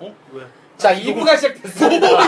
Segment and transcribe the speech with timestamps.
[0.00, 0.14] 어?
[0.32, 0.42] 왜?
[0.76, 2.08] 자, 2부가 시작됐습니다.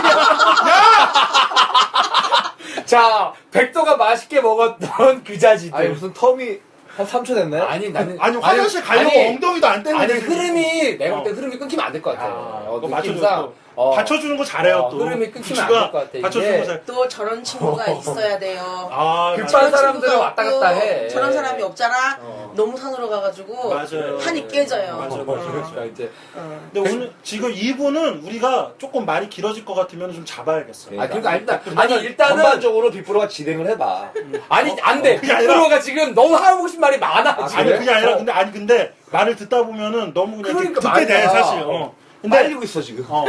[2.85, 5.77] 자, 백도가 맛있게 먹었던 그 자지들.
[5.77, 6.59] 아니 무슨 텀이
[6.97, 7.63] 한 3초 됐나요?
[7.63, 8.17] 아니, 나는.
[8.19, 11.33] 아니 화장실 가려고 아니, 엉덩이도 안 떼는 아니, 흐름이, 내가 볼때 어.
[11.33, 12.25] 흐름이 끊기면 안 될 것 같아.
[12.25, 13.21] 아, 어, 그거 느낌상.
[13.21, 14.97] 맞춰줘, 어, 받쳐주는 거 잘해요 어, 또.
[14.99, 16.21] 흐름이 끊기면 안 부추가 될것 같아, 이게.
[16.21, 16.85] 받쳐주는 거 잘.
[16.85, 18.89] 또 저런 친구가 있어야 돼요.
[18.91, 19.71] 아 급한.
[19.71, 21.07] 사람들은 친구가 왔다 없고 갔다 해.
[21.07, 22.19] 저런 사람이 없잖아.
[22.21, 22.53] 어.
[22.55, 24.17] 너무 산으로 가가지고 맞아요.
[24.19, 24.97] 한이 깨져요.
[24.97, 25.25] 맞아요, 어.
[25.25, 25.51] 맞아요.
[25.51, 26.11] 그러니까 이제.
[26.35, 26.59] 어.
[26.71, 31.01] 근데 오늘 지금 2부는 우리가 조금 말이 길어질 것 같으면 좀 잡아야겠어요.
[31.01, 32.35] 아, 그러니까 일단, 아니, 아니 일단은.
[32.43, 34.11] 전반적으로 빅브로가 진행을 해봐.
[34.49, 35.15] 아니, 안 돼.
[35.15, 37.31] 그게 아니라- 빅브로가 지금 너무 하고 싶은 말이 많아.
[37.39, 37.61] 아, 지금.
[37.63, 38.17] 아니 그게 아니라 어.
[38.17, 41.29] 근데 아니 근데 말을 듣다 보면은 너무 그냥 이렇게 그러니까 듣게 돼 말이야.
[41.43, 41.63] 사실.
[41.65, 41.95] 어.
[42.21, 43.05] 근데 빨리고 있어 지금.
[43.09, 43.25] 어,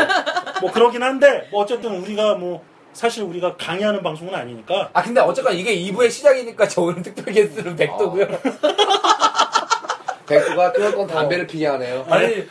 [0.60, 5.54] 뭐 그러긴 한데 뭐 어쨌든 우리가 뭐 사실 우리가 강의하는 방송은 아니니까 아 근데 어쨌건
[5.54, 8.26] 이게 2부의 시작이니까 저 오늘 특별 게스트는 백도고요.
[10.26, 12.06] 백두가 끊었던 담배를 피게 하네요.
[12.08, 12.46] 아니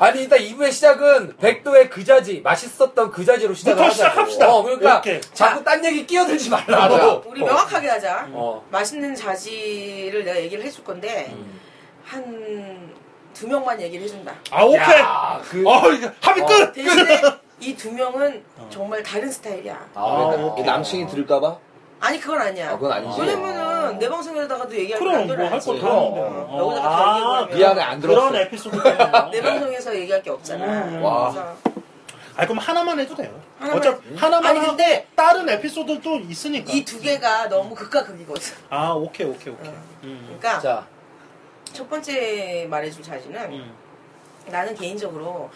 [0.00, 3.92] 아니 일단 2부의 시작은 백도의 그자지 맛있었던 그자지로 시작을 하자.
[3.92, 4.52] 시작합시다.
[4.52, 5.20] 어 그러니까 이렇게.
[5.32, 6.94] 자꾸 딴 얘기 끼어들지 말라고.
[6.96, 7.06] 맞아.
[7.26, 8.28] 우리 명확하게 하자.
[8.32, 8.64] 어.
[8.70, 11.60] 맛있는 자지를 내가 얘기를 해줄 건데 음.
[12.04, 12.93] 한
[13.34, 14.32] 두 명만 얘기를 해준다.
[14.50, 14.78] 아 오케이.
[14.78, 16.72] 야, 그 어 이거 합의 끝.
[16.72, 17.20] 대신에
[17.60, 19.74] 이 두 명은 정말 다른 스타일이야.
[19.94, 20.64] 아, 아, 그러니까 오케이.
[20.64, 21.56] 남친이 들을까봐?
[22.00, 22.70] 아니 그건 아니야.
[22.70, 23.20] 아, 그건 아니지.
[23.20, 25.66] 왜냐면은 내 방송에다가도 얘기하면 그럼 안뭐할 들어야지.
[25.68, 25.96] 거다 그럼.
[26.14, 26.20] 하는데.
[26.50, 28.20] 어, 여기다가 다 얘기하면 미안해 안 들었어.
[28.28, 28.76] 그런 에피소드.
[29.32, 30.64] 내 방송에서 얘기할 게 없잖아.
[30.64, 31.02] 음.
[31.02, 31.30] 와.
[31.30, 31.56] 그래서
[32.36, 33.30] 아 그럼 하나만 해도 돼요.
[33.60, 36.72] 하나만- 어차피 하나만 아니, 하고 근데 다른 에피소드도 있으니까.
[36.72, 38.52] 이 두 개가 너무 극과 극이거든.
[38.70, 39.68] 아 오케이 오케이 오케이.
[39.68, 39.74] 어.
[40.02, 40.36] 음.
[40.38, 40.86] 그러니까 자
[41.74, 43.72] 첫 번째 말해줄 자지는 음.
[44.46, 45.50] 나는 개인적으로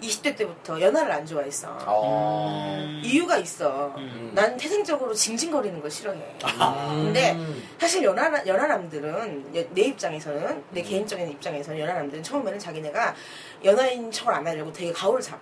[0.00, 1.76] 20대 때부터 연하를 안 좋아했어.
[1.86, 2.76] 어.
[2.78, 3.00] 음.
[3.02, 3.92] 이유가 있어.
[3.96, 4.30] 음.
[4.34, 6.18] 난 태생적으로 징징거리는 걸 싫어해.
[6.42, 6.90] 아.
[6.94, 7.62] 근데 음.
[7.78, 13.14] 사실 연하, 연하남들은 여- 내 입장에서는 내 개인적인 입장에서는 연하남들은 처음에는 자기네가
[13.64, 15.40] 연하인 척을 안 하려고 되게 가오를 잡아.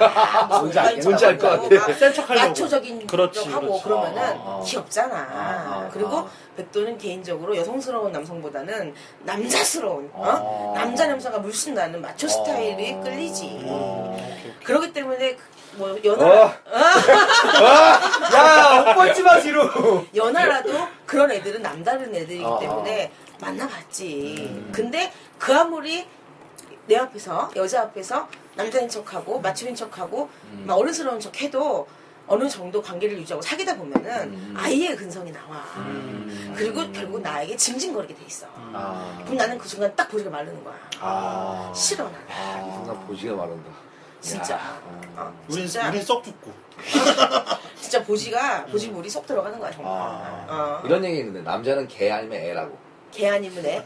[0.00, 1.86] 아, 뭔지 알겠 뭔지 알 것 같아.
[1.88, 2.48] 막센 척 하려고.
[2.48, 3.84] 마초적인 그렇지, 척 하고 그렇지.
[3.84, 4.62] 그러면은 어.
[4.66, 5.14] 귀엽잖아.
[5.14, 6.30] 어, 어, 그리고 어.
[6.56, 10.24] 백도는 개인적으로 여성스러운 남성보다는 남자스러운 어?
[10.40, 10.72] 어.
[10.76, 13.00] 남자 냄새가 물씬 나는 마초 스타일이 어.
[13.00, 13.44] 끌리지.
[13.64, 14.54] 오케이.
[14.64, 16.52] 그렇기 때문에 그- 뭐 연하 어.
[18.34, 20.04] 야, 옷 벗지 마, 뒤로.
[20.14, 20.72] 연하라도
[21.06, 24.34] 그런 애들은 남다른 애들이기 어, 때문에 만나봤지.
[24.38, 24.72] 음.
[24.74, 26.04] 근데 그 아무리
[26.88, 28.26] 내 앞에서 여자 앞에서
[28.56, 30.64] 남자인 척하고 마초인 척하고 음.
[30.66, 31.86] 막 어른스러운 척해도
[32.26, 34.54] 어느 정도 관계를 유지하고 사귀다 보면은 음.
[34.56, 35.56] 아이의 근성이 나와.
[35.76, 36.54] 음.
[36.56, 38.46] 그리고 결국 나에게 징징거리게 돼 있어.
[38.54, 39.18] 아.
[39.24, 40.74] 그럼 나는 그 순간 딱 보지가 마르는 거야.
[41.00, 41.72] 아.
[41.74, 42.68] 싫어 나는.
[42.68, 43.70] 이 순간 보지가 마른다.
[44.20, 44.54] 진짜.
[44.54, 44.80] 야.
[45.16, 46.52] 어, 우린 진짜 우린 썩 죽고.
[47.80, 49.92] 진짜 보지가 보지 물이 쏙 들어가는 거야 정말.
[49.92, 50.46] 아.
[50.48, 50.86] 어.
[50.86, 52.87] 이런 얘기 있는데 남자는 개 아니면 애라고.
[53.10, 53.82] 개 아니면 애.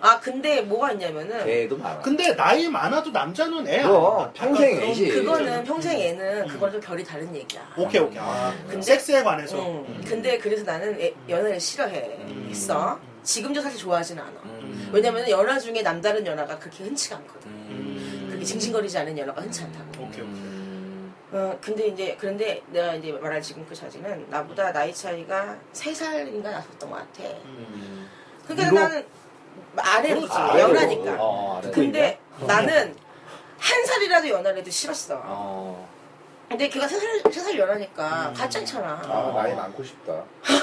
[0.00, 2.00] 아 근데 뭐가 있냐면은 개도 많아.
[2.00, 4.30] 근데 나이 많아도 남자는 애 그럼?
[4.34, 5.08] 평생 애지.
[5.08, 7.62] 그거는 평생 애는 그건 좀 결이 다른 얘기야.
[7.76, 8.18] 오케이 오케이.
[8.20, 9.58] 아, 근데- 섹스에 관해서.
[9.58, 10.02] 응.
[10.06, 12.18] 근데 그래서 나는 애- 연하를 싫어해.
[12.28, 12.48] 음.
[12.50, 12.98] 있어.
[13.22, 14.30] 지금도 사실 좋아하진 않아.
[14.44, 14.90] 음.
[14.92, 17.50] 왜냐면 연하 중에 남다른 연하가 그렇게 흔치가 않거든.
[17.50, 18.26] 음.
[18.28, 20.04] 그렇게 징징거리지 않은 연하가 흔치 않다고.
[20.04, 20.24] 오케이 오케이.
[20.24, 21.14] 음.
[21.32, 26.90] 어, 근데 이제, 그런데 내가 이제 말할 지금 그 자지는 나보다 나이 차이가 3살인가 났었던
[26.90, 27.24] 것 같아.
[28.50, 28.56] 음.
[28.56, 28.80] 그러니까 위로?
[28.80, 29.06] 나는
[29.76, 30.32] 아래로지.
[30.32, 30.58] 아.
[30.58, 31.16] 연하니까.
[31.18, 31.70] 어, 알아.
[31.72, 32.96] 근데 나는
[33.58, 35.20] 한 살이라도 연하를 해도 싫었어.
[35.24, 35.88] 어.
[36.48, 38.34] 근데 걔가 세 살, 세 살 연하니까 음.
[38.34, 39.00] 가짜잖아.
[39.08, 40.12] 아, 나이 많고 싶다.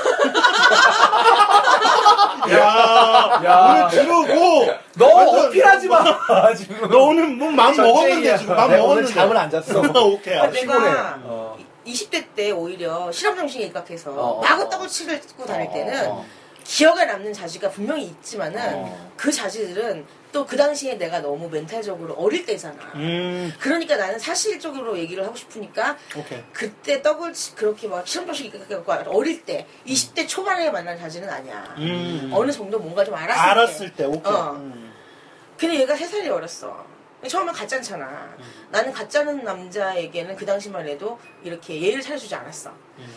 [2.52, 3.88] 야, 야.
[3.90, 6.04] 오늘 들어고 너 완전- 어필하지 마,
[6.56, 6.90] 지금.
[6.90, 8.38] 너 오늘 뭐 마음 먹었는데.
[8.38, 9.14] 지금 마음 내가 오늘 먹었는데.
[9.14, 9.82] 잠을 안 잤어.
[10.06, 10.38] 오케이.
[10.38, 10.48] 아.
[10.50, 11.58] 내가 어.
[11.86, 16.26] 20대 때 오히려 실험정신에 입각해서 어, 어, 마구따구 치를 고 다닐 어, 때는 어.
[16.64, 19.12] 기억에 남는 자지가 분명히 있지만은 어.
[19.18, 22.78] 그 자지들은 또 그 당시에 내가 너무 멘탈적으로 어릴 때잖아.
[22.96, 26.42] 음, 그러니까 나는 사실적으로 얘기를 하고 싶으니까 오케이.
[26.54, 31.76] 그때 떡을 치- 그렇게 막 실험정신 입각해갖고 어릴 때 20대 초반에 만난 자지는 아니야.
[31.78, 32.30] 음.
[32.34, 33.96] 어느 정도 뭔가 좀 알았을, 알았을 때.
[33.98, 34.32] 때, 오케이.
[34.32, 34.52] 어.
[34.54, 34.94] 음.
[35.58, 36.86] 근데 얘가 3살이 어렸어.
[37.28, 38.36] 처음엔 가짜잖아.
[38.72, 42.72] 나는 가짜는 남자에게는 그 당시만 해도 이렇게 예의를 차려주지 않았어.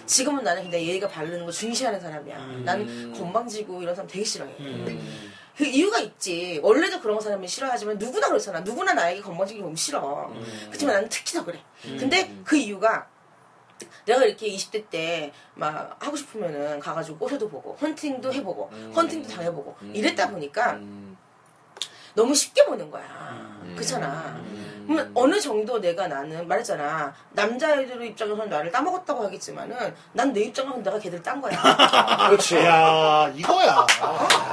[0.06, 2.36] 지금은 나는 근데 예의가 바르는 거 중시하는 사람이야.
[2.36, 2.62] 음.
[2.64, 4.54] 나는 건방지고 이런 사람 되게 싫어해.
[4.60, 5.32] 음.
[5.56, 6.58] 그 이유가 있지.
[6.62, 8.60] 원래도 그런 사람이 싫어하지만 누구나 그렇잖아.
[8.60, 10.28] 누구나 나에게 건방지게 보면 싫어.
[10.34, 10.44] 음.
[10.66, 11.60] 그렇지만 나는 특히 더 그래.
[11.82, 13.06] 근데 그 이유가
[14.04, 20.30] 내가 이렇게 20대 때 막 하고 싶으면은 가가지고 꼬셔도 보고 헌팅도 해보고 헌팅도 당해보고 이랬다
[20.30, 21.03] 보니까 음.
[22.14, 23.02] 너무 쉽게 보는 거야.
[23.62, 23.72] 음.
[23.76, 24.34] 그렇잖아.
[24.86, 30.98] 그러면 어느 정도 내가 나는 말했잖아 남자애들 입장에서는 나를 따먹었다고 하겠지만은 난 내 입장에서는 내가
[30.98, 31.56] 걔들 딴 거야
[32.28, 32.56] 그렇지.
[32.58, 33.86] 야 이거야.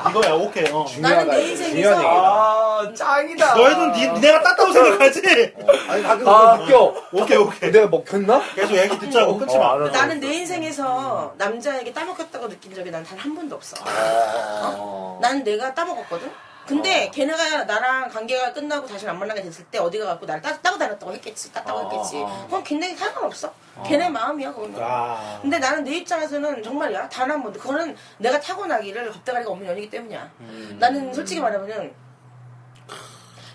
[0.09, 0.71] 이거야 오케이.
[0.71, 0.85] 어.
[0.99, 2.01] 나는 내 인생에서.
[2.01, 3.55] 아, 짱이다.
[3.55, 5.53] 너희는 니, 내가 땄다고 생각하지?
[5.89, 6.93] 아니 가끔 아, 웃겨.
[7.11, 7.69] 오케이 오케이.
[7.69, 8.41] 내가 먹혔나?
[8.55, 9.73] 계속 얘기 듣자고 끊지 마.
[9.73, 9.79] 어.
[9.89, 15.19] 나는 내 인생에서 남자에게 따먹혔다고 느낀 적이 난 단 한 번도 없어 어.
[15.21, 16.31] 나는 내가 따먹었거든
[16.67, 20.77] 근데 걔네가 나랑 관계가 끝나고 다시 안 만나게 됐을 때 어디가 갖고 나를 따, 따고
[20.77, 22.17] 다녔다고 했겠지 땄다고 어, 했겠지.
[22.17, 22.43] 어.
[22.45, 23.53] 그건 걔네 상관없어.
[23.85, 24.75] 걔네 마음이야 그거는.
[24.81, 25.39] 아.
[25.41, 27.09] 근데 나는 내 입장에서는 정말이야.
[27.09, 27.59] 단 한 번도.
[27.59, 30.31] 그거는 내가 타고나기를 겁대가리가 없는 연이기 때문이야.
[30.41, 30.77] 음.
[30.79, 31.93] 나는 솔직히 말하면은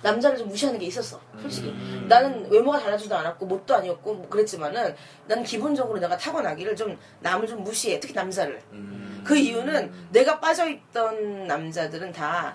[0.02, 1.74] 남자를 좀 무시하는 게 있었어 솔직히.
[2.06, 4.94] 나는 외모가 달라지도 않았고 못도 아니었고 뭐 그랬지만은
[5.26, 8.62] 나는 기본적으로 내가 타고나기를 좀 남을 좀 무시해 특히 남자를.
[8.72, 9.22] 음.
[9.26, 12.54] 그 이유는 내가 빠져있던 남자들은 다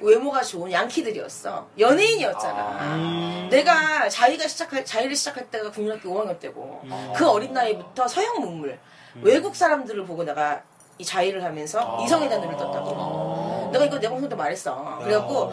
[0.00, 3.48] 외모가 좋은 양키들이었어 연예인이었잖아 음.
[3.50, 7.12] 내가 자기가 시작할 자기를 시작할 때가 국민학교 5학년 때고 음.
[7.16, 8.78] 그 어린 나이부터 서양 문물
[9.22, 10.62] 외국 사람들을 보고 내가
[10.98, 12.04] 이 자위를 하면서 아.
[12.04, 15.48] 이성의 단어를 떴다고 내가 이거 내 방송 때 말했어 그래갖고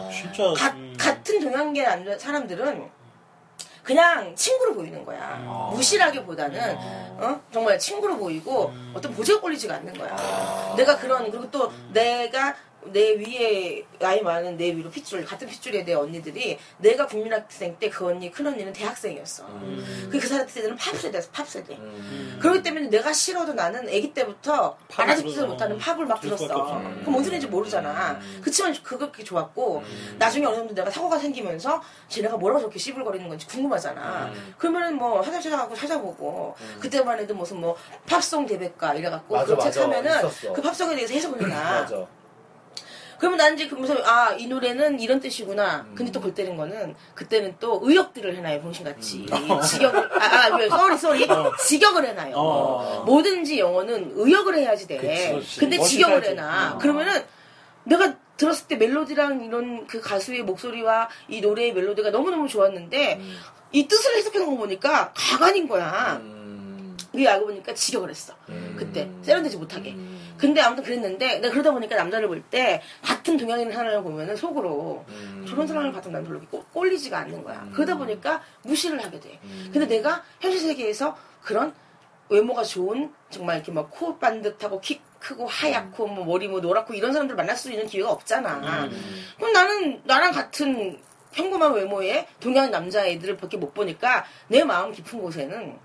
[0.56, 0.94] 가- 음.
[0.98, 2.98] 같은 동양계 사람들은
[3.82, 5.70] 그냥 친구로 보이는 거야 음.
[5.74, 6.76] 무시라기보다는
[7.20, 7.40] 어?
[7.50, 8.92] 정말 친구로 보이고 음.
[8.94, 10.74] 어떤 보조가 걸리지가 않는 거야 아.
[10.76, 12.54] 내가 그런 그리고 또 내가
[12.84, 18.06] 내 위에 나이 많은 내 위로 핏줄 같은 핏줄의 내 언니들이 내가 국민학생 때 그
[18.06, 19.44] 언니 큰 언니는 대학생이었어.
[19.46, 20.08] 음.
[20.12, 21.74] 그그 사람 세대는 팝 세대였어 팝 세대.
[21.74, 22.38] 음.
[22.40, 25.46] 그렇기 때문에 내가 싫어도 나는 아기 때부터 알아듣지도.
[25.48, 26.46] 못하는 팝을 막 들었어.
[26.46, 28.12] 그럼 뭔 소리인지 모르잖아.
[28.20, 28.40] 음.
[28.44, 29.82] 그치만 그렇게 좋았고
[30.18, 34.26] 나중에 어느 정도 내가 사고가 생기면서 쟤네가 뭐라고 저렇게 씨불거리는 건지 궁금하잖아.
[34.26, 34.54] 음.
[34.56, 37.76] 그러면은 뭐 화장실 가고 찾아보고 그때만 해도 무슨 뭐
[38.06, 39.80] 팝송 대백과 이래갖고 맞아, 그런 책 맞아.
[39.80, 40.52] 사면은 있었어.
[40.52, 41.86] 그 팝송에 대해서 해석을 해놔.
[43.18, 45.86] 그러면 난 이제 그러면서 아 이 노래는 이런 뜻이구나.
[45.94, 49.26] 근데 또 골 때는 거는 그때는 또 의역들을 해놔요 병신같이
[49.68, 51.26] 직역을 아 아 sorry sorry
[51.66, 52.34] 직역을 해놔요.
[52.36, 53.02] 어.
[53.06, 54.98] 뭐든지 영어는 의역을 해야지 돼.
[54.98, 55.60] 그치.
[55.60, 55.78] 근데.
[55.78, 56.74] 직역을 해놔.
[56.74, 56.78] 어.
[56.78, 57.24] 그러면은
[57.84, 63.20] 내가 들었을 때 멜로디랑 이런 그 가수의 목소리와 이 노래의 멜로디가 너무너무 좋았는데
[63.72, 66.18] 이 뜻을 해석해 놓은 거 보니까 가관인 거야.
[66.22, 66.37] 음.
[67.18, 68.32] 이게 알고 보니까 직역을 했어.
[68.48, 68.76] 음.
[68.78, 69.90] 그때 세련되지 못하게.
[69.92, 70.34] 음.
[70.38, 75.44] 근데 아무튼 그랬는데 내가 그러다 보니까 남자를 볼 때 같은 동양인 하나를 보면은 속으로 음.
[75.48, 77.60] 저런 사람을 봤던 난 별로 꼬- 꼴리지가 않는 거야.
[77.64, 77.72] 음.
[77.74, 79.38] 그러다 보니까 무시를 하게 돼.
[79.42, 79.70] 음.
[79.72, 81.74] 근데 내가 현실 세계에서 그런
[82.28, 87.12] 외모가 좋은 정말 이렇게 막 코 반듯하고 키 크고 하얗고 뭐 머리 뭐 노랗고 이런
[87.12, 88.84] 사람들 만날 수 있는 기회가 없잖아.
[88.84, 89.24] 음.
[89.36, 91.00] 그럼 나는 나랑 같은
[91.32, 95.76] 평범한 외모의 동양 남자애들을 밖에 못 보니까 내 마음 깊은 곳에는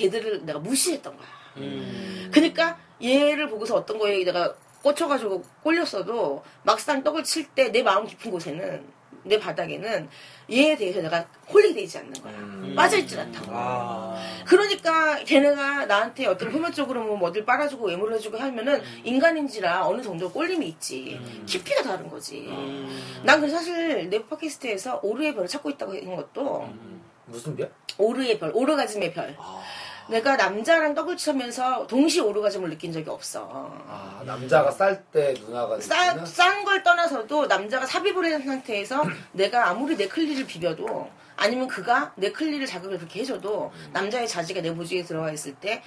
[0.00, 1.26] 걔들을 내가 무시했던 거야.
[1.56, 2.30] 음.
[2.32, 8.30] 그러니까 얘를 보고서 어떤 거에 내가 꽂혀가지고 꼴렸어도 막상 떡을 칠 때 내 마음 깊은
[8.30, 8.94] 곳에는
[9.24, 10.08] 내 바닥에는
[10.52, 12.32] 얘에 대해서 내가 홀리게 되지 않는 거야.
[12.34, 12.74] 음.
[12.76, 13.46] 빠져있질 않다고.
[13.52, 14.16] 아.
[14.46, 20.68] 그러니까 걔네가 나한테 어떤 표면적으로 뭐 어딜 빨아주고 외모를 해주고 하면은 인간인지라 어느 정도 꼴림이
[20.68, 21.18] 있지.
[21.20, 21.42] 음.
[21.44, 22.46] 깊이가 다른 거지.
[22.48, 23.22] 음.
[23.24, 27.02] 난 그래서 사실 내 팟캐스트에서 오르의 별을 찾고 있다고 하는 것도 음.
[27.26, 27.72] 무슨 별?
[27.98, 29.34] 오르의 별, 오르가즘의 별.
[29.40, 29.60] 아,
[30.08, 33.48] 내가 남자랑 떡을 치면서 동시에 오르가즘을 느낀 적이 없어.
[33.88, 35.78] 아, 남자가 쌀 때 누나가?
[35.80, 42.32] 싼 걸 떠나서도 남자가 삽입을 한 상태에서 내가 아무리 내 클리를 비벼도 아니면 그가 내
[42.32, 45.82] 클리를 자극을 그렇게 해줘도 남자의 자지가 내 무지에 들어가 있을 때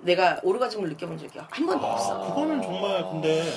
[0.00, 2.28] 내가 오르가즘을 느껴본 적이 한 번도 없어.
[2.28, 3.52] 그거는 정말 근데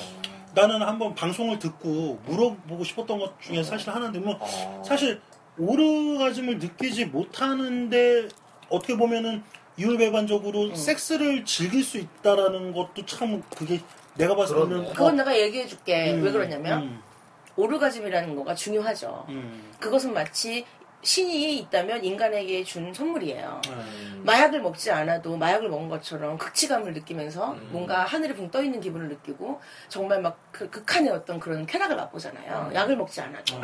[0.53, 4.83] 나는 한번 방송을 듣고 물어보고 싶었던 것 중에 사실 하나인데 뭐 어.
[4.85, 5.21] 사실
[5.57, 8.27] 오르가즘을 느끼지 못하는데
[8.69, 9.43] 어떻게 보면은
[9.77, 13.79] 이율배반적으로 섹스를 즐길 수 있다라는 것도 참 그게
[14.15, 14.85] 내가 봤을 때는.
[14.93, 16.13] 그건 내가 얘기해 줄게.
[16.13, 17.01] 음, 왜 그러냐면 음,
[17.55, 19.25] 오르가즘이라는 거가 중요하죠.
[19.29, 20.65] 음, 그것은 마치
[21.03, 23.59] 신이 있다면 인간에게 준 선물이에요.
[23.69, 24.21] 음.
[24.23, 27.69] 마약을 먹지 않아도 마약을 먹은 것처럼 극치감을 느끼면서 음.
[27.71, 29.59] 뭔가 하늘에 붕 떠 있는 기분을 느끼고
[29.89, 32.67] 정말 막 그 극한의 어떤 그런 쾌락을 맛보잖아요.
[32.69, 32.75] 음.
[32.75, 33.55] 약을 먹지 않아도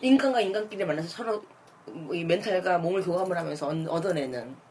[0.00, 1.44] 인간과 인간끼리 만나서 서로
[1.86, 4.67] 뭐이 멘탈과 몸을 교감을 하면서 얻- 얻어내는 그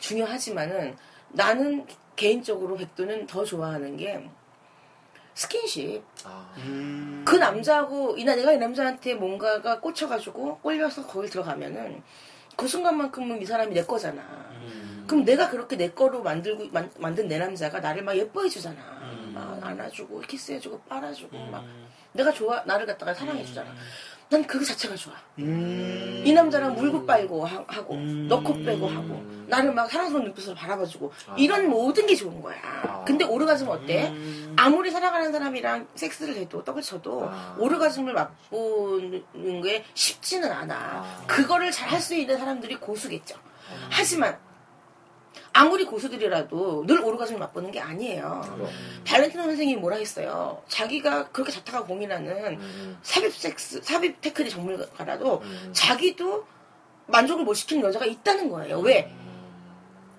[0.00, 0.96] 중요하지만은
[1.30, 1.86] 나는
[2.16, 4.28] 개인적으로 백도는 더 좋아하는 게
[5.34, 6.02] 스킨십.
[6.24, 6.52] 아.
[6.58, 7.22] 음.
[7.24, 12.02] 그 남자하고 이나 내가 이 남자한테 뭔가가 꽂혀가지고 꼴려서 거길 들어가면은
[12.56, 14.20] 그 순간만큼은 이 사람이 내 거잖아.
[14.62, 15.04] 음.
[15.06, 18.80] 그럼 내가 그렇게 내 거로 만들고 만, 만든 내 남자가 나를 막 예뻐해 주잖아.
[19.02, 19.30] 음.
[19.32, 21.86] 막 안아주고 키스해주고 빨아주고 막 음.
[22.12, 23.72] 내가 좋아 나를 갖다가 사랑해 주잖아.
[24.30, 25.14] 난 그거 자체가 좋아.
[25.38, 26.22] 음.
[26.24, 28.28] 이 남자랑 물고 빨고 하- 음.
[28.28, 31.34] 넣고 빼고 하고 나를 막 사랑스러운 눈빛으로 바라봐주고 아.
[31.38, 32.56] 이런 모든 게 좋은 거야.
[32.62, 33.04] 아.
[33.04, 34.08] 근데 오르가즘 어때?
[34.10, 34.52] 음.
[34.58, 37.56] 아무리 사랑하는 사람이랑 섹스를 해도 떡을 쳐도 아.
[37.58, 40.74] 오르가즘을 맛보는 게 쉽지는 않아.
[40.74, 41.24] 아.
[41.26, 43.34] 그거를 잘 할 수 있는 사람들이 고수겠죠.
[43.90, 44.38] 하지만
[45.58, 48.42] 아무리 고수들이라도 늘 오르가즘을 맛보는 게 아니에요.
[48.54, 48.68] 그럼.
[49.04, 50.62] 발렌티노 선생님이 뭐라 했어요?
[50.68, 52.98] 자기가 그렇게 자타가 공인하는 음.
[53.02, 55.70] 삽입 섹스, 삽입 테크닉 전문가라도 음.
[55.72, 56.46] 자기도
[57.06, 58.78] 만족을 못 시키는 여자가 있다는 거예요.
[58.78, 59.12] 왜?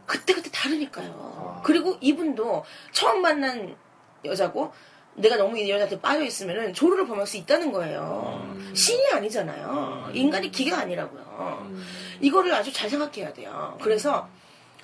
[0.05, 1.11] 그때그때 다르니까요.
[1.37, 1.61] 아.
[1.63, 3.77] 그리고 이분도 처음 만난
[4.25, 4.73] 여자고
[5.13, 8.41] 내가 너무 이 여자한테 빠져 있으면은 조르를 범할 수 있다는 거예요.
[8.43, 8.73] 음.
[8.75, 10.11] 신이 아니잖아요.
[10.13, 11.65] 인간이 기계가 아니라고요.
[11.69, 11.85] 음.
[12.19, 13.77] 이거를 아주 잘 생각해야 돼요.
[13.81, 14.27] 그래서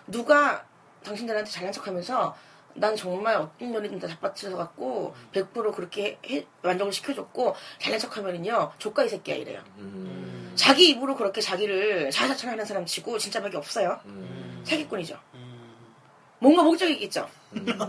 [0.07, 0.65] 누가
[1.03, 2.35] 당신들한테 잘난 척하면서
[2.77, 9.03] 난 정말 어떤 년이든 다 잡아쳐서 갖고 100% 그렇게 해- 만족을 시켜줬고 잘난 척하면은요 조카
[9.03, 9.61] 이 새끼야 이래요.
[9.77, 10.51] 음.
[10.55, 13.99] 자기 입으로 그렇게 자기를 자자천하는 사람 치고 진짜밖에 없어요.
[14.05, 14.61] 음.
[14.65, 15.17] 사기꾼이죠.
[15.35, 15.55] 음.
[16.39, 17.29] 뭔가 목적이 있겠죠.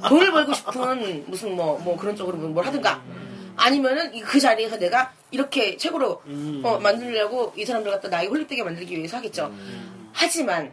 [0.09, 3.03] 돈을 벌고 싶은 무슨 뭐뭐 그런 쪽으로 뭘 하든가
[3.57, 6.63] 아니면은 이- 그 자리에서 내가 이렇게 최고로 음.
[6.65, 9.47] 어, 만들려고 이 사람들 갖다 나에게 홀릭되게 만들기 위해서 하겠죠.
[9.47, 10.11] 음.
[10.13, 10.73] 하지만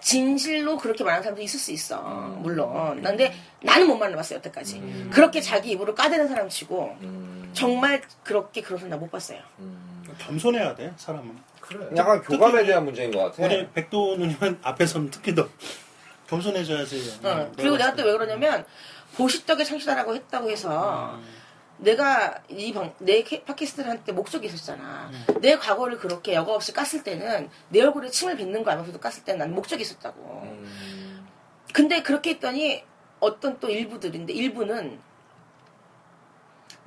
[0.00, 2.00] 진실로 그렇게 말하는 사람도 있을 수 있어.
[2.40, 3.02] 물론.
[3.02, 5.08] 근데 나는 못 만나봤어요 여태까지.
[5.12, 7.50] 그렇게 자기 입으로 까대는 사람 치고 음.
[7.52, 9.40] 정말 그렇게 그런 사람 나 못 봤어요.
[9.58, 10.04] 음.
[10.18, 11.36] 겸손해야 돼 사람은.
[11.60, 11.86] 그래.
[11.96, 13.44] 약간 교감에 대한 문제인 것 같아.
[13.44, 15.46] 우리 백도 누님은 앞에서는 특히 더
[16.28, 17.20] 겸손해져야지.
[17.24, 18.64] 어, 음, 그리고 내가 또 왜 그러냐면
[19.16, 21.37] 보시떡에 창시다라고 했다고 해서 음.
[21.78, 25.10] 내가 이 방 내 팟캐스트를 할 때 목적이 있었잖아.
[25.40, 29.38] 내 과거를 그렇게 여과 없이 깠을 때는 내 얼굴에 침을 뱉는 거 알면서도 깠을 때는
[29.38, 30.42] 난 목적이 있었다고.
[30.44, 31.26] 음.
[31.72, 32.82] 근데 그렇게 했더니
[33.20, 34.98] 어떤 또 일부들인데 일부는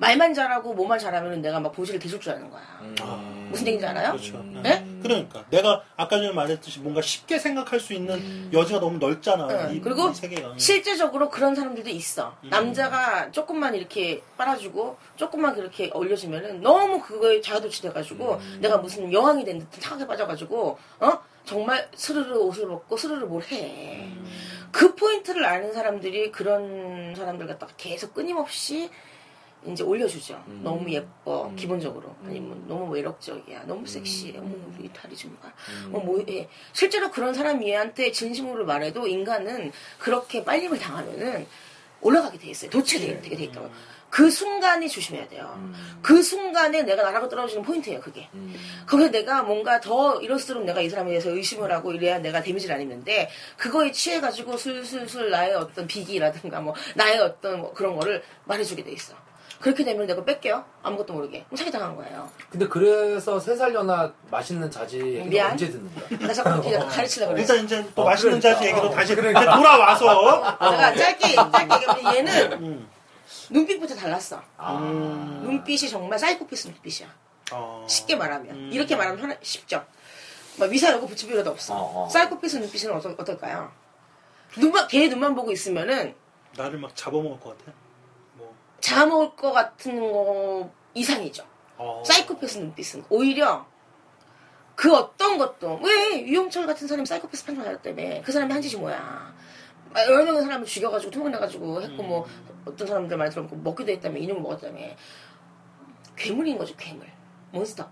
[0.02, 2.60] 말만 잘하고 뭐만 잘하면 내가 막 보지를 줄 아는 거야.
[2.80, 3.48] 음.
[3.52, 4.10] 무슨 얘기인지 알아요?
[4.10, 4.36] 그렇죠.
[4.38, 4.60] 음.
[4.60, 4.84] 네?
[5.00, 9.46] 그러니까 내가 아까 전에 말했듯이 뭔가 쉽게 생각할 수 있는 여지가 너무 넓잖아.
[9.48, 10.54] 응, 이, 그리고 이 세계가.
[10.56, 12.36] 실제적으로 그런 사람들도 있어.
[12.42, 12.50] 음.
[12.50, 18.58] 남자가 조금만 이렇게 빨아주고 조금만 그렇게 올려주면은 너무 그거에 자아도취 돼가지고 음.
[18.60, 24.08] 내가 무슨 여왕이 된 듯한 착하게 빠져가지고 어 정말 스르르 옷을 벗고 스르르 뭘 해.
[24.72, 28.90] 그 포인트를 아는 사람들이 그런 사람들 갖다가 계속 끊임없이
[29.66, 30.42] 이제 올려주죠.
[30.48, 30.60] 음.
[30.64, 31.56] 너무 예뻐, 음.
[31.56, 32.14] 기본적으로.
[32.24, 33.64] 아니면 너무 매력적이야.
[33.66, 34.38] 너무 섹시해.
[34.38, 35.52] 어머, 우리 다리 좀 봐.
[35.86, 35.94] 음.
[35.94, 36.48] 어, 뭐, 예.
[36.72, 41.46] 실제로 그런 사람 얘한테 진심으로 말해도 인간은 그렇게 빨림을 당하면은
[42.00, 42.70] 올라가게 돼 있어요.
[42.70, 43.70] 도취가 되게, 되게 돼 있다고.
[44.12, 45.54] 그 순간이 조심해야 돼요.
[45.56, 45.72] 음.
[46.02, 48.28] 그 순간에 내가 나라고 떨어지는 포인트예요, 그게.
[48.34, 48.54] 음.
[48.86, 52.82] 거기서 내가 뭔가 더 이럴수록 내가 이 사람에 대해서 의심을 하고 이래야 내가 데미지를 안
[52.82, 58.92] 입는데 그거에 취해가지고 술술술 나의 어떤 비기라든가 뭐 나의 어떤 뭐 그런 거를 말해주게 돼
[58.92, 59.14] 있어.
[59.62, 60.62] 그렇게 되면 내가 뺄게요.
[60.82, 61.44] 아무것도 모르게.
[61.44, 62.28] 그럼 사기당한 거예요.
[62.50, 65.52] 근데 그래서 세 살 연하 맛있는 자지 얘기는 미안.
[65.52, 66.18] 언제 듣는 거야?
[66.28, 67.40] 나 자꾸 이렇게 가르치려고 그래.
[67.42, 68.60] 일단 이제 또 어, 맛있는 그러니까.
[68.60, 69.56] 자지 얘기로 어, 다시 그러니까.
[69.56, 70.04] 돌아와서
[70.60, 72.88] 내가 짧게, 짧게 얘기하면 얘는 음.
[73.50, 74.42] 눈빛부터 달랐어.
[74.56, 74.78] 아.
[75.42, 77.08] 눈빛이 정말 사이코패스 눈빛이야.
[77.52, 77.86] 어.
[77.88, 78.54] 쉽게 말하면.
[78.54, 78.70] 음.
[78.72, 79.84] 이렇게 말하면 편하, 쉽죠.
[80.58, 81.74] 막 위사 열고 붙일 필요도 없어.
[81.74, 82.08] 어, 어.
[82.08, 83.72] 사이코패스 눈빛은 어떨, 어떨까요?
[84.56, 86.14] 눈만, 걔 눈만 보고 있으면은
[86.56, 87.72] 나를 막 잡아먹을 것 같아.
[88.34, 88.54] 뭐.
[88.80, 91.46] 잡아먹을 것 같은 거 이상이죠.
[91.78, 92.02] 어.
[92.06, 93.04] 사이코패스 눈빛은.
[93.08, 93.66] 오히려
[94.74, 98.22] 그 어떤 것도, 왜 유영철 같은 사람이 사이코패스 판정받았다며.
[98.22, 99.34] 그 사람이 한 짓이 뭐야.
[99.94, 102.26] 아, 여러 명의 사람을 죽여가지고 투명내가지고 했고 뭐
[102.64, 104.78] 어떤 사람들 말 들어보고 먹기도 했다며 인형을 먹었다며
[106.16, 107.06] 괴물인 거죠 괴물
[107.52, 107.88] 몬스터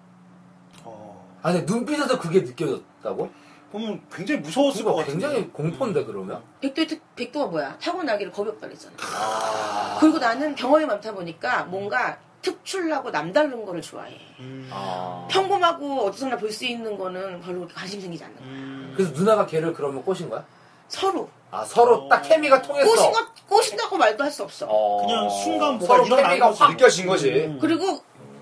[0.84, 1.38] 어.
[1.42, 3.30] 아, 근데 눈빛에서 그게 느껴졌다고?
[3.72, 5.12] 보면 굉장히 무서웠을 것 같은데.
[5.28, 6.42] 굉장히 공포인데 그러면?
[6.60, 9.96] 백도의 특, 백도가 뭐야 타고나기를 겁이 없다 그랬잖아 아.
[10.00, 14.68] 그리고 나는 경험이 많다 보니까 뭔가 특출나고 남다른 거를 좋아해 음.
[14.72, 15.28] 아.
[15.30, 18.92] 평범하고 어디서나 볼 수 있는 거는 별로 그렇게 관심 생기지 않는 거야 음.
[18.96, 20.44] 그래서 누나가 걔를 그러면 꼬신 거야?
[20.88, 22.88] 서로 아 서로 딱 케미가 통했어.
[22.90, 24.98] 꼬신 거, 꼬신다고 말도 할 수 없어 어.
[25.04, 26.62] 그냥 순간 뭐가 서로 일어난 케미가 거지.
[26.62, 27.30] 확 느껴진 거지.
[27.32, 27.58] 음.
[27.60, 28.00] 그리고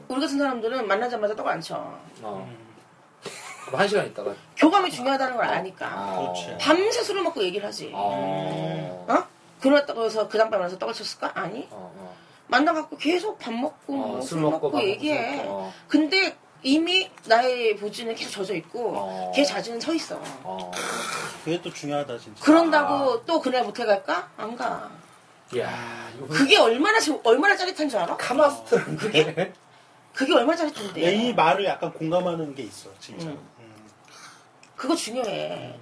[0.09, 1.77] 우리 같은 사람들은 만나자마자 떡 안 쳐.
[2.23, 2.49] 어.
[3.67, 4.33] 그럼 한 시간 있다가.
[4.57, 5.87] 교감이 중요하다는 걸 아니까.
[5.95, 6.33] 어.
[6.35, 6.57] 그렇지.
[6.59, 7.91] 밤새 술을 먹고 얘기를 하지.
[7.95, 9.07] 어.
[9.09, 9.25] 어?
[9.61, 11.33] 그러다고 해서 그 다음 밤에 만나서 떡을 쳤을까?
[11.35, 11.67] 아니.
[11.71, 12.15] 어, 어.
[12.47, 15.37] 만나갖고 계속 밥 먹고 어, 뭐술술 먹고 먹고 얘기해.
[15.37, 15.73] 술 먹고, 어.
[15.89, 19.33] 근데 이미 나의 보지는 계속 젖어 있고 어.
[19.35, 20.21] 걔 자지는 서 있어.
[20.43, 20.71] 어.
[21.45, 22.45] 그게 또 중요하다 진짜.
[22.45, 24.29] 그런다고 또 그날 모텔 갈까?
[24.37, 24.91] 안 가.
[25.53, 28.17] 이거 그게 얼마나 제- 얼마나 짜릿한 줄 알아?
[28.17, 29.53] 카마스트라는 게.
[30.13, 31.15] 그게 얼마나 짜릿한데.
[31.15, 33.27] 이 말을 약간 공감하는 게 있어 진짜.
[33.27, 33.39] 음.
[33.61, 33.75] 음.
[34.77, 35.79] 그거 중요해.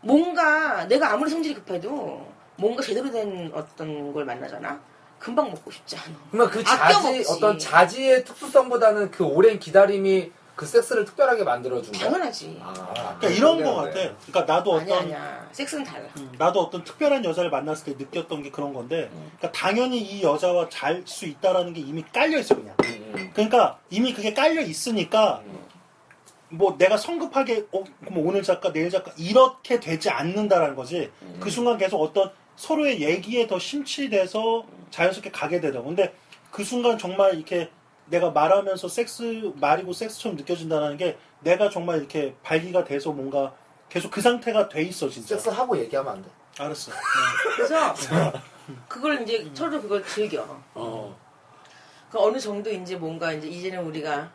[0.00, 4.80] 뭔가 내가 아무리 성질이 급해도 뭔가 제대로 된 어떤 걸 만나잖아.
[5.18, 6.14] 금방 먹고 싶지 않아.
[6.30, 7.32] 그러면 그 아껴 자지 먹지.
[7.32, 12.04] 어떤 자지의 특수성보다는 그 오랜 기다림이 그 섹스를 특별하게 만들어준 거야.
[12.04, 12.58] 당연하지.
[12.62, 12.72] 아,
[13.18, 13.92] 그러니까 이런 거 같아.
[13.92, 15.48] 그러니까 나도 아니야 어떤 아니야.
[15.52, 16.08] 섹스는 달라.
[16.16, 19.30] 음, 나도 어떤 특별한 여자를 만났을 때 느꼈던 게 그런 건데, 음.
[19.36, 22.74] 그러니까 당연히 이 여자와 잘 수 있다라는 게 이미 깔려 있어 그냥.
[22.84, 23.30] 음, 음.
[23.34, 25.42] 그러니까 이미 그게 깔려 있으니까
[26.48, 31.10] 뭐 내가 성급하게 어, 그럼 오늘 작가 내일 작가 이렇게 되지 않는다라는 거지.
[31.20, 31.36] 음.
[31.38, 34.64] 그 순간 계속 어떤 서로의 얘기에 더 심취돼서
[34.96, 35.88] 자연스럽게 가게 되더라고.
[35.88, 36.14] 근데
[36.50, 37.70] 그 순간 정말 이렇게
[38.06, 43.54] 내가 말하면서 섹스 말이고 섹스처럼 느껴진다는 게 내가 정말 이렇게 발기가 돼서 뭔가
[43.90, 45.36] 계속 그 상태가 돼 있어 진짜.
[45.36, 46.30] 섹스 하고 얘기하면 안 돼.
[46.58, 46.92] 알았어.
[47.56, 47.94] 그래서
[48.88, 50.46] 그걸 이제 서로 그걸 즐겨.
[50.74, 51.16] 어.
[52.10, 54.32] 그 어느 정도 이제 뭔가 이제 이제는 우리가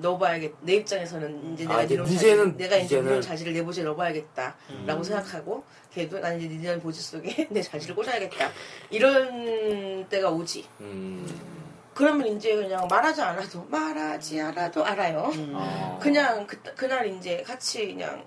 [0.00, 0.52] 넣어봐야겠.
[0.60, 3.62] 내 입장에서는 이제 내가 아, 이제 이런 이제는- 자질, 내가 이제 이제는- 이런 자질을 내
[3.64, 5.02] 보지에 넣어봐야겠다라고 음.
[5.02, 8.50] 생각하고 걔도 난 이제 니네 보지 속에 내 자질을 꽂아야겠다
[8.90, 10.66] 이런 때가 오지.
[10.80, 11.58] 음.
[11.94, 15.30] 그러면 이제 그냥 말하지 않아도 말하지 않아도 알아요.
[15.34, 15.52] 음.
[15.56, 15.98] 아.
[16.00, 18.24] 그냥 그, 그날 이제 같이 그냥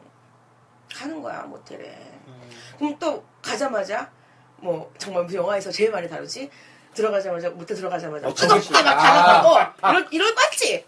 [0.94, 1.86] 가는 거야 모텔에.
[2.28, 2.50] 음.
[2.78, 4.12] 그럼 또 가자마자
[4.58, 6.50] 뭐 정말 그 영화에서 제일 많이 다루지
[6.94, 8.98] 들어가자마자 모텔 들어가자마자 어, 뜨겁게 저기- 막 아.
[8.98, 10.86] 달아가고 이럴 이럴 뻔지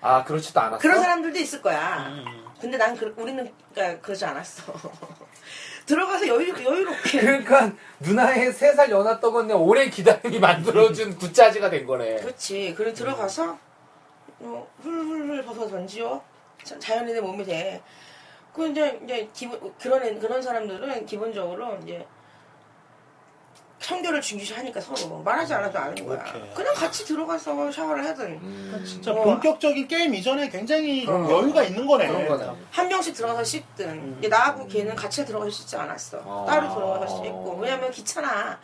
[0.00, 0.78] 아, 그렇지도 않았어.
[0.78, 2.06] 그런 사람들도 있을 거야.
[2.08, 2.24] 음.
[2.60, 4.72] 근데 난 그, 우리는 그러니까 그러지 않았어.
[5.86, 7.20] 들어가서 여유 여유롭게.
[7.20, 12.16] 그러니까 누나의 세 살 연하 떡은 오랜 기다림이 만들어준 굿자지가 된 거네.
[12.16, 12.74] 그렇지.
[12.76, 13.58] 그리고 들어가서
[14.40, 16.22] 어, 훌훌훌 벗어 던지요.
[16.62, 17.80] 자- 자연인의 몸이 돼.
[18.52, 22.06] 그 이제 이제 기본 그런 애- 그런 사람들은 기본적으로 이제
[23.80, 26.20] 청결을 중시하니까 서로 말하지 않아도 아는 거야.
[26.28, 26.54] 오케이.
[26.54, 28.84] 그냥 같이 들어가서 샤워를 하든 음.
[28.86, 29.22] 진짜 어.
[29.22, 32.08] 본격적인 게임 이전에 굉장히 그런 여유가 있는 거네.
[32.08, 32.52] 그런 거네.
[32.70, 34.20] 한 명씩 들어가서 씻든 음.
[34.28, 36.18] 나하고 걔는 같이 들어가서 씻지 않았어.
[36.24, 36.44] 아.
[36.50, 38.58] 따로 들어가서 씻고 왜냐면 귀찮아.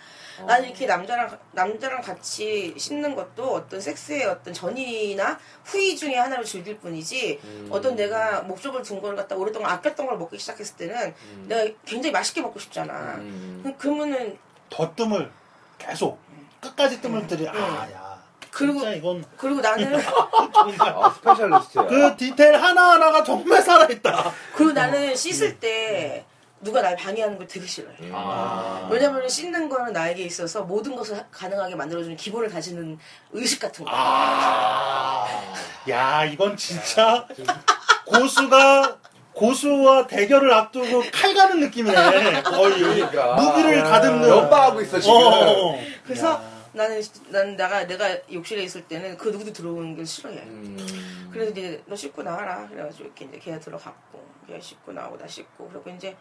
[0.49, 6.76] 나는 이렇게 남자랑 남자랑 같이 씻는 것도 어떤 섹스의 어떤 전희나 후희 중에 하나로 즐길
[6.78, 7.68] 뿐이지 음.
[7.71, 11.14] 어떤 내가 목적을 둔 걸 갖다 오랫동안 아꼈던 걸 먹기 시작했을 때는
[11.47, 13.14] 내가 굉장히 맛있게 먹고 싶잖아.
[13.18, 13.61] 음.
[13.64, 14.37] 그- 그러면은
[14.71, 15.30] 더 뜸을
[15.78, 16.18] 계속
[16.61, 18.23] 끝까지 뜸을 들이 아야.
[18.50, 20.00] 그리고 진짜 이건 그리고 나는
[20.54, 21.87] 정말 아, specialist야.
[21.87, 24.33] 그 디테일 하나 하나가 정말 살아있다.
[24.54, 26.25] 그리고 나는 씻을 때
[26.61, 27.97] 누가 날 방해하는 걸 되게 싫어해.
[28.12, 28.88] 아.
[28.90, 32.99] 왜냐면 씻는 거는 나에게 있어서 모든 것을 하- 가능하게 만들어주는 기본을 가지는
[33.33, 33.90] 의식 같은 거.
[33.92, 35.26] 아,
[35.90, 37.26] 야 이건 진짜
[38.06, 38.97] 고수가
[39.35, 42.43] 고수와 대결을 앞두고 칼 가는 느낌이네.
[42.43, 43.35] 거의 그러니까.
[43.35, 44.29] 무기를 가득는.
[44.29, 45.16] 연마하고 있어, 지금.
[45.16, 45.79] 어.
[46.05, 46.55] 그래서 야.
[46.73, 50.37] 나는 나는 내가 내가 욕실에 있을 때는 그 누구도 들어오는 걸 싫어해.
[50.38, 51.29] 음.
[51.33, 52.66] 그래서 이제 너 씻고 나와라.
[52.68, 56.16] 그래가지고 이렇게 이제 걔가 들어갔고 걔가 씻고 나오고 나 씻고 그리고 이제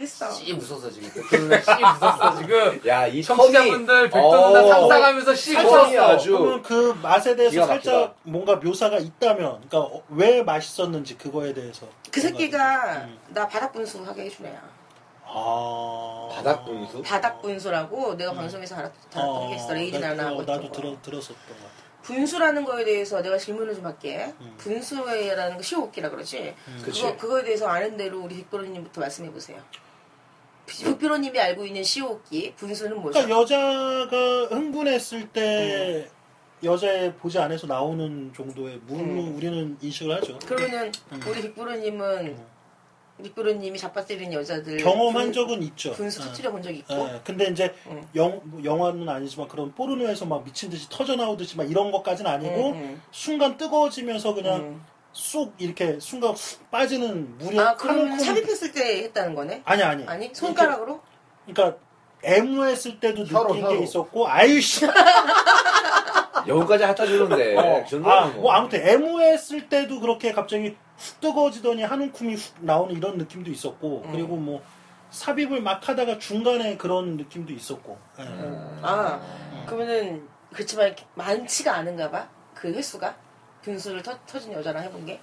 [0.00, 0.30] 했어.
[0.30, 1.10] 씨 웃었어 지금.
[1.12, 2.80] 백두누나 씨 웃었어 지금.
[2.88, 3.22] 야, 이.
[3.22, 4.68] 청취자분들 백두누나 어.
[4.68, 6.02] 상상하면서 씨 웃었어.
[6.08, 6.30] 아주.
[6.38, 8.16] 그러면 그 맛에 대해서 살짝.
[8.22, 11.86] 뭔가 묘사가 있다면, 그러니까 어, 왜 맛있었는지 그거에 대해서.
[12.10, 13.18] 그 새끼가 음.
[13.28, 14.60] 나 바닥 분수 하게 해준 애야.
[15.32, 17.02] 아 바닥 분수?
[17.02, 19.72] 바닥 분수라고 내가 방송에서 알았, 알았던 게 있어.
[19.74, 20.72] 레이디 나 나나하고 나도.
[20.72, 21.70] 들어, 들었었던 것 같아.
[22.02, 24.34] 분수라는 거에 대해서 내가 질문을 좀 할게.
[24.40, 24.54] 음.
[24.58, 26.56] 분수라는 거 시호흡기라 그러지.
[26.84, 27.02] 그치.
[27.02, 29.58] 그거, 그거에 대해서 아는 대로 우리 빅브로님부터 말씀해 보세요.
[30.70, 33.20] 빅브로님이 알고 있는 시호흡기, 분수는 뭐죠?
[33.26, 36.20] 그러니까 여자가 흥분했을 때 음.
[36.62, 39.36] 여자의 보지 안에서 나오는 정도의 물로 음.
[39.36, 40.38] 우리는 인식을 하죠.
[40.46, 41.20] 그러면은 음.
[41.26, 42.36] 우리 빅브로님은
[43.22, 45.92] 빅브로님이 잡아뜨린 여자들 경험한 분- 적은 있죠.
[45.92, 46.24] 분수 예.
[46.26, 48.02] 터트려 본적 있고 예, 근데 이제 음.
[48.14, 52.70] 영, 뭐 영화는 아니지만 그런 포르노에서 막 미친 듯이 터져 나오듯이 막 이런 것까지는 아니고
[52.70, 54.84] 음, 순간 뜨거워지면서 그냥 음.
[55.12, 59.62] 쏙 이렇게 순간 훅 빠지는 물이 아 움큼- 삽입했을 때 했다는 거네?
[59.64, 61.00] 아니 아니 아니 손가락으로?
[61.46, 61.78] 그러니까
[62.22, 63.78] 애무했을 때도 느낀 혀로, 게.
[63.82, 64.86] 있었고 아유씨
[66.46, 67.56] 여기까지 핥아주는데.
[67.56, 72.54] 어, 그 정도는 아, 뭐 아무튼 애무했을 때도 그렇게 갑자기 훅 뜨거워지더니 한 움큼이 훅
[72.60, 74.12] 나오는 이런 느낌도 있었고 음.
[74.12, 74.62] 그리고 뭐
[75.10, 78.24] 삽입을 막 하다가 중간에 그런 느낌도 있었고 예.
[78.82, 79.20] 아
[79.66, 82.28] 그러면은 그렇지만 많지가 않은가 봐.
[82.54, 83.14] 그 횟수가
[83.62, 85.20] 분수를 터, 터진 여자랑 해본 게.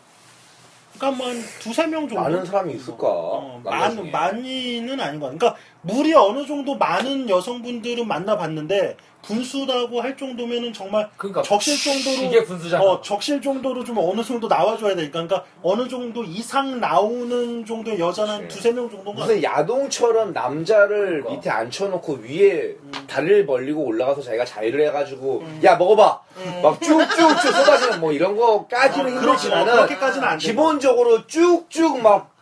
[0.97, 3.07] 그러니까 뭐 한 두세 명 정도 많은 사람이 있을까?
[3.07, 4.11] 어, 많.
[4.11, 5.37] 많이는 아닌 것 같아요.
[5.37, 12.43] 그러니까 물이 어느 정도 많은 여성분들은 만나봤는데 분수라고 할 정도면은 정말 그러니까 적실 정도로 이게
[12.43, 12.83] 분수잖아.
[12.83, 18.33] 어, 적실 정도로 좀 어느 정도 나와줘야 되니까 그러니까 어느 정도 이상 나오는 정도의 여자는
[18.33, 18.57] 한 그치.
[18.57, 21.29] 두세 명 정도가 무슨 야동처럼 남자를 그러니까.
[21.31, 22.75] 밑에 앉혀놓고 위에
[23.07, 25.61] 다리를 벌리고 올라가서 자기가 자위를 해가지고 음.
[25.63, 26.61] 야 먹어봐 음.
[26.63, 29.47] 막 쭉쭉쭉 쏟아지는 뭐 이런 거까지는 아, 그렇지.
[29.47, 30.45] 힘들지만은 그렇게까지는 안 돼.
[30.47, 32.36] 기본적으로 쭉쭉 막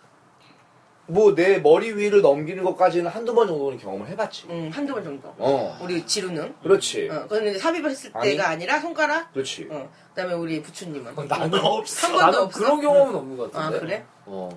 [1.08, 4.48] 뭐 내 머리 위를 넘기는 것까지는 한두 번 정도는 경험을 해봤지.
[4.50, 5.34] 음, 한두 번 정도.
[5.38, 5.78] 어.
[5.82, 6.56] 우리 지루는.
[6.64, 7.10] 그렇지.
[7.10, 8.32] 어, 그거는 이제 삽입을 했을 아니.
[8.32, 9.32] 때가 아니라 손가락.
[9.34, 9.68] 그렇지.
[9.70, 11.14] 어, 그다음에 우리 부추님은.
[11.28, 12.08] 나는 없어.
[12.08, 12.60] 한 번도 나는 없어?
[12.60, 13.80] 그런 경험은 없는 것아 같은데.
[13.80, 14.06] 그래?
[14.26, 14.50] 어.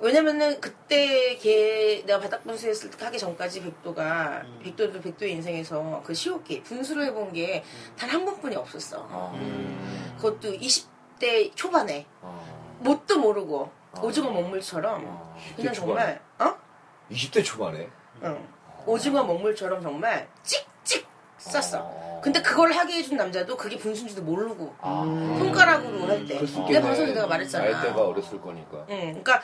[0.00, 4.60] 왜냐면은 그때 걔 내가 바닥 분수했을 때 하기 전까지 백도가 음.
[4.64, 7.62] 백도도 백도의 인생에서 그 시호기 분수를 해본 게
[7.96, 9.06] 단 한 번뿐이 없었어.
[9.08, 9.32] 어.
[9.36, 10.14] 음.
[10.16, 12.78] 그것도 20대 초반에 어.
[12.80, 13.81] 뭣도 모르고 어.
[14.00, 15.36] 오징어 먹물처럼 어.
[15.56, 16.54] 그냥 20대 정말 어?
[17.10, 17.88] 20대 초반에.
[18.22, 18.48] 응.
[18.86, 21.06] 오징어 먹물처럼 정말 찍찍
[21.38, 21.80] 쌌어.
[21.82, 22.20] 어.
[22.22, 25.02] 근데 그걸 하게 해준 남자도 그게 분수인지도 모르고 아.
[25.38, 26.34] 손가락으로 할 때.
[26.34, 26.80] 그럴 수 내가 있겠네.
[26.86, 27.64] 방송에서 내가 말했잖아.
[27.70, 28.78] 나이대가 어렸을 거니까.
[28.90, 28.98] 응.
[29.22, 29.42] 그러니까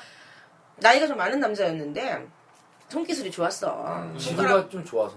[0.77, 2.27] 나이가 좀 많은 남자였는데
[2.89, 3.69] 손기술이 좋았어.
[4.19, 5.17] 손가락 지루가 좀 좋아서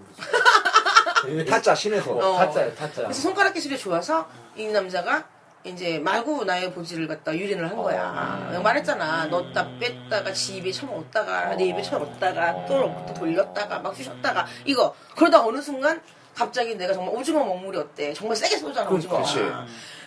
[1.22, 1.46] 그렇지.
[1.50, 2.12] 타짜 신에서.
[2.13, 2.38] 어.
[2.38, 3.04] 타짜야 타짜.
[3.04, 5.24] 그래서 손가락 기술이 좋아서 이 남자가
[5.63, 8.47] 이제 마구 나의 보지를 갖다 유린을 한 거야.
[8.50, 9.26] 내가 말했잖아.
[9.26, 15.45] 넣었다 뺐다가 지 입에 쳐먹었다가 내 입에 쳐먹었다가 또, 또 돌렸다가 막 쑤셨다가 이거 그러다
[15.45, 16.02] 어느 순간
[16.34, 18.13] 갑자기 내가 정말 오징어 먹물이 어때?
[18.13, 19.15] 정말 세게 쏘잖아 오징어.
[19.17, 19.39] 그렇지.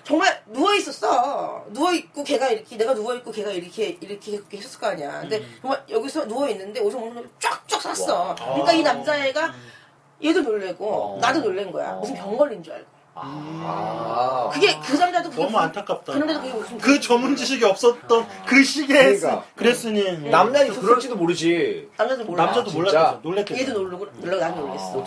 [0.03, 1.65] 정말 누워 있었어.
[1.71, 5.21] 누워 있고 걔가 이렇게 내가 누워 있고 걔가 이렇게 이렇게 이렇게 했을 거 아니야.
[5.21, 8.35] 근데 정말 여기서 누워 있는데 오징어 먹물이 쫙쫙 쐈어.
[8.35, 9.55] 그러니까 이 남자애가
[10.25, 11.19] 얘도 놀래고 어.
[11.21, 11.93] 나도 놀란 거야.
[11.93, 12.01] 어.
[12.01, 12.94] 무슨 병 걸린 줄 알고.
[13.17, 14.51] 아.
[14.53, 16.13] 그게 그 남자도 그게 너무 무슨- 안타깝다.
[16.13, 19.45] 그 남자도 그게 무슨 그 전문 지식이 없었던 그 시기에 그러니까.
[19.57, 21.89] 그랬으니 남자 있었을지도 모르지.
[21.97, 22.47] 남자도 몰라.
[22.47, 22.81] 남자도 진짜?
[22.83, 23.21] 몰랐겠죠.
[23.23, 23.61] 놀랬겠죠.
[23.63, 25.05] 얘도 놀르고 놀라 난 놀랬어.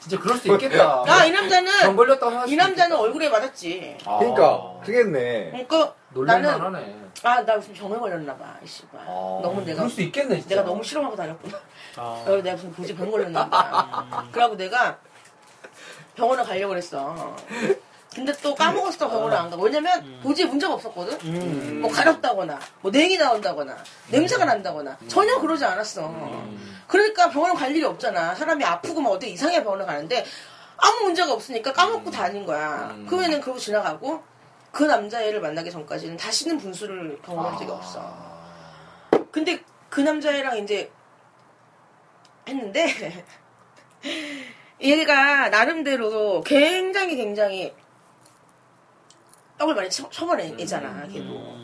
[0.00, 1.04] 진짜 그럴 수 있겠다.
[1.08, 2.96] 아이병 남자는 걸렸다고 생각할 이수 남자는.
[2.96, 3.96] 얼굴에 맞았지.
[4.06, 4.18] 아.
[4.18, 5.50] 그러니까 그러겠네.
[5.50, 6.96] 그러니까 나는 놀랄만하네.
[7.22, 8.54] 아 나 무슨 병에 걸렸나 봐.
[8.64, 9.00] 이 씨발.
[9.06, 9.40] 아.
[9.42, 10.56] 너무 내가 그럴 수 있겠네 진짜.
[10.56, 11.58] 내가 너무 실험하고 다녔구나.
[11.96, 12.24] 아.
[12.26, 14.26] 어, 내가 무슨 보지 병 걸렸나 봐.
[14.32, 14.98] 그래갖고 내가
[16.14, 17.36] 병원을 가려고 그랬어.
[18.14, 21.16] 근데 또 까먹었어 병원을 안 가고 왜냐면 보지에 문제가 없었거든.
[21.24, 21.78] 음.
[21.82, 23.76] 뭐 가렵다거나 뭐 냉이 나온다거나
[24.08, 26.12] 냄새가 난다거나 전혀 그러지 않았어.
[26.88, 28.34] 그러니까 병원 갈 일이 없잖아.
[28.34, 30.24] 사람이 아프고 막 어디 이상해 병원을 가는데
[30.76, 32.90] 아무 문제가 없으니까 까먹고 다닌 거야.
[32.96, 33.06] 음.
[33.06, 34.22] 그러면은 그러고 지나가고
[34.72, 38.12] 그 남자애를 만나기 전까지는 다시는 분수를 경험한 적이 없어.
[39.30, 40.90] 근데 그 남자애랑 이제
[42.48, 43.24] 했는데
[44.82, 47.72] 얘가 나름대로 굉장히 굉장히
[49.58, 51.56] 떡을 많이 쳐, 쳐버린 애잖아 걔도.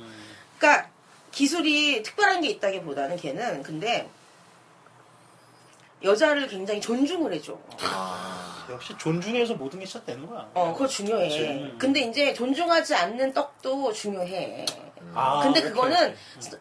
[0.58, 0.90] 그러니까
[1.32, 4.08] 기술이 특별한 게 있다기보다는 걔는 근데
[6.02, 7.56] 여자를 굉장히 존중을 해줘
[8.70, 10.46] 역시 존중해서 모든 게 시작되는 거야.
[10.54, 11.74] 어 그거 중요해 그치.
[11.78, 14.66] 근데 이제 존중하지 않는 떡도 중요해
[15.14, 15.72] 아, 근데 이렇게.
[15.74, 16.14] 그거는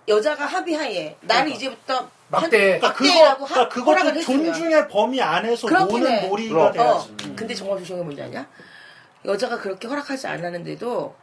[0.08, 1.56] 여자가 합의하에 나를 그러니까.
[1.56, 2.80] 이제부터 막대.
[2.80, 3.10] 그러니까 그거,
[3.46, 4.26] 하- 그러니까 허락을 그것도.
[4.26, 6.28] 존중의 범위 안에서 노는 해.
[6.28, 6.74] 놀이가 그럼.
[6.74, 7.12] 돼야지.
[7.12, 8.48] 어, 근데 정말 조심해 뭔지 아냐?
[9.26, 11.16] 여자가 그렇게 허락하지 않았는데도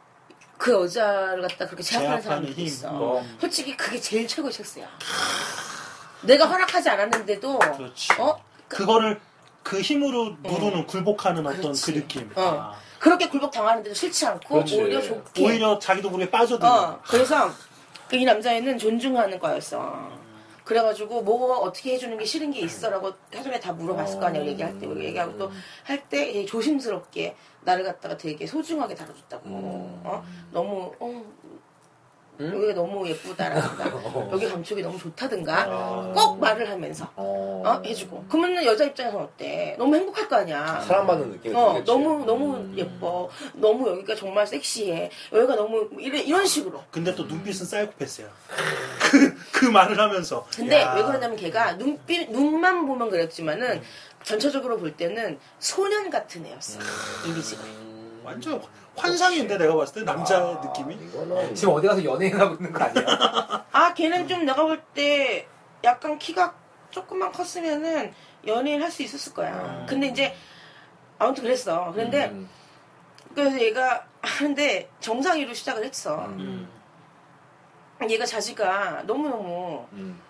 [0.59, 2.66] 그 여자를 갖다 그렇게 제압하는 힘.
[2.66, 2.88] 있어.
[2.90, 3.25] 어.
[3.40, 4.88] 솔직히 그게 제일 최고의 섹스야.
[6.25, 8.09] 내가 허락하지 않았는데도 그렇지.
[8.21, 8.37] 어
[8.69, 9.21] 그거를
[9.63, 11.93] 그 힘으로 누르는 굴복하는 어떤 그렇지.
[11.93, 12.31] 그 느낌.
[12.35, 12.43] 어.
[12.43, 12.75] 아.
[12.99, 14.81] 그렇게 굴복 당하는데도 싫지 않고 그렇지.
[14.81, 15.45] 오히려 좋게.
[15.45, 16.71] 오히려 자기도 모르게 빠져드는.
[16.73, 17.51] 어 그래서
[18.09, 20.23] 그이 남자애는 존중하는 거였어.
[20.65, 24.87] 그래가지고 뭐 어떻게 해주는 게 싫은 게 있어라고 사전에 다 물어봤을 거 아니야 얘기할 때
[24.89, 25.51] 얘기하고 또
[25.85, 30.25] 할 때 조심스럽게 나를 갖다가 되게 소중하게 다뤄줬다고 어?
[30.53, 31.25] 너무 어,
[32.40, 37.62] 여기가 너무 예쁘다라든가 여기 감촉이 너무 좋다든가 꼭 말을 하면서 어.
[37.64, 37.83] 어?
[37.85, 41.87] 해주고 그러면 여자 입장에서 어때 너무 행복할 거 아니야 사랑받는 느낌이 어, 들겠지.
[41.87, 47.66] 너무 너무 예뻐 너무 여기가 정말 섹시해 여기가 너무 이런, 이런 식으로 근데 또 눈빛은
[47.66, 48.27] 사이코패스야.
[49.11, 50.47] 그, 그 말을 하면서.
[50.55, 50.95] 근데 야.
[50.95, 53.83] 왜 그러냐면 걔가 눈빛 눈만 보면 그랬지만은
[54.23, 56.79] 전체적으로 볼 때는 소년 같은 애였어
[57.27, 57.62] 이미지가
[58.25, 58.61] 완전
[58.97, 60.95] 환상인데 내가 봤을 때 남자의 느낌이.
[60.95, 63.67] 이거는 지금 어디 가서 연예인하고 있는 거 아니야?
[63.73, 65.47] 아 걔는 좀 내가 볼 때
[65.85, 66.55] 약간 키가
[66.91, 68.13] 조금만 컸으면은
[68.47, 70.35] 연예인 할 수 있었을 거야 근데 이제
[71.19, 72.49] 아무튼 그랬어 그런데 음.
[73.35, 76.69] 그래서 얘가 하는데 정상이로 시작을 했어 음.
[78.09, 80.21] 얘가 자지가 너무너무 음.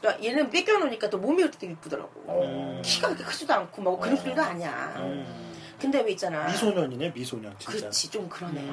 [0.00, 2.82] 그러니까 얘는 뺏겨놓으니까 또 몸이 그렇게 이쁘더라고 어.
[2.84, 5.51] 키가 그렇게 크지도 않고 뭐 근육질도 아니야 음.
[5.82, 7.76] 근데 왜 있잖아 미소년이네 미소년 진짜.
[7.78, 8.68] 그렇지 좀 그러네 음.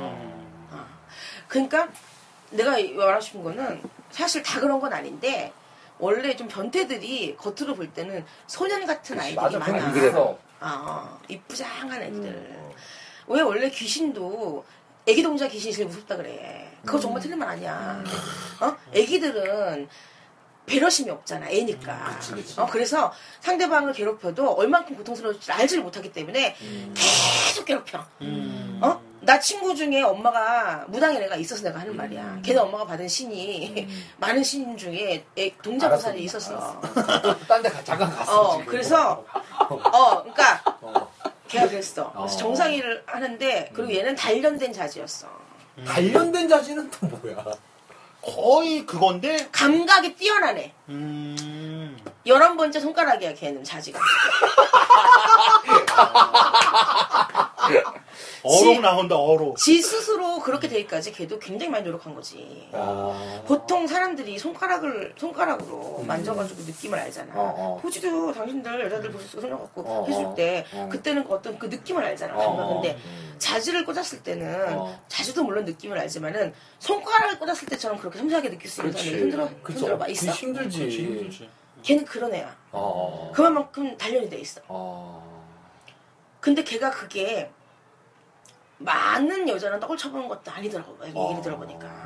[0.70, 0.86] 어.
[1.48, 1.90] 그러니까
[2.52, 5.52] 내가 말하고 싶은 거는 사실 다 그런 건 아닌데
[5.98, 10.38] 원래 좀 변태들이 겉으로 볼 때는 소년 같은 아이들이 맞아, 많아 그래서.
[10.60, 12.72] 아, 어, 이쁘장한 애들 음.
[13.28, 14.64] 왜 원래 귀신도
[15.08, 17.02] 애기 동자 귀신이 제일 무섭다 그래 그거 음.
[17.02, 18.04] 정말 틀린 말 아니야
[18.62, 18.76] 어?
[18.94, 19.90] 애기들은
[20.70, 22.60] 배려심이 없잖아 애니까 그치, 그치.
[22.60, 26.94] 어, 그래서 상대방을 괴롭혀도 얼만큼 고통스러울지 알지를 못하기 때문에 음.
[26.96, 28.80] 계속 괴롭혀 음.
[28.82, 29.02] 어?
[29.22, 32.40] 나 친구 중에 엄마가 무당인 애가 있어서 내가 하는 말이야.
[32.42, 36.80] 걔네 엄마가 받은 신이 많은 신 중에 애- 동자 보살이 있었어.
[37.48, 38.42] 딴 데 잠깐 갔어.
[38.42, 38.66] 어, 지금.
[38.66, 39.26] 그래서
[39.68, 41.12] 어, 그러니까 어.
[41.50, 42.12] 걔가 그랬어.
[42.14, 42.28] 그래서 어.
[42.28, 45.28] 정상회를 하는데 그리고 얘는 단련된 자지였어.
[45.86, 47.44] 단련된 자지는 또 뭐야?
[48.34, 49.48] 거의 그건데.
[49.52, 50.74] 감각이 뛰어난 애.
[50.90, 51.98] 음.
[52.26, 54.00] 열한 번째 손가락이야 걔는 자지가.
[58.44, 59.58] 어록 나온다 어록.
[59.58, 62.70] 지 스스로 그렇게 되기까지 걔도 굉장히 많이 노력한 거지.
[62.72, 63.42] 아.
[63.46, 67.34] 보통 사람들이 손가락을 손가락으로 만져가지고 느낌을 알잖아.
[67.34, 67.38] 음.
[67.38, 67.80] 어, 어.
[67.82, 70.88] 보지도 당신들 여자들 보셨을 손을 갖고 어, 해줄 어, 때 어.
[70.92, 72.36] 그때는 그 어떤 그 느낌을 알잖아.
[72.36, 72.74] 어, 감각.
[72.74, 73.36] 근데 음.
[73.38, 75.00] 자지를 꽂았을 때는 어.
[75.08, 79.06] 자지도 물론 느낌을 알지만은 손가락을 꽂았을 때처럼 그렇게 섬세하게 느낄 수 있는 그치.
[79.06, 79.80] 사람이 흔들어 그쵸.
[79.80, 80.32] 흔들어봐 그게 있어.
[80.32, 80.80] 힘들지.
[80.80, 81.50] 그렇지, 힘들지.
[81.84, 82.56] 걔는 그런 애야.
[82.72, 83.32] 어.
[83.34, 84.62] 그만큼 단련이 돼 있어.
[84.68, 85.30] 어.
[86.40, 87.50] 근데 걔가 그게
[88.80, 90.94] 많은 여자는 떡을 쳐보는 것도 아니더라고.
[91.06, 91.42] 얘기를 어.
[91.42, 91.99] 들어보니까.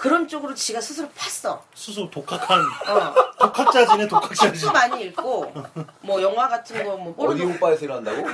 [0.00, 1.58] 그런 쪽으로 지가 스스로 팠어.
[1.74, 3.14] 스스로 독학한 어.
[3.38, 4.58] 독학자지네 독학자지.
[4.58, 5.52] 책도 많이 읽고
[6.00, 8.26] 뭐 영화 같은 거뭐 어디 오빠에서 일한다고?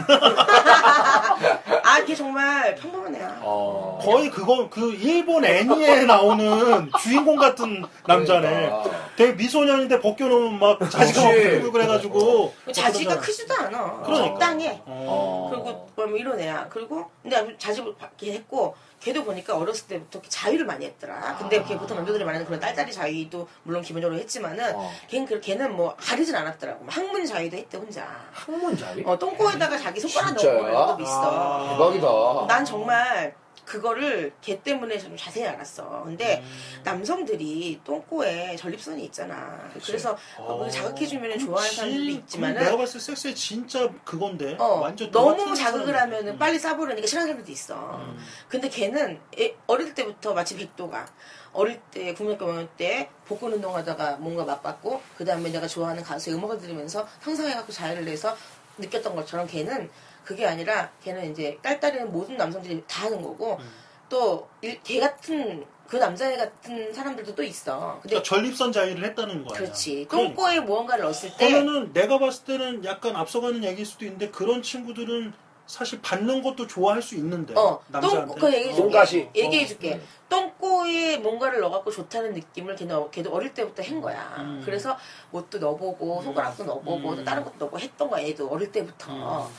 [1.82, 3.38] 아, 걔 정말 평범한 애야.
[3.40, 3.98] 어.
[4.00, 8.48] 거의 그거 그 일본 애니에 나오는 주인공 같은 남자네.
[8.48, 8.90] 그러니까.
[9.16, 11.48] 되게 미소년인데 벗겨놓으면 막 자지가 막 그치.
[11.50, 12.54] 풀고 그래가지고.
[12.72, 13.20] 자지가 그러잖아.
[13.20, 14.02] 크지도 않아.
[14.04, 14.28] 그러니까.
[14.28, 14.82] 적당해.
[14.86, 15.50] 어.
[15.50, 16.68] 그리고 뭐 이런 애야.
[16.70, 21.36] 그리고 근데 자주 받긴 했고 걔도 보니까 어렸을 때부터 자위를 많이 했더라.
[21.38, 24.90] 근데 걔 보통 남자들이 말하는 그런 딸딸이 자위도 물론 기본적으로 했지만은 어.
[25.06, 26.82] 걔는 그 걔는 뭐 가리진 않았더라고.
[26.82, 28.04] 뭐 학문 자위도 했대 혼자.
[28.32, 29.04] 학문 자리?
[29.06, 30.60] 어 똥꼬에다가 자기 손가락 진짜야?
[30.60, 31.22] 넣은 거도 있어.
[31.22, 31.68] 아.
[31.70, 32.46] 대박이다.
[32.48, 33.32] 난 정말
[33.66, 36.04] 그거를 걔 때문에 좀 자세히 알았어.
[36.04, 36.80] 근데 음.
[36.84, 39.68] 남성들이 똥꼬에 전립선이 있잖아.
[39.84, 42.14] 그래서 뭐 자극해주면 좋아하는 사람들도 그치.
[42.18, 44.56] 있지만은 내가 봤을 때 섹스에 진짜 그건데.
[44.58, 45.96] 어, 완전 너무 자극을.
[45.96, 46.38] 하면은 음.
[46.38, 47.96] 빨리 싸버리니까 싫어하는 사람도 있어.
[47.96, 48.18] 음.
[48.48, 51.06] 근데 걔는 애- 어릴 때부터 마치 백도가
[51.52, 56.58] 어릴 때 국민학교 먹을 때 복근 운동하다가 뭔가 맛봤고 그 다음에 내가 좋아하는 가수의 음악을
[56.60, 58.36] 들으면서 상상해갖고 자해를 내서
[58.78, 59.90] 느꼈던 것처럼 걔는
[60.26, 63.70] 그게 아니라 걔는 이제 딸딸이는 모든 남성들이 다 하는 거고 음.
[64.08, 68.00] 또걔 같은 그 남자애 같은 사람들도 또 있어.
[68.02, 69.58] 근데 그러니까 전립선 자위를 했다는 거야.
[69.58, 70.04] 그렇지.
[70.08, 70.34] 그러니까.
[70.34, 75.32] 똥꼬에 무언가를 넣었을 때 그러면은 내가 봤을 때는 약간 앞서가는 얘기일 수도 있는데 그런 친구들은
[75.66, 78.26] 사실 받는 것도 좋아할 수 있는데 어, 남자한테.
[78.26, 78.82] 똥, 그 얘기해 줄게.
[78.82, 79.28] 똥가시.
[79.34, 79.94] 얘기해 줄게.
[79.94, 80.02] 음.
[80.28, 84.36] 똥꼬에 뭔가를 넣어갖고 좋다는 느낌을 걔도, 걔도 어릴 때부터 한 거야.
[84.38, 84.62] 음.
[84.64, 84.96] 그래서
[85.30, 87.16] 옷도 넣어보고, 손가락도 넣어보고, 음.
[87.16, 89.12] 또 다른 것도 넣어보고 했던 거야, 얘도 어릴 때부터.
[89.12, 89.52] 음.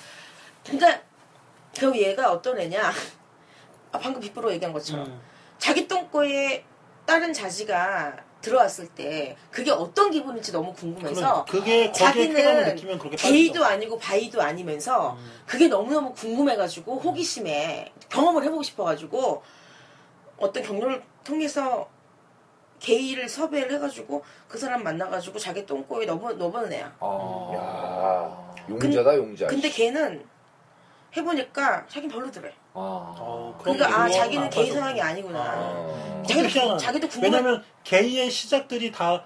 [0.67, 1.01] 그러니까,
[1.77, 2.91] 그 얘가 어떤 애냐.
[3.91, 5.05] 아, 방금 빗부로 얘기한 것처럼.
[5.05, 5.21] 음.
[5.57, 6.63] 자기 똥꼬에
[7.05, 12.75] 다른 자지가 들어왔을 때, 그게 어떤 기분인지 너무 궁금해서, 그러니까 그게 자기는
[13.15, 13.65] 게이도.
[13.65, 15.31] 아니고 바이도 아니면서, 음.
[15.45, 19.43] 그게 너무너무 궁금해가지고 호기심에 경험을 해보고 싶어가지고
[20.37, 21.89] 어떤 경로를 통해서
[22.79, 26.95] 게이를 섭외를 해가지고 그 사람 만나가지고 자기 똥꼬에 넣어, 넣어보는 애야.
[26.99, 27.51] 어.
[27.55, 29.47] 야, 용자다 용자.
[29.47, 30.23] 근데 걔는
[31.15, 32.49] 해보니까 자기는 별로더래.
[32.73, 32.79] 아.
[33.19, 34.71] 어, 그럼 그러니까 아 그건 자기는 안 게이.
[34.71, 35.53] 성향이 아니구나.
[35.55, 36.23] 어.
[36.27, 36.77] 자기도 하나.
[36.77, 37.35] 자기도 궁금해.
[37.37, 39.23] 왜냐면 게이의 시작들이 다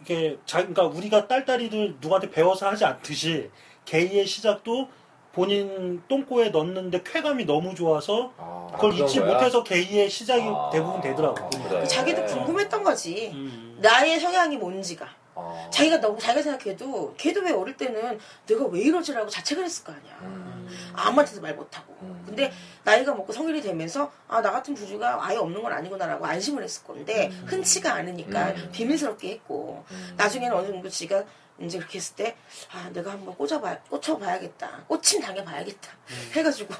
[0.00, 3.50] 이게 자 그러니까 우리가 딸딸이들 누구한테 배워서 하지 않듯이
[3.84, 4.88] 게이의 시작도
[5.32, 8.68] 본인 똥꼬에 넣는데 쾌감이 너무 좋아서 아.
[8.72, 9.32] 그걸 그런 잊지 거야?
[9.34, 10.70] 못해서 게이의 시작이 아.
[10.72, 11.48] 대부분 되더라고.
[11.50, 11.84] 그래.
[11.84, 13.30] 자기도 궁금했던 거지.
[13.34, 13.78] 음.
[13.80, 15.08] 나의 성향이 뭔지가.
[15.36, 15.68] 아.
[15.72, 20.18] 자기가 너무 자기가 생각해도 걔도 왜 어릴 때는 내가 왜 이러지라고 자책을 했을 거 아니야.
[20.22, 20.68] 음.
[20.94, 21.96] 아무한테도 말 못하고.
[22.02, 22.22] 음.
[22.26, 22.52] 근데
[22.84, 27.28] 나이가 먹고 성인이 되면서 아 나 같은 부주가 아예 없는 건 아니구나라고 안심을 했을 건데
[27.46, 28.68] 흔치가 않으니까 음.
[28.72, 30.14] 비밀스럽게 했고 음.
[30.16, 31.24] 나중에는 어느 정도 지가
[31.60, 32.36] 이제 그렇게 했을 때
[32.72, 35.88] 아 내가 한번 꽂아봐 꽂혀봐야겠다 꽂힘 당해봐야겠다
[36.32, 36.74] 해가지고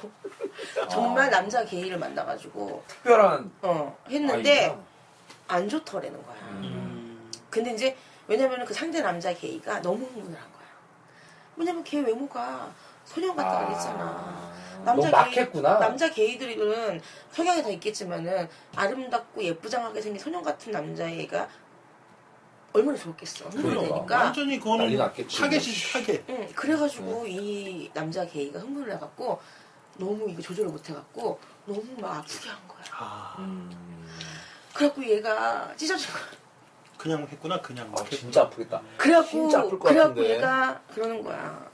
[0.91, 1.29] 정말 아.
[1.29, 4.83] 남자 게이를 만나가지고 특별한 어 했는데 아이구나.
[5.47, 6.35] 안 좋더라는 거야.
[6.61, 7.31] 음.
[7.49, 7.95] 근데 이제
[8.27, 10.65] 왜냐면은 그 상대 남자 게이가 너무 흥분을 한 거야.
[11.57, 12.71] 왜냐면 걔 외모가
[13.05, 13.65] 소년 같다 아.
[13.65, 14.55] 그랬잖아.
[14.83, 15.79] 너무 게이- 막했구나.
[15.79, 21.47] 남자 게이들은 성향이 다 있겠지만은 아름답고 예쁘장하게 생긴 소년 같은 남자애가
[22.73, 23.45] 얼마나 좋았겠어.
[23.45, 23.95] 흥분이 그러니까.
[23.95, 24.17] 되니까.
[24.25, 24.97] 완전히 그거는.
[24.97, 26.23] 타겟이 타겟.
[26.29, 29.39] 응, 그래가지고 이 남자 게이가 흥분을 해갖고
[29.97, 32.83] 너무 이거 조절을 못해갖고 너무 막 아프게 한 거야.
[32.91, 34.05] 아, 음.
[34.73, 36.23] 그래갖고 얘가 찢어진 거야.
[36.97, 38.81] 그냥 했구나 그냥 막 아, 진짜 아프겠다.
[38.97, 40.35] 그래갖고 진짜 아플 것 그래갖고 같은데.
[40.35, 41.65] 얘가 그러는 거야.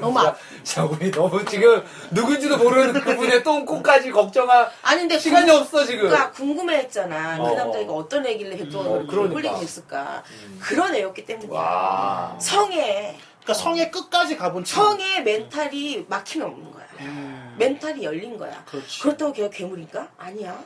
[0.00, 5.60] 너무 아 자, 우리 너무 지금 누군지도 모르는 그분의 똥꼬까지 걱정할 아니 근데 시간이 궁-
[5.60, 6.08] 없어 지금.
[6.08, 7.38] 그러니까 궁금해했잖아.
[7.40, 7.48] 어.
[7.50, 9.34] 그 남자애가 어떤 애길래 어, 그렇게 그러니까.
[9.34, 10.22] 홀리게 됐을까.
[10.60, 11.58] 그런 애였기 때문이야.
[11.58, 12.36] 와.
[12.40, 14.82] 성에 그러니까 성의 끝까지 가본 친구.
[14.84, 16.84] 성의 멘탈이 막힘이 없는 거야.
[17.00, 17.56] 음.
[17.58, 18.64] 멘탈이 열린 거야.
[18.66, 19.00] 그렇지.
[19.02, 20.08] 그렇다고 걔가 괴물인가?
[20.18, 20.56] 아니야.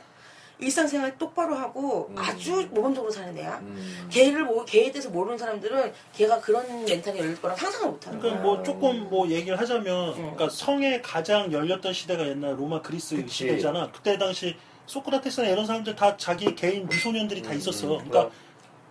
[0.59, 2.15] 일상생활 똑바로 하고 음.
[2.17, 3.59] 아주 모범적으로 사는 애야.
[3.61, 4.07] 음.
[4.11, 8.31] 걔를 모, 걔에 대해서 모르는 사람들은 걔가 그런 멘탈이 열릴 거라 상상을 못 하는 거야.
[8.31, 10.15] 그러니까 뭐 조금 뭐 얘기를 하자면, 음.
[10.15, 13.29] 그러니까 성에 가장 열렸던 시대가 옛날 로마 그리스 그치.
[13.47, 13.89] 시대잖아.
[13.91, 17.85] 그때 당시 소크라테스나 이런 사람들 다 자기 개인 미소년들이 다 음, 있었어.
[17.85, 18.31] 음, 그러니까, 그럼.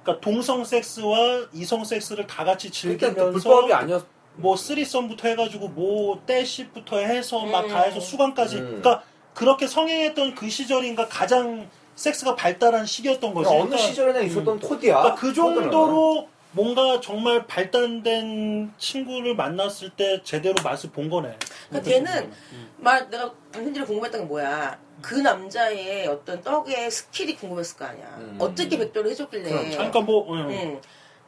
[0.05, 4.07] 그러니까 동성 섹스와 이성 섹스를 다 같이 그러니까 즐기면서 불법이 아니었.
[4.37, 7.69] 뭐 threesome부터 해가지고 뭐 떼씹부터 해서 막 음.
[7.69, 8.57] 다 해서 수간까지.
[8.57, 8.81] 음.
[8.81, 9.03] 그러니까
[9.39, 13.49] 그렇게 성행했던 그 시절인가 가장 섹스가 발달한 시기였던 거지.
[13.49, 14.99] 어느 그러니까 시절에나 있었던 코드야.
[14.99, 15.33] 그러니까 그.
[15.33, 21.39] 정도로 뭔가 정말 발달된 친구를 만났을 때 제대로 맛을 본 거네.
[21.69, 22.33] 그러니까 걔는
[22.79, 24.77] 말 내가 당신들이 궁금했던 게 뭐야?
[25.01, 28.17] 그 남자의 어떤 떡의 skill이 궁금했을 거 아니야.
[28.19, 28.39] 음.
[28.41, 29.51] 어떻게 백도를 해줬길래?
[29.51, 30.51] 그럼 잠깐 뭐 응.
[30.51, 30.81] 응.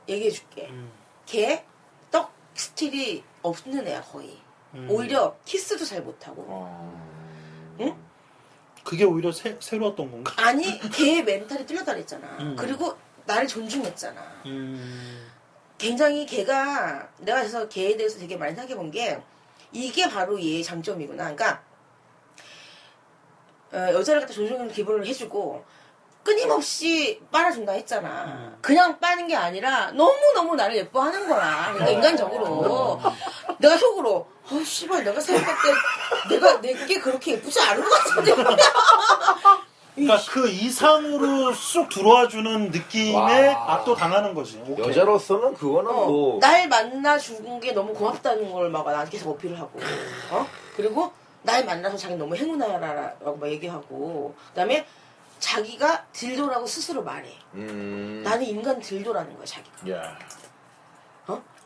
[0.08, 0.66] 얘기해줄게.
[0.70, 0.90] 음,
[1.26, 4.36] 걔 떡 skill이 없는 애야 거의.
[4.74, 4.88] 음.
[4.90, 6.44] 오히려 키스도 잘 못하고.
[6.48, 7.09] 어.
[8.84, 10.32] 그게 오히려 새, 새로웠던 건가?
[10.38, 12.26] 아니 걔 멘탈이 뚫렸다 그랬잖아.
[12.40, 12.56] 음.
[12.58, 14.20] 그리고 나를 존중했잖아.
[14.46, 15.30] 음,
[15.78, 19.20] 굉장히 걔가 내가 그래서 걔에 대해서 되게 많이 생각해 본 게
[19.72, 21.34] 이게 바로 얘의 장점이구나.
[21.34, 21.62] 그러니까
[23.72, 25.64] 어, 여자를 갖다 존중하는 기본을 해주고
[26.22, 28.24] 끊임없이 빨아준다 했잖아.
[28.26, 28.58] 음.
[28.60, 31.70] 그냥 빠는 게 아니라 너무너무 나를 예뻐하는 거야.
[31.72, 33.00] 그러니까 인간적으로.
[33.58, 38.34] 내가 속으로, 어, 씨발, 내가 생각할 때 내가 내게 그렇게 예쁘지 않은 것 같은데.
[39.94, 43.74] 그러니까 그 이상으로 쑥 들어와 주는 느낌에 와.
[43.74, 44.62] 압도 당하는 거지.
[44.66, 44.86] 오케이.
[44.88, 49.58] 여자로서는 그거는 어, 뭐 날 만나 준 게 너무 고맙다는 걸 막 나한테 계속 어필을
[49.58, 49.78] 하고,
[50.30, 50.46] 어?
[50.76, 54.86] 그리고 날 만나서 자기 너무 행운아라라고 막 얘기하고, 그 다음에
[55.40, 57.34] 자기가 딜도라고 스스로 말해.
[57.54, 58.22] 음.
[58.24, 59.90] 나는 인간 딜도라는 거야, 자기가.
[59.90, 60.18] 야.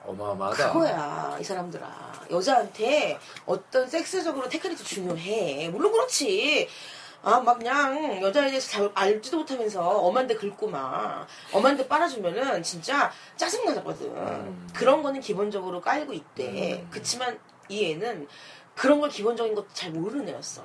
[0.06, 0.72] 어마어마하다.
[0.72, 2.12] 그거야, 이 사람들아.
[2.30, 5.70] 여자한테 어떤 섹스적으로 테크닉도 중요해.
[5.70, 6.68] 물론 그렇지.
[7.22, 14.14] 아, 막 그냥 여자에 대해서 잘 알지도 못하면서 엄한데 긁고 막, 엄한데 빨아주면은 진짜 짜증나거든.
[14.14, 14.68] 음.
[14.74, 16.82] 그런 거는 기본적으로 깔고 있대.
[16.82, 16.88] 음.
[16.90, 17.38] 그치만
[17.70, 18.28] 이 애는
[18.74, 20.62] 그런 걸 기본적인 것도 잘 모르는 애였어.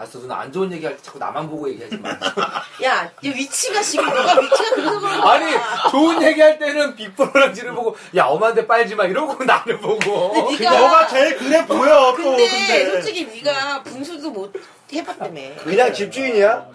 [0.00, 2.08] 알았어, 누나 안 좋은 얘기할 때 자꾸 나만 보고 얘기하지 마.
[2.82, 5.32] 야, 이 위치가 지금 너가 위치가 그래서 그런 거야.
[5.34, 5.52] 아니,
[5.90, 9.04] 좋은 얘기할 때는 빅브로랑 지를 보고, 야, 엄한테 빨지 마.
[9.04, 10.32] 이러고 나를 보고.
[10.46, 14.54] 근데 그 네가- 너가 제일 그래 보여 또 근데, 근데 솔직히 네가 분수도 못
[14.90, 15.40] 해봤다며.
[15.64, 16.66] 그냥 집주인이야?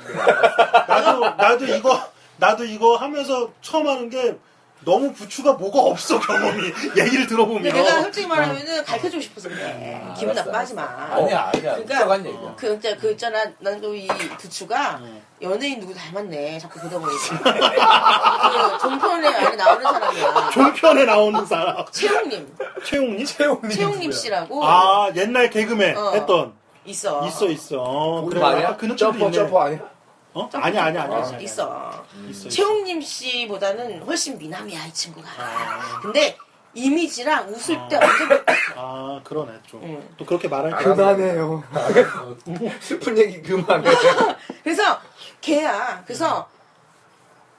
[0.87, 2.07] 나도 나도 이거
[2.37, 4.37] 나도 이거 하면서 처음 하는 게
[4.85, 10.01] 너무 부추가 뭐가 없어 경험이 얘기를 들어보면 내가 솔직히 말하면은 가르쳐주고 싶어서 그래.
[10.07, 10.83] 아, 기분 알았어, 나빠하지 마.
[10.83, 11.75] 아니야, 아니야.
[11.75, 12.53] 그러니까- 얘기야.
[12.55, 13.43] 그, 진짜 그 있잖아.
[13.59, 15.21] 난 또 이 부추가 응.
[15.41, 16.59] 연예인 누구 닮았네.
[16.59, 17.41] 자꾸 보다 보니까.
[18.77, 20.49] 그 종편에 안에 나오는 사람이야.
[20.51, 22.55] 종편에 나오는 사람 채용님.
[22.85, 23.25] 최용님?
[23.25, 23.69] 채용님.
[23.71, 26.11] 채용님 씨라고 아 옛날 개그맨 어.
[26.11, 26.53] 했던
[26.85, 27.25] 있어.
[27.27, 28.77] 있어 있어 어, 그래 말이야?
[28.77, 29.79] 그 점퍼 있네 점퍼 아니야?
[30.35, 30.49] 어?
[30.53, 31.39] 아니 아니 아니 아, 아니 있어.
[31.39, 32.49] 있어, 있어.
[32.49, 35.27] 채용님 씨보다는 훨씬 미남이야, 이 친구가.
[35.41, 35.99] 아.
[36.01, 36.37] 근데
[36.73, 37.99] 이미지랑 웃을 때 아.
[38.05, 38.43] 완전.
[38.75, 40.25] 아 그러네 좀또 응.
[40.25, 41.63] 그렇게 말하니까 그만해요.
[42.81, 43.89] 슬픈 얘기 그만해.
[44.61, 44.99] 그래서
[45.41, 46.03] 걔야.
[46.05, 46.47] 그래서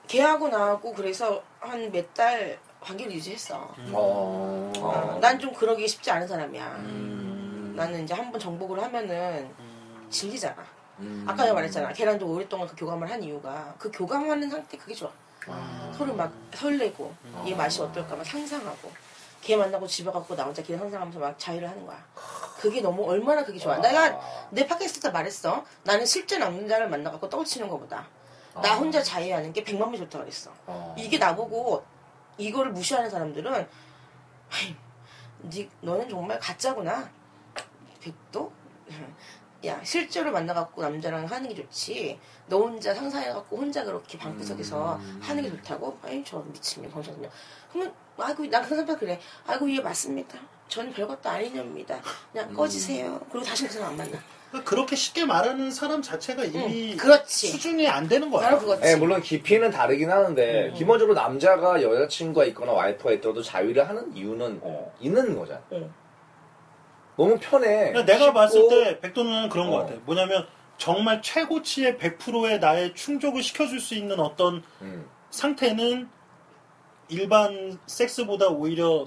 [0.07, 3.57] 걔하고 나하고 그래서 한 몇 달 관계를 유지했어.
[3.93, 4.73] 어.
[4.79, 6.65] 어, 난좀 그러기 쉽지 않은 사람이야.
[6.81, 7.73] 음.
[7.75, 10.55] 나는 이제 한 번 정복을 하면은 음, 질리잖아.
[11.01, 11.25] 음.
[11.29, 11.93] 아까 내가 말했잖아.
[11.93, 15.11] 걔랑도 오랫동안 그 교감을 한 이유가 그 교감하는 상태 그게 좋아.
[15.49, 15.93] 아.
[15.97, 17.45] 서로 막 설레고 음.
[17.47, 18.91] 얘 맛이 어떨까 막 상상하고
[19.43, 22.05] 걔 만나고 집에 가고 나 혼자 길 상상하면서 막 자유를 하는 거야.
[22.59, 23.79] 그게 너무 얼마나 그게 좋아.
[23.79, 24.19] 내가
[24.51, 25.65] 내 팟캐스트 때 말했어.
[25.85, 28.09] 나는 실제 남자를 만나갖고 떠치는 것보다
[28.55, 28.77] 나 아.
[28.77, 30.51] 혼자 자유하는 게 백만 배 좋다 그랬어.
[30.67, 30.95] 어.
[30.99, 31.85] 이게 나보고
[32.39, 33.69] 이거를 무시하는 사람들은
[35.45, 37.09] 니, 너는 정말 가짜구나.
[38.01, 38.53] 백도?
[39.67, 42.19] 야 실제로 만나갖고 남자랑 하는 게 좋지.
[42.49, 45.19] 너 혼자 상상해갖고 혼자 그렇게 방구석에서 음.
[45.23, 45.99] 하는 게 좋다고?
[46.03, 47.31] 아이 저 미친년 병신년.
[47.73, 49.19] 그러면 아이고 난그 사람 그래.
[49.47, 50.39] 아이고 예 맞습니다.
[50.69, 52.01] 전 별것도 아닌 녀입니다.
[52.33, 53.21] 그냥 꺼지세요.
[53.31, 54.19] 그리고 다시 그 사람 안 만나.
[54.65, 57.49] 그렇게 쉽게 말하는 사람 자체가 이미 응, 그렇지.
[57.49, 58.83] 수준이 안 되는 거야 바로 그거지.
[58.87, 60.75] 예, 물론 깊이는 다르긴 하는데 음.
[60.75, 64.95] 기본적으로 남자가 여자친구가 있거나 와이프가 있더라도 자위를 하는 이유는 어.
[65.01, 65.61] 있는 거잖아.
[65.73, 65.93] 응.
[67.17, 67.93] 너무 편해.
[67.93, 68.33] 그러니까 내가 쉽고.
[68.35, 69.81] 봤을 때 백도는 그런 것 어.
[69.81, 70.47] 같아 뭐냐면
[70.79, 75.07] 정말 최고치의 100%의 나의 충족을 시켜줄 수 있는 어떤 음.
[75.31, 76.09] 상태는
[77.09, 79.07] 일반 섹스보다 오히려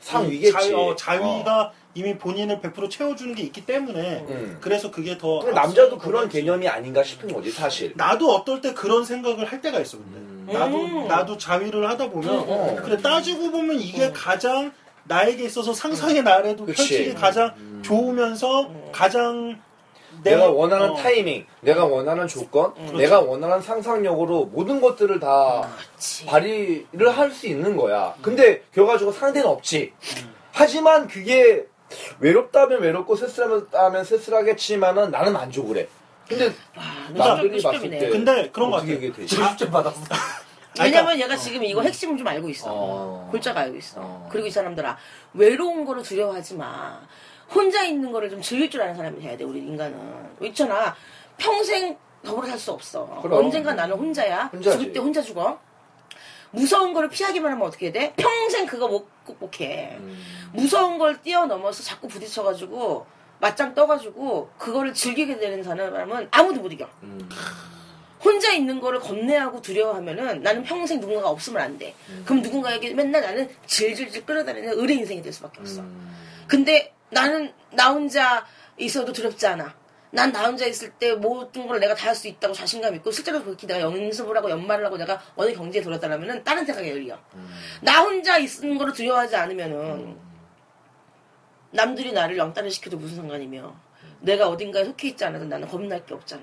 [0.00, 0.52] 상위겠지.
[0.52, 4.58] 자위, 어, 자위가 이미 본인을 100% 채워주는 게 있기 때문에 음.
[4.60, 6.40] 그래서 그게 더 남자도 그런 거겠지.
[6.40, 7.92] 개념이 아닌가 싶은 거지 사실.
[7.96, 10.48] 나도 어떨 때 그런 생각을 할 때가 있어 근데 음.
[10.52, 11.08] 나도 음.
[11.08, 12.76] 나도 자위를 하다 보면 어.
[12.82, 14.12] 그래 따지고 보면 이게 음.
[14.14, 14.72] 가장
[15.08, 16.64] 나에게 있어서 상상의 나래도.
[16.66, 17.80] 펼치기 가장 음.
[17.84, 19.60] 좋으면서 가장
[20.22, 22.96] 내가 원하는 어, 타이밍, 내가 원하는 조건, 그렇죠.
[22.96, 26.24] 내가 원하는 상상력으로 모든 것들을 다 그렇지.
[26.26, 28.14] 발휘를 할 수 있는 거야.
[28.22, 29.92] 근데 결과적으로 상대는 없지.
[30.22, 30.34] 음.
[30.52, 31.66] 하지만 그게
[32.18, 35.86] 외롭다면 외롭고 쓸쓸하면 쓸쓸하겠지만은 나는 만족을 해.
[36.26, 39.04] 근데 아, 남들이 좀 봤을 네때 근데 그런 거 어떻게 같아.
[39.06, 39.28] 이게 되지?
[39.36, 40.00] 지금 좀 받았어.
[40.84, 42.66] 왜냐면 얘가 지금 이거 핵심을 좀 알고 있어.
[42.70, 43.28] 어.
[43.30, 44.00] 골자가 알고 있어.
[44.00, 44.28] 어.
[44.30, 44.96] 그리고 이 사람들아,
[45.34, 47.00] 외로운 거를 두려워하지 마.
[47.54, 50.36] 혼자 있는 거를 좀 즐길 줄 아는 사람이 돼야 돼, 우리 인간은.
[50.42, 50.94] 있잖아.
[51.36, 53.20] 평생 더불어 살 수 없어.
[53.22, 53.38] 그럼.
[53.44, 54.50] 언젠가 나는 혼자야.
[54.52, 54.78] 혼자지.
[54.78, 55.58] 죽을 때 혼자 죽어.
[56.50, 58.12] 무서운 거를 피하기만 하면 어떻게 돼?
[58.16, 59.96] 평생 그거 못 극복해.
[60.00, 60.16] 음.
[60.52, 63.06] 무서운 걸 뛰어넘어서 자꾸 부딪혀가지고
[63.38, 66.88] 맞짱 떠가지고 그거를 즐기게 되는 사람은 아무도 못 이겨.
[67.02, 67.28] 음.
[68.26, 71.94] 혼자 있는 거를 겁내하고 두려워하면은 나는 평생 누군가가 없으면 안 돼.
[72.24, 75.80] 그럼 누군가에게 맨날 나는 질질질 끌어다니는 의뢰 인생이 될 수밖에 없어.
[75.82, 76.14] 음.
[76.48, 78.44] 근데 나는 나 혼자
[78.78, 79.74] 있어도 두렵지 않아.
[80.10, 83.42] 난 나 혼자 있을 때 모든 걸 내가 다 할 수 있다고 자신감 있고 실제로
[83.42, 87.18] 그렇게 내가 연습을 하고 연말을 하고 내가 어느 경지에 들었다라면은 다른 생각이 열려.
[87.82, 90.16] 나 혼자 있는 거를 두려워하지 않으면은
[91.70, 93.74] 남들이 나를 영따를 시켜도 무슨 상관이며
[94.20, 96.42] 내가 어딘가에 속해 있지 않아도 나는 겁날 게 없잖아.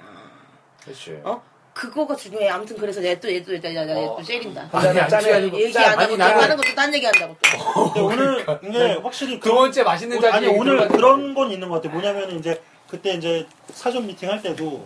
[0.84, 1.22] 그렇지.
[1.24, 1.42] 어?
[1.74, 2.50] 그거가 중요해.
[2.50, 4.22] 아무튼 그래서 얘또얘또얘또얘또 어.
[4.24, 4.70] 째린다.
[4.72, 5.00] 아니.
[5.00, 5.94] 그게 아니고 얘기 짠.
[5.94, 7.94] 안 하고 나는 하는 것도 딴 얘기 한다고 또.
[7.94, 10.88] 근데 오늘 이게 확실히 두 번째 맛있는 자리 아니 오늘.
[10.88, 11.94] 그런 건 있는 것 같아.
[11.94, 14.86] 뭐냐면 이제 그때 이제 사전 미팅 할 때도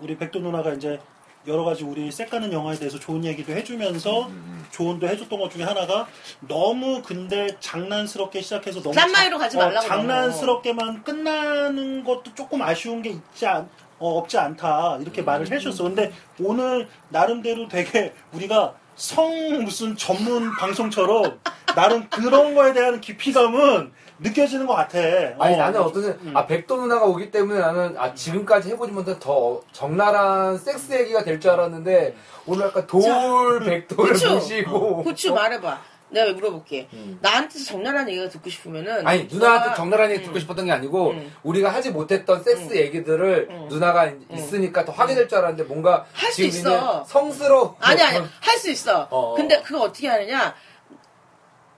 [0.00, 1.00] 우리 백도 누나가 이제
[1.46, 4.30] 여러 가지 우리 색가는 영화에 대해서 좋은 얘기도 해주면서
[4.70, 6.08] 조언도 해줬던 것 중에 하나가
[6.40, 13.10] 너무 근데 장난스럽게 시작해서 너무 짠마이로 가지 말라고 어, 장난스럽게만 끝나는 것도 조금 아쉬운 게
[13.10, 13.68] 있지 않,
[13.98, 15.84] 어, 없지 않다 이렇게 말을 해주셨어.
[15.84, 21.40] 근데 오늘 나름대로 되게 우리가 성 무슨 전문 방송처럼
[21.74, 24.98] 나름 그런 거에 대한 깊이감은 느껴지는 것 같아.
[25.40, 25.56] 아니 어.
[25.58, 26.32] 나는 어떤 음.
[26.34, 31.40] 아 백도 누나가 오기 때문에 나는 아 지금까지 해보지 못한 더 적나라한 섹스 얘기가 될
[31.40, 32.14] 줄 알았는데
[32.46, 34.12] 오늘 약간 돌 백도를?
[34.34, 35.80] 모시고 고추 말해봐.
[36.14, 36.88] 내가 왜 물어볼게.
[36.94, 37.18] 음.
[37.20, 39.06] 나한테서 적나라한 얘기가 듣고 싶으면은.
[39.06, 40.24] 아니 누나한테 적나라한 얘기 음.
[40.26, 41.32] 듣고 싶었던 게 아니고 음.
[41.42, 42.76] 우리가 하지 못했던 섹스 음.
[42.76, 43.66] 얘기들을 음.
[43.68, 47.04] 누나가 있으니까 더 하게 될 줄 알았는데 뭔가 할수 지금 있어.
[47.04, 49.06] 성스러워 아니, 아니, 할 수 있어.
[49.10, 49.34] 어.
[49.34, 50.54] 근데 그거 어떻게 하느냐.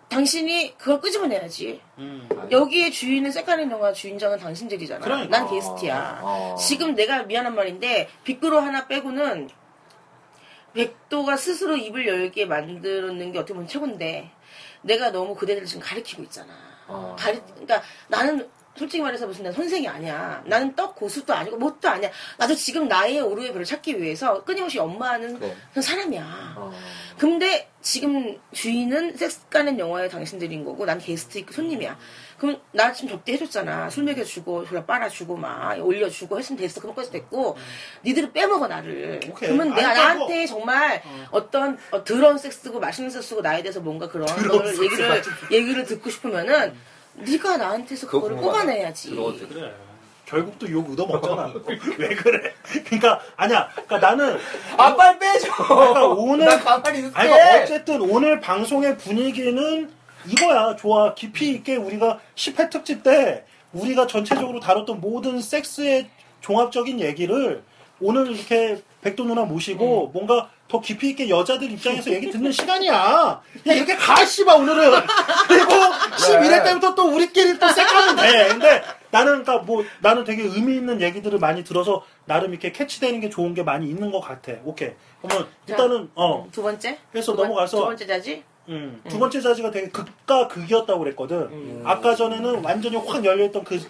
[0.08, 1.80] 당신이 그걸 끄집어내야지.
[1.98, 2.28] 음.
[2.50, 5.00] 여기에 주인은 색깔의 영화 주인장은 당신들이잖아.
[5.04, 5.36] 그러니까.
[5.38, 6.20] 난 게스트야.
[6.22, 6.54] 어.
[6.58, 9.48] 지금 내가 미안한 말인데 빅그로 하나 빼고는
[10.76, 14.30] 백도가 스스로 입을 열게 만들었는 게 어떻게 보면 최고인데
[14.82, 16.52] 내가 너무 그대들을 지금 가리키고 있잖아.
[16.86, 17.16] 어.
[17.18, 20.42] 가리, 그러니까 나는 솔직히 말해서 무슨 난 선생이 아니야.
[20.46, 22.10] 나는 떡 고수도 아니고 뭣도 아니야.
[22.36, 24.78] 나도 지금 나의 오르의 별을 찾기 위해서 끊임없이
[25.38, 25.56] 그래.
[25.70, 26.54] 그런 사람이야.
[26.58, 26.72] 어.
[27.16, 31.96] 근데 지금 주인은 섹스 가는 영화의 당신들인 거고 난 게스트 있고 손님이야.
[32.38, 33.88] 그럼 나 지금 접대 해줬잖아.
[33.90, 36.80] 술 먹여주고 졸라 빨아주고 막 올려주고 했으면 됐어.
[36.80, 37.56] 그것까지 됐고
[38.04, 39.20] 니들은 빼먹어 나를.
[39.30, 39.48] 오케이.
[39.50, 41.50] 그러면 내가 아니, 나한테 정말 어.
[41.50, 46.74] 떤 어, 더러운 섹스고 맛있는 섹스고 나에 대해서 뭔가 그런 거를 얘기를 얘기를 듣고 싶으면은
[47.14, 48.36] 네가 나한테서 그거 그거를.
[48.42, 49.14] 뽑아내야지.
[49.48, 49.74] 그래.
[50.26, 51.54] 결국 또 욕 얻어먹잖아.
[51.98, 52.52] 왜 그래?
[52.84, 53.68] 그러니까 아니야.
[53.86, 54.36] 그러니까 나는
[54.76, 59.88] 아 빨리 빼줘 그러니까 오늘 나 가만히 있을게 아니, 그러니까 어쨌든 오늘 방송의 분위기는
[60.28, 60.76] 이거야.
[60.76, 61.14] 좋아.
[61.14, 66.08] 깊이 있게 우리가 10회 특집 때 우리가 전체적으로 다뤘던 모든 섹스의
[66.40, 67.62] 종합적인 얘기를
[68.00, 72.92] 오늘 이렇게 백도 누나 모시고 뭔가 더 깊이 있게 여자들 입장에서 얘기 듣는 시간이야.
[73.68, 75.00] 야, 이렇게 가, 씨발, 오늘은.
[75.46, 78.48] 그리고 11회 때부터 또 우리끼리 또 섹하면 돼.
[78.48, 83.30] 근데 나는, 그니까 뭐, 나는 되게 의미 있는 얘기들을 많이 들어서 나름 이렇게 캐치되는 게
[83.30, 84.52] 좋은 게 많이 있는 것 같아.
[84.64, 84.90] 오케이.
[85.22, 86.48] 그러면 일단은, 어.
[86.50, 86.98] 두 번째?
[87.14, 88.42] 해서 두 번- 넘어가서- 두 번째 자지?
[88.68, 91.82] 음, 두 번째 자지가 되게 극과 극이었다고 그랬거든.
[91.84, 93.80] 아까 전에는 완전히 확 열려있던 그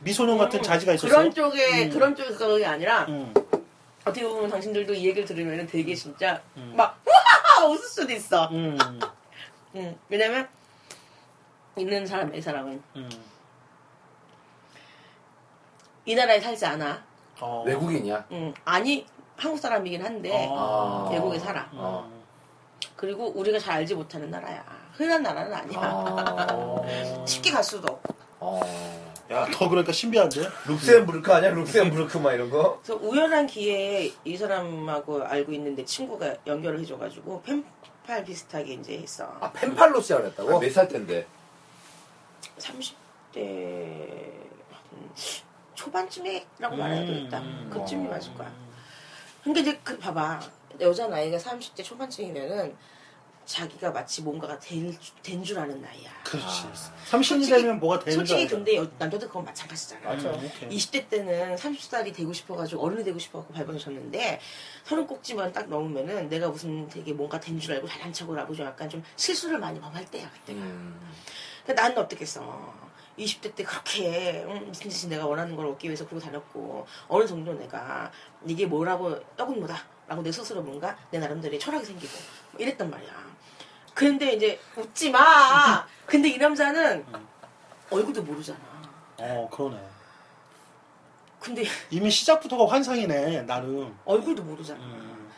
[0.00, 1.08] 미소년 같은 자지가 있었어.
[1.08, 1.90] 그런 쪽에 음.
[1.90, 3.32] 그런 쪽이 아니라 음,
[4.04, 6.40] 어떻게 보면 당신들도 이 얘기를 들으면 되게 진짜
[6.74, 8.48] 막 우와 웃을 수도 있어.
[8.50, 8.76] 음,
[9.76, 10.46] 음, 왜냐면
[11.76, 13.10] 있는 사람 이 사람은 음.
[16.04, 17.02] 이 나라에 살지 않아.
[17.40, 17.64] 어.
[17.66, 19.06] 외국인이야 음, 아니
[19.36, 21.08] 한국 사람이긴 한데 어.
[21.10, 21.68] 외국에 살아.
[21.72, 22.13] 어.
[22.96, 24.64] 그리고 우리가 잘 알지 못하는 나라야.
[24.92, 25.80] 흔한 나라는 아니야.
[25.92, 26.84] 어.
[27.26, 28.14] 쉽게 갈 수도 없고.
[28.40, 28.60] 어.
[29.30, 30.42] 야, 더 그러니까 신비한데?
[30.66, 31.50] 룩셈부르크 아니야?
[31.50, 32.80] 룩셈부르크 막 이런 거?
[32.82, 39.24] 그래서 우연한 기회에 이 사람하고 알고 있는 내 친구가 연결을 해줘가지고 펜팔 비슷하게 이제 했어.
[39.40, 40.58] 아 펜팔로 시작을 했다고?
[40.58, 41.26] 몇살 때인데?
[42.58, 44.32] 30대
[45.74, 47.38] 초반쯤에라고 말해야 되겠다.
[47.38, 47.70] 음.
[47.72, 48.52] 그쯤이 맞을 거야.
[49.42, 50.40] 근데 이제 그 봐봐
[50.80, 52.76] 여자 나이가 30대 초반쯤이면은
[53.46, 56.10] 자기가 마치 뭔가가 된 줄 아는 나이야.
[56.24, 56.46] 그렇지.
[56.46, 56.72] 아.
[57.10, 58.46] 30이 되면 뭐가 되는 줄 솔직히.
[58.54, 60.00] 근데 여- 남자도 그건 마찬가지잖아.
[60.08, 60.30] 맞아.
[60.30, 60.70] 음, 오케이.
[60.70, 64.40] 20대 때는 30살이 되고 싶어가지고 어른이 되고 싶어갖고 발버둥 쳤는데
[64.84, 68.64] 서른 꼭지만 딱 넘으면은 내가 무슨 되게 뭔가 된 줄 알고 잘난 척을 하고 좀
[68.64, 70.60] 약간 좀 실수를 많이 범할 때야 그때가.
[70.60, 70.98] 음.
[71.66, 72.72] 근데 나는 어떻겠어.
[73.18, 77.52] 20대 때 그렇게 응, 미친 듯이 내가 원하는 걸 얻기 위해서 그러고 다녔고 어느 정도
[77.52, 78.10] 내가
[78.46, 82.12] 이게 뭐라고 떡은 뭐다 라고 내 스스로 뭔가 내 나름대로의 철학이 생기고
[82.52, 83.12] 뭐 이랬단 말이야.
[83.94, 85.86] 그런데 이제 웃지 마.
[86.06, 87.06] 근데 이 남자는
[87.90, 88.58] 얼굴도 모르잖아.
[89.18, 89.88] 어, 그러네.
[91.40, 93.96] 근데 이미 시작부터가 환상이네, 나름.
[94.04, 94.80] 얼굴도 모르잖아.
[94.82, 95.30] 음.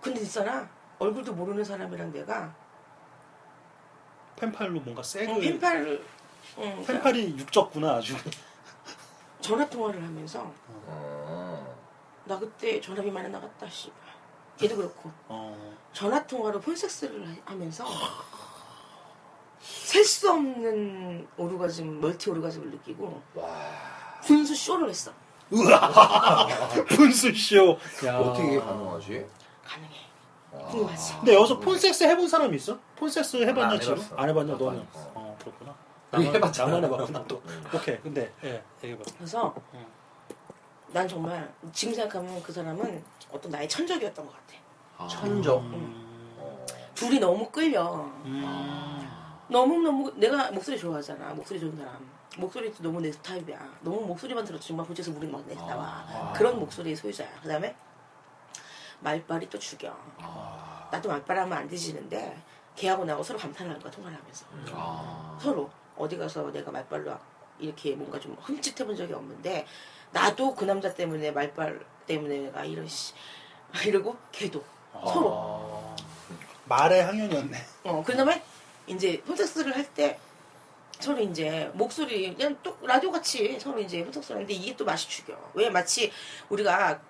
[0.00, 0.68] 근데 있잖아.
[0.98, 2.54] 얼굴도 모르는 사람이랑 내가
[4.36, 5.32] 펜팔로 뭔가 세게.
[5.32, 6.04] 어, 펜팔을
[6.58, 8.16] 응, 펜팔이 육졌구나, 아주.
[9.40, 11.33] 전화 통화를 하면서 어.
[12.24, 13.98] 나 그때 전화비 많이 나갔다 씨발.
[14.58, 15.76] 걔도 그렇고 어.
[15.92, 17.84] 전화 통화로 폰섹스를 하- 하면서
[19.60, 23.46] 셀 수 없는 오르가즘 멀티 오르가즘을 느끼고 와.
[24.22, 25.12] 분수 쇼를 했어.
[25.50, 26.46] 우와!
[26.88, 27.78] 분수쇼.
[28.06, 28.18] 야.
[28.18, 29.26] 어떻게 이게 가능하지?
[29.64, 29.94] 가능해.
[30.52, 30.66] 와.
[30.68, 31.14] 궁금하지?
[31.16, 32.78] 근데 여기서 폰섹스 해본 사람이 있어?
[32.96, 33.96] 폰섹스 해봤냐, 안 지금?
[33.96, 34.16] 해봤어.
[34.16, 34.80] 안 해봤냐, 안 너는?
[34.80, 35.10] 해봤어.
[35.14, 35.74] 어, 그렇구나.
[36.12, 36.70] 우리 나만, 해봤잖아.
[36.72, 37.42] 나만 해봤구나, 또.
[37.74, 39.04] 오케이, 근데, 예, 얘기해봐.
[39.18, 39.86] 그래서 응.
[40.94, 44.54] 난 정말 지금 생각하면 그 사람은 어떤 나의 천적이었던 것 같아.
[44.96, 45.08] 아.
[45.08, 45.60] 천적.
[45.64, 46.36] 음.
[46.38, 46.66] 어.
[46.94, 47.94] 둘이 너무 끌려.
[48.24, 49.10] 음.
[49.48, 51.34] 너무 너무 내가 목소리 좋아하잖아.
[51.34, 52.08] 목소리 좋은 사람.
[52.38, 53.58] 목소리도 너무 내 스타일이야.
[53.80, 56.04] 너무 목소리만 들어도 정말 고쳐서 물이 막 내- 나와.
[56.08, 56.32] 아.
[56.36, 57.28] 그런 목소리의 소유자야.
[57.42, 57.74] 그 다음에
[59.00, 59.96] 말빨이 또 죽여.
[60.20, 60.88] 아.
[60.92, 62.40] 나도 말빨하면 안 뒤지는데
[62.76, 64.46] 걔하고 나하고 서로 감탄을 하는 거야 통화를 하면서.
[64.72, 65.36] 아.
[65.42, 67.16] 서로 어디 가서 내가 말빨로
[67.58, 69.66] 이렇게 뭔가 좀 흠칫해본 적이 없는데
[70.14, 73.12] 나도 그 남자 때문에 말빨 때문에 내가 이런 씨
[73.84, 75.28] 이러고 걔도 서로.
[75.32, 75.96] 어.
[76.66, 77.58] 말의 항연이었네.
[77.84, 78.42] 어, 그 다음에
[78.86, 80.18] 이제 폰텍스를 할 때
[81.00, 85.36] 서로 이제 목소리 그냥 또 라디오 같이 서로 이제 폰텍스를 하는데 이게 또 맛이 죽여.
[85.54, 86.12] 왜 마치
[86.48, 87.00] 우리가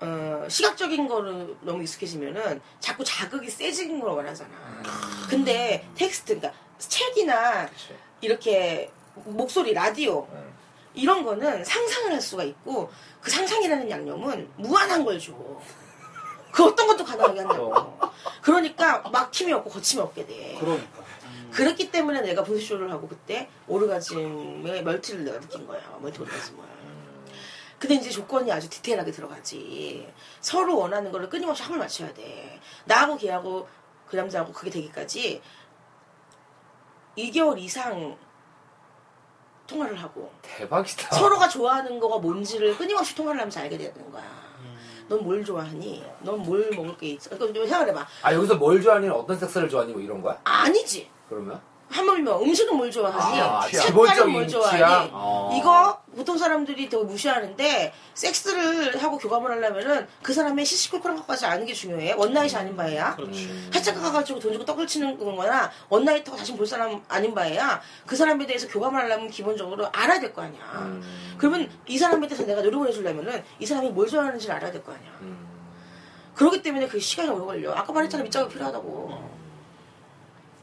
[0.00, 4.50] 어, 시각적인 거를 너무 익숙해지면은 자꾸 자극이 세지는 걸 원하잖아.
[5.30, 7.94] 근데 텍스트, 그러니까 책이나 그치.
[8.20, 10.52] 이렇게 목소리, 라디오 응.
[10.94, 12.90] 이런 거는 상상을 할 수가 있고
[13.20, 15.32] 그 상상이라는 양념은 무한한 걸 줘.
[16.52, 17.98] 그 어떤 것도 가능하게 한다고.
[18.40, 20.56] 그러니까 막힘이 없고 거침이 없게 돼.
[20.60, 21.02] 그러니까.
[21.50, 25.80] 그렇기 때문에 내가 분수쇼를 하고 그때 오르가즘의 multi를 내가 느낀 거야.
[26.00, 26.64] multi 오르가즘을.
[27.78, 30.10] 근데 이제 조건이 아주 디테일하게 들어가지.
[30.40, 32.60] 서로 원하는 거를 끊임없이 합을 맞춰야 돼.
[32.84, 33.68] 나하고 걔하고
[34.06, 35.42] 그 남자하고 그게 되기까지
[37.18, 38.16] 2개월 이상
[39.66, 41.14] 통화를 하고 대박이다.
[41.16, 44.22] 서로가 좋아하는 거가 뭔지를 끊임없이 통화를 하면서 알게 되는 거야.
[44.60, 44.76] 음.
[45.08, 46.04] 넌뭘 좋아하니?
[46.20, 47.30] 넌 뭘 먹을 게 있어?
[47.30, 48.06] 그러니까 좀 생각해봐.
[48.22, 50.38] 아 여기서 뭘 좋아하니 어떤 섹스를 좋아하니 뭐 이런 거야?
[50.44, 51.08] 아니지.
[51.28, 51.60] 그러면?
[51.98, 53.40] 하물며 음식은 뭘 좋아하니?
[53.40, 55.10] 아, 색깔은 뭘 좋아하니?
[55.12, 55.54] 어.
[55.56, 61.72] 이거 보통 사람들이 더 무시하는데 섹스를 하고 교감을 하려면은 그 사람의 시시콜콜한 것까지 아는 게
[61.72, 62.14] 중요해.
[62.14, 63.14] 원나잇이 아닌 바에야.
[63.14, 63.44] 그렇지.
[63.44, 63.70] 음.
[63.72, 68.44] 살짝 가가지고 돈 주고 떡을 치는 거나 원나잇하고 다시 볼 사람 아닌 바에야 그 사람에
[68.44, 70.62] 대해서 교감을 하려면 기본적으로 알아야 될 거 아니야.
[70.74, 71.36] 음.
[71.38, 75.10] 그러면 이 사람에 대해서 내가 노력을 해주려면은 이 사람이 뭘 좋아하는지를 알아야 될 거 아니야.
[75.20, 75.46] 음.
[76.34, 77.72] 그렇기 때문에 그 시간이 오래 걸려.
[77.72, 79.33] 아까 말했잖아 밑장이 필요하다고.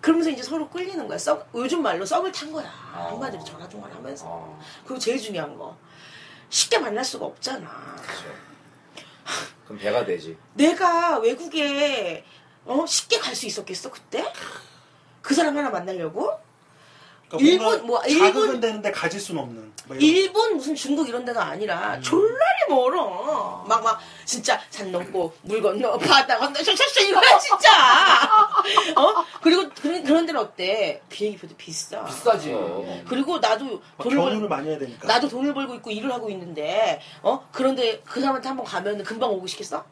[0.02, 1.18] 그러면서 이제 서로 끌리는 거야.
[1.18, 2.68] 썩, 요즘 말로 썩을 탄 거야.
[2.68, 4.26] 한마디로 전화 통화를 하면서.
[4.28, 4.60] 어.
[4.84, 5.78] 그리고 제일 중요한 거.
[6.49, 7.95] 쉽게 만날 수가 없잖아.
[8.02, 8.26] 그쵸.
[9.66, 10.38] 그럼 배가 되지.
[10.56, 12.26] 내가 외국에
[12.66, 12.86] 어?
[12.86, 14.26] 쉽게 갈 수 있었겠어 그때?
[15.22, 16.38] 그 사람 하나 만나려고?
[17.38, 19.72] 그러니까 일본, 뭐, 일본- 되는데 가질 수는 없는.
[19.86, 19.98] 뭐.
[19.98, 22.38] 일본 무슨 중국 이런 데가 아니라 졸라리
[22.70, 23.66] 멀어.
[23.68, 28.30] 막 막 진짜 산 넘고 물 건너 바다 건너 저저저 이거야 진짜.
[28.96, 29.26] 어?
[29.42, 31.02] 그리고 그런 그런 데는 어때?
[31.10, 32.04] 비행기표도 비싸.
[32.06, 32.54] 비싸지.
[32.54, 33.02] 어.
[33.08, 35.08] 그리고 나도 막 돈을 벌 많이 해야 되니까.
[35.08, 39.48] 나도 돈을 벌고 있고 일을 하고 있는데 어 그런데 그 사람한테 한번 가면 금방 오고
[39.48, 39.84] 싶겠어?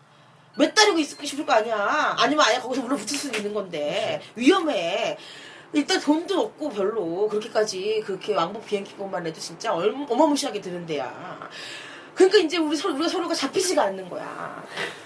[0.56, 2.16] 몇 달이고 있고 싶을 거 아니야.
[2.20, 5.18] 아니면 아예 거기서 물론 붙을 수도 있는 건데 위험해.
[5.74, 11.48] 일단 돈도 없고 별로 그렇게까지 그렇게 왕복 비행기권만 해도 진짜 얼- 어마무시하게 드는 데야.
[12.16, 14.64] 그러니까 이제 우리 서로 우리가 서로가 잡히지가 않는 거야.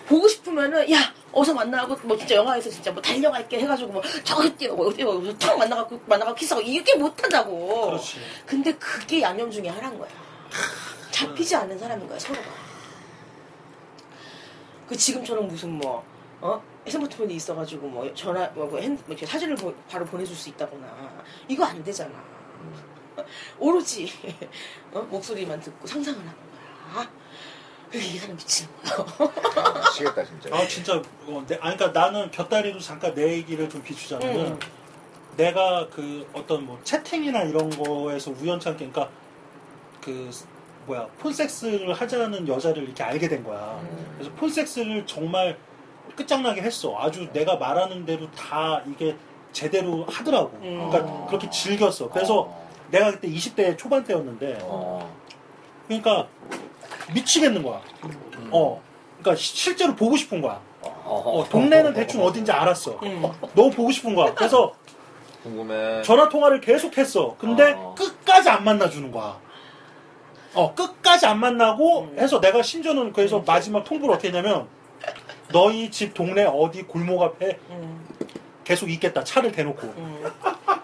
[0.07, 4.85] 보고 싶으면은 야 어서 만나고 뭐 진짜 영화에서 진짜 뭐 달려갈게 해가지고 뭐 저기 뛰어고
[4.85, 7.87] 여기 뛰어고 탁 만나갖고 만나갖고 키스하고 이렇게 못한다고.
[7.87, 8.17] 그렇지.
[8.45, 10.09] 근데 그게 양념 중에 하나인 거야.
[11.11, 12.47] 잡히지 않는 사람인 거야, 서로가.
[14.87, 16.03] 그 지금처럼 무슨 뭐,
[16.43, 16.61] 어?
[16.85, 21.23] 스마트폰이 있어가지고 뭐 전화, 뭐, 뭐 핸, 뭐 이렇게 사진을 보- 바로 보내줄 수 있다거나.
[21.47, 22.11] 이거 안 되잖아.
[23.57, 24.11] 오로지,
[24.91, 24.99] 어?
[25.09, 26.33] 목소리만 듣고 상상을 하는
[26.93, 27.09] 거야.
[27.93, 29.31] 이 사람 미치는 거야.
[29.85, 30.49] 미치겠다 진짜.
[30.53, 34.59] 아 진짜 어, 내, 아니, 그러니까 나는 곁다리도 잠깐 내 얘기를 좀 비추자면은 음.
[35.37, 39.09] 내가 그 어떤 뭐 채팅이나 이런 거에서 우연찮게 그러니까
[40.01, 40.29] 그
[40.87, 43.79] 뭐야 폰섹스를 하자는 여자를 이렇게 알게 된 거야.
[43.81, 44.13] 음.
[44.17, 45.57] 그래서 폰섹스를 정말
[46.15, 46.95] 끝장나게 했어.
[46.99, 49.15] 아주 내가 말하는 대로 다 이게
[49.51, 50.51] 제대로 하더라고.
[50.61, 50.89] 음.
[50.89, 52.09] 그러니까 그렇게 즐겼어.
[52.09, 52.53] 그래서
[52.91, 55.09] 내가 그때 20대 초반 때였는데 어.
[55.87, 56.27] 그러니까
[57.13, 57.81] 미치겠는 거야.
[58.51, 58.81] 어.
[59.19, 60.59] 그러니까 시- 실제로 보고 싶은 거야.
[61.05, 62.99] 어, 동네는 대충 어딘지 알았어.
[63.03, 63.23] 음.
[63.53, 64.33] 너무 보고 싶은 거야.
[64.33, 64.73] 그래서
[65.43, 66.01] 궁금해.
[66.03, 67.35] 전화 통화를 계속 했어.
[67.37, 67.93] 근데 어.
[67.97, 69.37] 끝까지 안 만나주는 거야.
[70.55, 72.19] 어, 끝까지 안 만나고 음.
[72.19, 74.67] 해서 내가 심지어는 그래서 마지막 통보를 어떻게 했냐면
[75.53, 78.05] 너희 집 동네 어디 골목 앞에 음.
[78.65, 79.23] 계속 있겠다.
[79.23, 79.87] 차를 대놓고.
[79.87, 80.23] 음.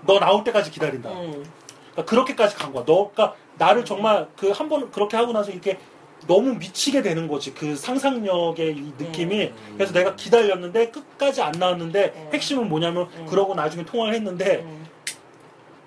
[0.05, 1.09] 너 나올 때까지 기다린다.
[1.11, 1.43] 음.
[1.91, 2.85] 그러니까 그렇게까지 간 거야.
[2.85, 5.77] 너, 그러니까 나를 정말 그 한 번 그렇게 하고 나서 이렇게
[6.27, 7.53] 너무 미치게 되는 거지.
[7.53, 9.43] 그 상상력의 이 느낌이.
[9.47, 9.73] 음.
[9.75, 12.29] 그래서 내가 기다렸는데 끝까지 안 나왔는데 음.
[12.33, 13.25] 핵심은 뭐냐면 음.
[13.27, 14.85] 그러고 나중에 통화를 했는데 음.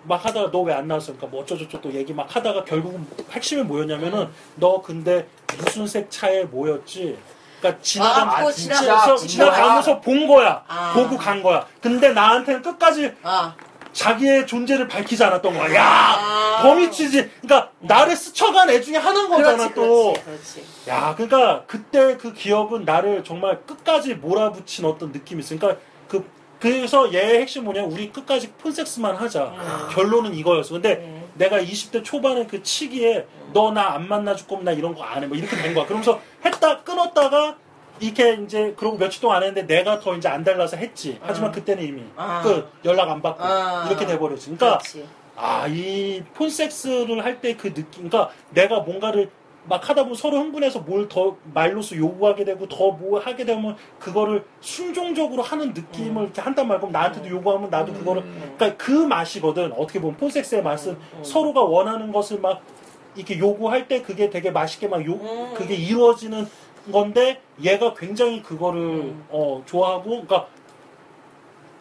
[0.05, 1.13] 막 하다가 너 왜 안 나왔어?
[1.13, 5.29] 그러니까 뭐 어쩌저쩌 또 얘기 막 하다가 결국은 핵심이 뭐였냐면은 너 근데
[5.59, 7.17] 무슨 색 차에 뭐였지?
[7.63, 8.75] 그러니까 지나가 아, 진짜?
[8.75, 9.27] 지나가면서?
[9.27, 10.65] 지나가면서 본 거야.
[10.67, 10.93] 아.
[10.95, 11.65] 보고 간 거야.
[11.81, 13.55] 근데 나한테는 끝까지 아.
[13.93, 15.75] 자기의 존재를 밝히지 않았던 거야.
[15.77, 16.59] 야, 아.
[16.63, 17.31] 더 미치지.
[17.41, 20.13] 그러니까 나를 스쳐간 애 중에 하나인 거잖아 그렇지, 또.
[20.15, 20.65] 그렇지, 그렇지.
[20.89, 25.57] 야, 그러니까 그때 그 기억은 나를 정말 끝까지 몰아붙인 어떤 느낌이 있어.
[25.57, 26.25] 그러니까 그
[26.59, 27.85] 그래서 얘의 핵심 뭐냐?
[27.85, 29.45] 우리 끝까지 폰섹스만 하자.
[29.45, 29.89] 음.
[29.93, 30.75] 결론은 이거였어.
[30.75, 31.22] 근데 음.
[31.35, 35.23] 내가 20대 초반에 그 치기에 너 나 안 만나 줄 거면 나 이런 거 안
[35.23, 35.27] 해.
[35.27, 35.85] 뭐 이렇게 된 거야.
[35.87, 37.57] 그러면서 했다 끊었다가
[38.01, 41.19] 이렇게 이제 그러고 며칠 동안 안 했는데 내가 더 이제 안 달라서 했지.
[41.23, 41.53] 하지만 음.
[41.53, 42.43] 그때는 이미 아.
[42.43, 43.87] 끝 연락 안 받고 아.
[43.89, 44.57] 이렇게 돼버렸지.
[44.57, 45.07] 그러니까 그렇지.
[45.37, 49.31] 아, 이 폰섹스를 할 때 그 느낌, 그러니까 내가 뭔가를
[49.65, 54.45] 막 하다 보면 서로 흥분해서 뭘 더 말로서 요구하게 되고 더 뭐 하게 되면 그거를
[54.61, 56.25] 순종적으로 하는 느낌을 음.
[56.25, 56.67] 이렇게 한단.
[56.69, 58.55] 그럼 나한테도 요구하면 나도 그거를, 음.
[58.57, 59.73] 그러니까 그 맛이거든.
[59.73, 61.25] 어떻게 보면 폰섹스의 맛은 음.
[61.25, 62.61] 서로가 원하는 것을 막
[63.15, 65.55] 이렇게 요구할 때 그게 되게 맛있게 막 요, 음.
[65.55, 66.47] 그게 이루어지는
[66.91, 69.25] 건데 얘가 굉장히 그거를 음.
[69.31, 70.47] 어, 좋아하고, 그러니까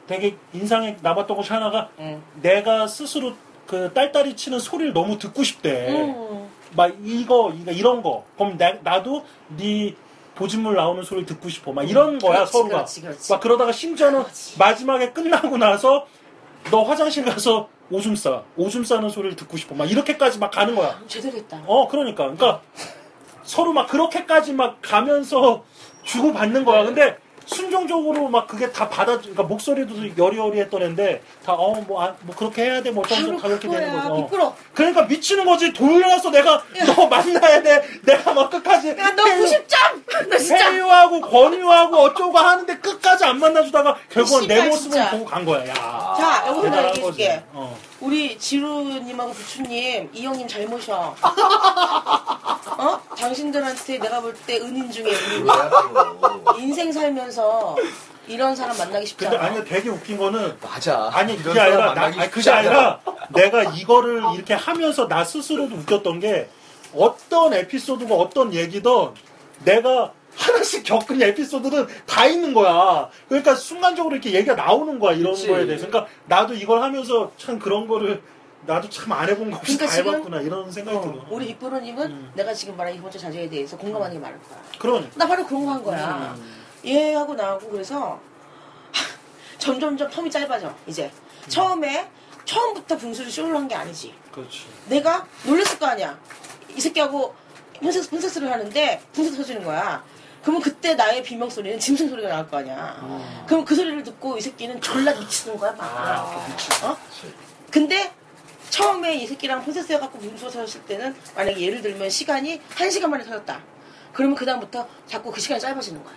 [0.07, 2.21] 되게 인상에 남았던 것이 하나가 음.
[2.41, 3.33] 내가 스스로
[3.65, 5.89] 그 딸딸이 치는 소리를 너무 듣고 싶대.
[5.89, 6.49] 음.
[6.75, 8.23] 막 이거, 이런 거.
[8.37, 9.25] 그럼 나, 나도
[9.57, 9.95] 네
[10.35, 11.71] 보진물 나오는 소리를 듣고 싶어.
[11.71, 12.69] 막 이런 거야 그렇지, 서로가.
[12.75, 13.31] 그렇지, 그렇지.
[13.31, 14.23] 막 그러다가 심지어는.
[14.57, 16.05] 마지막에 끝나고 나서
[16.69, 18.43] 너 화장실 가서 오줌 싸.
[18.55, 19.75] 오줌 싸는 소리를 듣고 싶어.
[19.75, 20.99] 막 이렇게까지 막 가는 거야.
[21.07, 21.61] 제대로 했다.
[21.65, 22.23] 어, 그러니까.
[22.23, 22.61] 그러니까
[23.43, 25.63] 서로 막 그렇게까지 막 가면서
[26.03, 26.83] 주고받는 거야.
[26.85, 27.17] 근데
[27.55, 32.63] 순종적으로 막 그게 다 받아, 그러니까 목소리도 여리여리했던 애인데 다, 어, 뭐, 아, 뭐 그렇게
[32.63, 32.91] 해야 돼.
[32.91, 33.91] 뭐 어쩌고 다 그렇게 되는.
[33.93, 34.07] 거죠.
[34.13, 34.17] 어.
[34.21, 34.55] 미끄러.
[34.73, 35.73] 그러니까 미치는 거지.
[35.73, 36.63] 돌려서 내가
[36.95, 37.83] 너 만나야 돼.
[38.03, 38.89] 내가 막 끝까지.
[38.89, 40.27] 야, 너 90점!
[40.29, 40.71] 너 진짜.
[40.71, 45.11] 회유하고 권유하고 어쩌고 하는데 끝까지 안 만나주다가 결국은 내 씨발, 모습을 진짜.
[45.11, 45.67] 보고 간 거야.
[45.67, 45.73] 야.
[45.73, 47.27] 자, 여기서 내가 대단한 얘기해줄게.
[47.27, 47.41] 거지.
[47.53, 47.77] 어.
[48.01, 51.15] 우리 지루님하고 부추님, 이 형님 잘 모셔.
[52.77, 52.99] 어?
[53.15, 55.71] 당신들한테 내가 볼 때 은인 중에 은인이야.
[56.57, 57.75] 인생 살면서
[58.27, 59.47] 이런 사람 만나기 쉽지 근데 않아.
[59.47, 61.09] 아니 되게 웃긴 거는 맞아.
[61.13, 62.59] 아니 이런 그게 사람 아니라 나, 만나기 아니 쉽지 그게 않아.
[62.59, 62.99] 아니라
[63.29, 66.49] 내가 이거를 이렇게 하면서 나 스스로도 웃겼던 게
[66.95, 68.91] 어떤 에피소드가 어떤 얘기든
[69.63, 73.09] 내가 하나씩 겪은 에피소드는 다 있는 거야.
[73.27, 75.47] 그러니까 순간적으로 이렇게 얘기가 나오는 거야 이런 그치.
[75.47, 75.87] 거에 대해서.
[75.87, 78.21] 그러니까 나도 이걸 하면서 참 그런 거를
[78.65, 81.25] 나도 참 안 해본 거 없이 그러니까 다 지금 해봤구나 이런 생각이 어, 들어.
[81.29, 82.31] 우리 빅브로님은 음.
[82.35, 84.59] 내가 지금 말한 이번 주 자제에 대해서 공감하는 게 많을 거야.
[84.79, 85.09] 그러니까.
[85.15, 86.35] 나 바로 그런 거 한 거야.
[86.85, 88.19] 얘하고 나하고 그래서
[89.57, 91.11] 점점점 텀이 짧아져 이제
[91.47, 92.07] 처음에
[92.45, 94.13] 처음부터 분수를 쇼를 한 게 아니지.
[94.31, 94.65] 그렇지.
[94.87, 96.17] 내가 놀랬을 거 아니야.
[96.75, 97.35] 이 새끼하고
[97.81, 100.03] 폰섹스, 폰섹스를 하는데 분수 터지는 거야.
[100.41, 102.97] 그러면 그때 나의 비명 소리는 짐승 소리가 나올 거 아니야.
[103.47, 105.83] 그럼 그 소리를 듣고 이 새끼는 졸라 미치는 거야 막.
[105.83, 106.87] 아.
[106.87, 106.97] 어?
[107.69, 108.11] 근데
[108.69, 113.23] 처음에 이 새끼랑 폰섹스 해갖고 분수가 터졌을 때는 만약에 예를 들면 시간이 한 시간 만에
[113.23, 113.61] 터졌다.
[114.13, 116.15] 그러면 그 다음부터 자꾸 그 시간이 짧아지는 거야.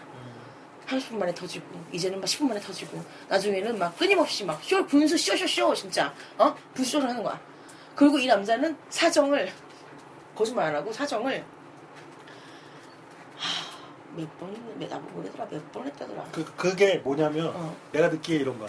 [0.89, 5.75] 30분 만에 터지고 이제는 막 10분 만에 터지고 나중에는 막 끊임없이 막 쇼 분수 쇼쇼쇼
[5.75, 7.41] 진짜 어 분수쇼를 하는 거야.
[7.95, 9.51] 그리고 이 남자는 사정을
[10.35, 11.45] 거짓말 안 하고 사정을
[14.17, 16.25] 몇번 나보고 그러더라 몇 번 했다더라.
[16.33, 17.75] 그 그게 뭐냐면 어.
[17.93, 18.69] 내가 느끼기에 이런 거야.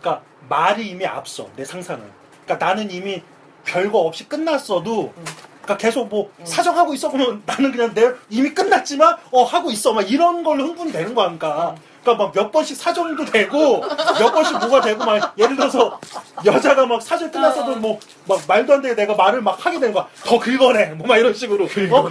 [0.00, 2.02] 그러니까 말이 이미 앞서 내 상상을.
[2.44, 3.22] 그러니까 나는 이미
[3.64, 5.24] 별거 없이 끝났어도 음.
[5.62, 10.10] 그러니까 계속 뭐 사정하고 있어 그러면 나는 그냥 내 이미 끝났지만 어 하고 있어 막
[10.10, 11.26] 이런 걸로 흥분이 되는 거야.
[11.26, 13.80] 그러니까 그러니까 막 몇 번씩 사정도 되고
[14.18, 15.98] 몇 번씩 뭐가 되고 막 예를 들어서
[16.44, 20.06] 여자가 막 사정 끝났어도 뭐 막 말도 안 되게 내가 말을 막 하게 되는 거야.
[20.24, 20.86] 더 긁어내.
[20.94, 21.64] 뭐 막 이런 식으로.
[21.64, 21.68] 어?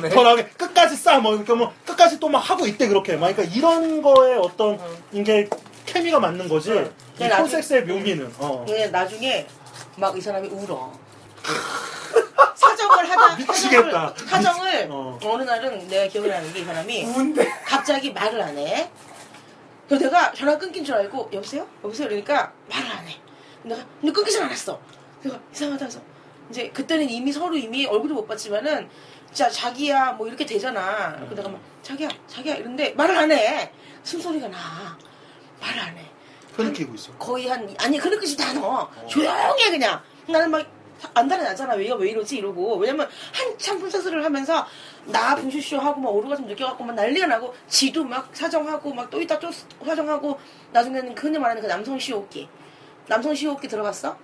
[0.10, 1.18] 더 나게 끝까지 싸.
[1.20, 3.16] 뭐 이렇게 뭐 끝까지 또 막 하고 있대 그렇게.
[3.16, 4.80] 막 그러니까 이런 거에 어떤
[5.12, 5.50] 이게
[5.86, 6.72] 케미가 맞는 거지.
[7.20, 8.34] 이 폰섹스의 묘미는.
[8.40, 8.66] 어.
[8.92, 9.48] 나중에
[9.96, 10.92] 막 이 사람이 울어.
[12.56, 14.14] 사정을 하다 미치겠다.
[14.28, 15.18] 사정을, 사정을 어.
[15.24, 15.38] 어.
[15.38, 17.48] 느 날은 내가 기억이 나는 게 이 사람이 운데.
[17.66, 18.90] 갑자기 말을 안 해.
[19.90, 21.68] 그래서 내가 전화 끊긴 줄 알고 여보세요?
[21.84, 22.08] 여보세요?
[22.08, 23.16] 그러니까 말을 안 해.
[23.64, 24.80] 내가 근데 끊기진 않았어.
[25.24, 26.00] 내가 이상하다 해서
[26.52, 28.88] 이제 그때는 이미 서로 이미 얼굴도 못 봤지만은
[29.32, 31.16] 진짜 자기야 뭐 이렇게 되잖아.
[31.18, 33.72] 그래서 내가 막 자기야 자기야 이런데 말을 안 해.
[34.04, 34.96] 숨소리가 나.
[35.60, 36.06] 말을 안 해.
[36.54, 37.12] 흐느끼고 있어.
[37.14, 40.68] 거의 한 아니 그렇게 지도 않아 조용해 그냥 나는 막
[41.14, 44.66] 안달이 나잖아 왜가 왜 이러지 이러고 왜냐면 한참 분석을 하면서
[45.06, 49.40] 나 분쇼쇼 하고 막 오르가즘 느껴갖고 막 난리가 나고 지도 막 사정하고 막 또 이따
[49.40, 49.50] 또
[49.86, 50.40] 사정하고
[50.72, 52.48] 나중에는 그 흔히 말하는 그 남성 시호기
[53.08, 54.16] 남성 시호기 들어봤어?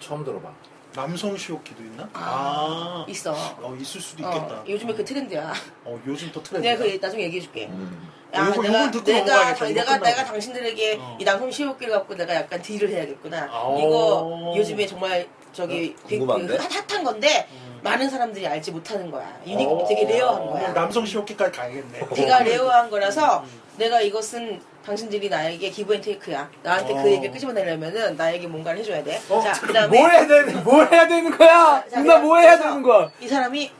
[0.00, 0.50] 처음 들어봐.
[0.94, 2.08] 남성 시오키도 있나?
[2.12, 3.06] 아, 아.
[3.08, 4.54] 있어 어, 있을 수도 있겠다.
[4.54, 5.52] 어, 요즘에 그 트렌드야
[5.84, 6.66] 어, 요즘 또 트렌드.
[6.66, 8.10] 내가 그 나중에 얘기해줄게 음.
[8.34, 10.04] 야, 요거- 내가 듣고 내가 당- 이거 내가 끝나고.
[10.04, 11.18] 내가 당신들에게 어.
[11.20, 13.48] 이 남성 潮吹き를 갖고 내가 약간 deal을 해야겠구나.
[13.50, 13.76] 아.
[13.78, 16.56] 이거 요즘에 정말 저기 그- 궁금한데?
[16.58, 17.48] 그 핫- 핫한 건데
[17.82, 19.38] 많은 사람들이 알지 못하는 거야.
[19.46, 20.72] 유니 되게 rare한 어, 거야.
[20.74, 22.00] 남성 潮吹き까지 가야겠네.
[22.14, 23.44] 되게 rare한 거라서
[23.78, 26.50] 내가 이것은 당신들이 나에게 give and take야.
[26.62, 27.02] 나한테 어.
[27.02, 29.20] 그 얘기를 끄집어내려면은 나에게 뭔가를 해줘야 돼.
[29.30, 31.84] 어, 자, 그다음에 뭘 해야 되는, 뭘 해야 되는 거야?
[31.90, 33.10] 자, 누나 뭐 해야 되는 거야?
[33.20, 33.70] 이 사람이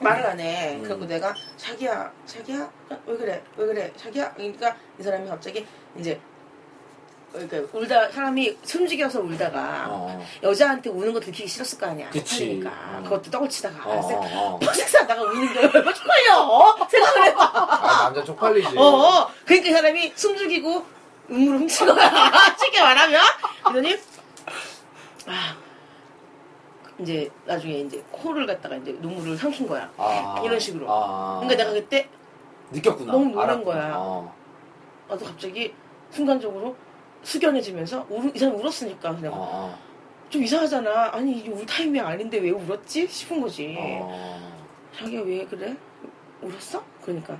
[0.00, 0.78] 말을 안 해.
[0.82, 2.70] 그리고 내가 자기야, 자기야,
[3.06, 4.32] 왜 그래, 왜 그래, 자기야.
[4.34, 5.66] 그러니까 이 사람이 갑자기
[5.98, 6.20] 이제
[7.32, 10.26] 그러니까 울다 사람이 숨죽여서 울다가 어.
[10.42, 12.08] 여자한테 우는 거 들키기 싫었을 거 아니야.
[12.10, 12.46] 그치.
[12.58, 13.02] 그러니까 어.
[13.02, 14.72] 그것도 떡을 치다가 어, 어, 어.
[14.72, 16.76] 섹스 하다가 우는 게 얼마나 쪽팔려.
[16.90, 17.44] 생각을 해봐.
[17.44, 18.78] 아, 남자 쪽팔리지.
[18.78, 20.86] 어, 그러니까 이 사람이 숨죽이고
[21.28, 22.10] 눈물을 훔친 거야.
[22.58, 23.20] 쉽게 말하면.
[23.64, 23.96] 그러더니,
[25.26, 25.56] 아,
[26.98, 29.90] 이제 나중에 이제 코를 갖다가 이제 눈물을 삼킨 거야.
[29.98, 30.40] 아.
[30.42, 30.86] 이런 식으로.
[30.88, 31.40] 아.
[31.40, 32.08] 그러니까 내가 그때
[32.70, 33.12] 느꼈구나.
[33.12, 33.64] 너무 노는 알았구나.
[33.64, 33.92] 거야.
[33.96, 34.34] 어.
[35.08, 35.74] 나도 갑자기
[36.10, 36.74] 순간적으로
[37.22, 39.78] 숙연해지면서 울, 이 사람이 울었으니까 내가 어.
[40.30, 41.14] 좀 이상하잖아.
[41.14, 43.06] 아니 이게 울 타이밍 아닌데 왜 울었지?
[43.08, 43.76] 싶은 거지.
[43.78, 44.56] 어.
[44.94, 45.76] 자기가 왜 그래?
[46.42, 46.82] 울었어?
[47.02, 47.38] 그러니까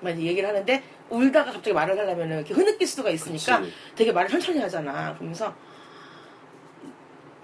[0.00, 3.72] 막 얘기를 하는데 울다가 갑자기 말을 하려면 이렇게 흐느낄 수가 있으니까 그치.
[3.94, 5.14] 되게 말을 천천히 하잖아.
[5.14, 5.54] 그러면서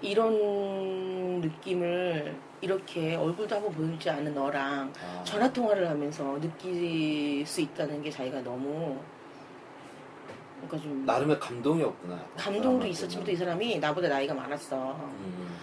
[0.01, 5.23] 이런 느낌을 이렇게 얼굴도 한번 보이지 않은 너랑 아.
[5.23, 8.99] 전화 통화를 하면서 느낄 수 있다는 게 자기가 너무
[10.67, 12.19] 그러니까 좀 나름의 감동이었구나.
[12.37, 14.95] 감동도 그 있었지만 또 이 사람이 나보다 나이가 많았어.
[14.99, 15.57] 음.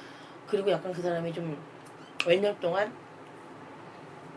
[0.49, 1.57] 그리고 약간 그 사람이 좀
[2.27, 2.93] 몇 년 동안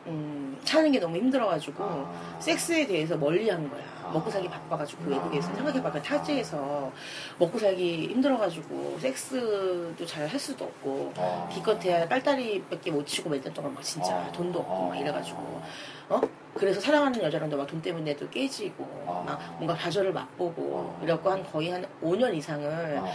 [0.07, 2.37] 음, 사는 게 너무 힘들어가지고 아.
[2.39, 3.83] 섹스에 대해서 멀리한 거야.
[4.03, 4.11] 아.
[4.11, 5.55] 먹고 살기 바빠가지고 외국에서 아.
[5.55, 5.91] 생각해봐.
[5.91, 6.91] 그 타지에서
[7.39, 11.47] 먹고 살기 힘들어가지고 섹스도 잘 할 수도 없고 아.
[11.51, 14.31] 기껏해야 딸딸이밖에 못 치고 몇년 동안 막 진짜 아.
[14.31, 14.97] 돈도 없고 막 아.
[14.97, 15.61] 이래가지고
[16.09, 16.21] 어?
[16.55, 19.23] 그래서 사랑하는 여자랑도 막 돈 때문에도 깨지고 아.
[19.25, 21.03] 막 뭔가 좌절을 맛보고 아.
[21.03, 23.05] 이래갖고 한 거의 한 5년 이상을 아.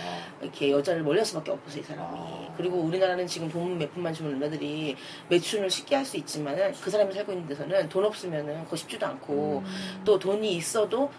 [0.42, 2.54] 이렇게 여자를 멀릴 수밖에 없어서 이 사람이 아.
[2.56, 4.96] 그리고 우리나라는 지금 돈 몇 푼만 주면 누나들이
[5.28, 9.62] 매춘을 쉽게 할 수 있지만은 그 사람이 살고 있는 데서는 돈 없으면은 그거 쉽지도 않고
[9.64, 10.00] 음.
[10.04, 11.10] 또 돈이 있어 도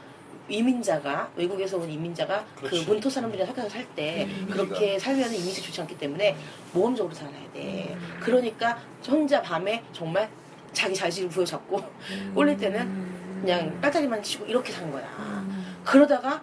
[0.49, 2.85] 이민자가 외국에서 온 이민자가 그 그렇지.
[2.85, 6.35] 본토 사람들이랑 섞여서 살때 음, 그렇게 살면 이미지 좋지 않기 때문에
[6.73, 8.19] 모험적으로 살아야 돼 음.
[8.19, 10.29] 그러니까 혼자 밤에 정말
[10.73, 12.31] 자기 자신을 부여잡고 음.
[12.33, 15.77] 꼴릴 때는 그냥 딸딸이만 치고 이렇게 사는 거야 음.
[15.85, 16.41] 그러다가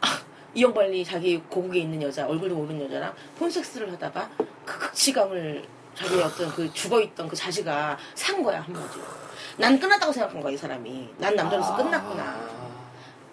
[0.00, 0.20] 아,
[0.54, 4.30] 이영발리 자기 고국에 있는 여자 얼굴도 모르는 여자랑 폰섹스를 하다가
[4.64, 5.64] 그 극치감을
[5.94, 9.23] 자기의 어떤 그 죽어있던 그 자지가 산 거야 한마디로
[9.56, 11.10] 난 끝났다고 생각한 거야 이 사람이.
[11.18, 11.76] 난 남자로서 아.
[11.76, 12.64] 끝났구나.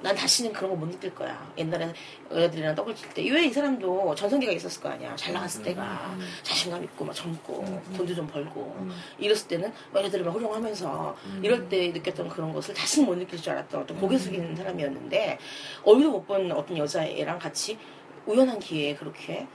[0.04, 1.52] 난 다시는 그런 거 못 느낄 거야.
[1.60, 1.94] 옛날에
[2.32, 3.22] 여자들이랑 떡을 칠 때.
[3.30, 5.16] 왜 이 사람도 전성기가 있었을 거 아니야.
[5.16, 6.16] 잘 나갔을 때가.
[6.42, 8.76] 자신감 있고 막 젊고 돈도 좀 벌고.
[8.80, 8.92] 음.
[9.20, 11.42] 이랬을 때는 막 여자들이 막 호령하면서 음.
[11.44, 15.38] 이럴 때 느꼈던 그런 것을 다시는 못 느낄 줄 알았던 어떤 고개 숙이는 사람이었는데
[15.84, 17.78] 얼굴도 못 본 어떤 여자애랑 같이
[18.26, 19.48] 우연한 기회에 그렇게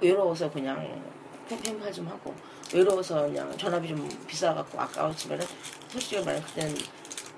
[0.00, 1.02] 외로워서 그냥
[1.50, 2.34] 팸팸할 좀 하고
[2.72, 5.46] 외로워서 그냥 전화비 좀 비싸갖고 아까웠지만은
[5.88, 6.76] 솔직히 말하면 그때는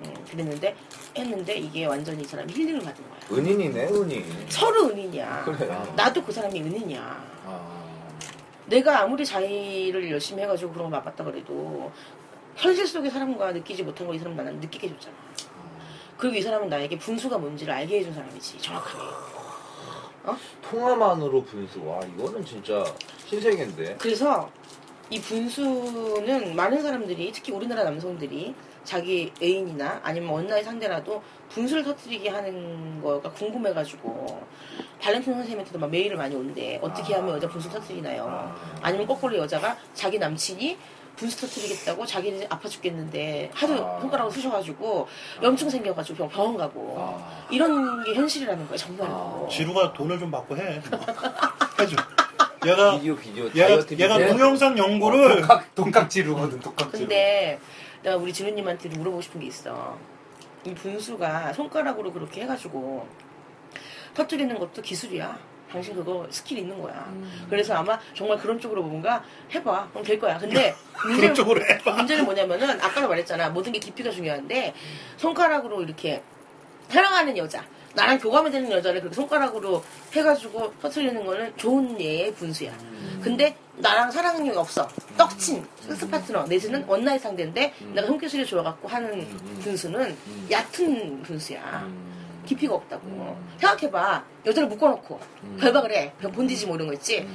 [0.02, 0.76] 음, 그랬는데
[1.16, 4.46] 했는데 이게 완전히 이 사람이 힐링을 받은 거야 은인이네 은인.
[4.48, 5.66] 서로 은인이야 그래.
[5.96, 7.00] 나도 그 사람이 은인이야
[7.46, 7.84] 아.
[8.66, 11.92] 내가 아무리 자의를 열심히 해가지고 그런 거 맛봤다 그래도
[12.56, 15.14] 현실 속의 사람과 느끼지 못한 걸 이 사람 나는 느끼게 해줬잖아.
[16.16, 19.02] 그리고 이 사람은 나에게 분수가 뭔지를 알게 해준 사람이지 정확하게.
[20.70, 21.84] 통화만으로 분수.
[21.84, 22.84] 와 이거는 진짜
[23.26, 23.96] 신세계인데.
[23.98, 24.48] 그래서
[25.10, 32.28] 이 분수는 많은 사람들이 특히 우리나라 남성들이 자기 애인이나 아니면 one night 상대라도 분수를 터뜨리게
[32.30, 34.42] 하는 거가 궁금해가지고
[35.00, 38.54] 발렌틴 선생님한테도 막 메일을 많이 오는데 어떻게 하면 여자 분수 터뜨리나요?
[38.82, 40.76] 아니면 거꾸로 여자가 자기 남친이
[41.16, 44.00] 분수 터뜨리겠다고 자기는 아파 죽겠는데 하도 아.
[44.00, 45.06] 손가락을 쑤셔가지고
[45.42, 47.46] 염증 생겨가지고 병- 병원 가고 아.
[47.50, 49.44] 이런 게 현실이라는 거예요 정말로.
[49.46, 49.48] 아.
[49.48, 50.80] 지루가 돈을 좀 받고 해.
[51.80, 51.96] 해줘.
[52.66, 54.28] 얘가 비디오 비디오 얘가 다이어트 얘가 비디오.
[54.32, 56.98] 동영상 연구를 독학 독학지루거든 독학지루.
[57.00, 57.58] 근데
[58.02, 59.98] 내가 우리 지루님한테 물어보고 싶은 게 있어.
[60.64, 63.06] 이 분수가 손가락으로 그렇게 해가지고
[64.14, 65.38] 터뜨리는 것도 기술이야.
[65.70, 67.12] 당신 그거 스킬 있는 거야.
[67.50, 69.88] 그래서 아마 정말 그런 쪽으로 뭔가 해봐.
[69.90, 70.38] 그럼 될 거야.
[70.38, 70.72] 근데
[71.04, 71.90] 문제는, 쪽으로 해봐.
[71.94, 73.50] 문제는 뭐냐면은 아까도 말했잖아.
[73.50, 74.72] 모든 게 깊이가 중요한데
[75.16, 76.22] 손가락으로 이렇게
[76.88, 77.64] 사랑하는 여자.
[77.94, 79.82] 나랑 교감이 되는 여자를 그렇게 손가락으로
[80.12, 82.72] 해가지고 터트리는 거는 좋은 예의 분수야.
[83.22, 84.88] 근데 나랑 사랑이 없어.
[85.16, 89.26] 떡친 섹스 파트너 내지는 one night 상대인데 내가 손기술이 좋아갖고 하는
[89.60, 90.16] 분수는
[90.50, 91.88] 얕은 분수야.
[92.46, 93.36] 깊이가 없다고.
[93.58, 94.24] 생각해봐.
[94.46, 95.20] 여자를 묶어놓고
[95.60, 96.12] 결박을 해.
[96.20, 97.26] bondage 뭐 이런 거 있지.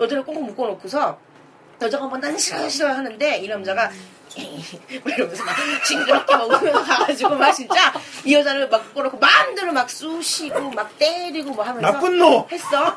[0.00, 1.18] 여자를 꽁꽁 묶어놓고서
[1.80, 3.92] 여자가 뭐 난 싫어 싫어 하는데 이 남자가 막
[4.36, 5.56] 이러면서 막
[5.86, 7.92] 징그럽게 먹으면서 가가지고 막 진짜
[8.24, 12.44] 이 여자를 막 묶어놓고 마음대로 막 쑤시고 막 때리고 뭐 하면서 나쁜 놈.
[12.50, 12.94] 했어.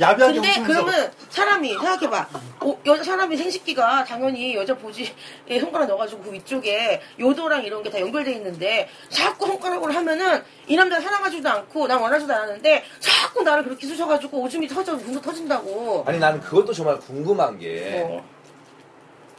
[0.00, 0.62] 야비하게 근데 웃으면서.
[0.84, 2.28] 그러면 사람이 생각해봐.
[2.60, 5.12] 어, 여자 사람이 생식기가 당연히 여자 보지에
[5.60, 11.00] 손가락 넣어가지고 그 위쪽에 요도랑 이런 게 다 연결돼 있는데 자꾸 손가락으로 하면은 이 남자
[11.00, 16.04] 사랑하지도 않고 난 원하지도 않았는데 자꾸 나를 그렇게 쑤셔가지고 오줌이 터져 분수 터진다고.
[16.06, 18.24] 아니 나는 그것도 정말 궁금한 게 어.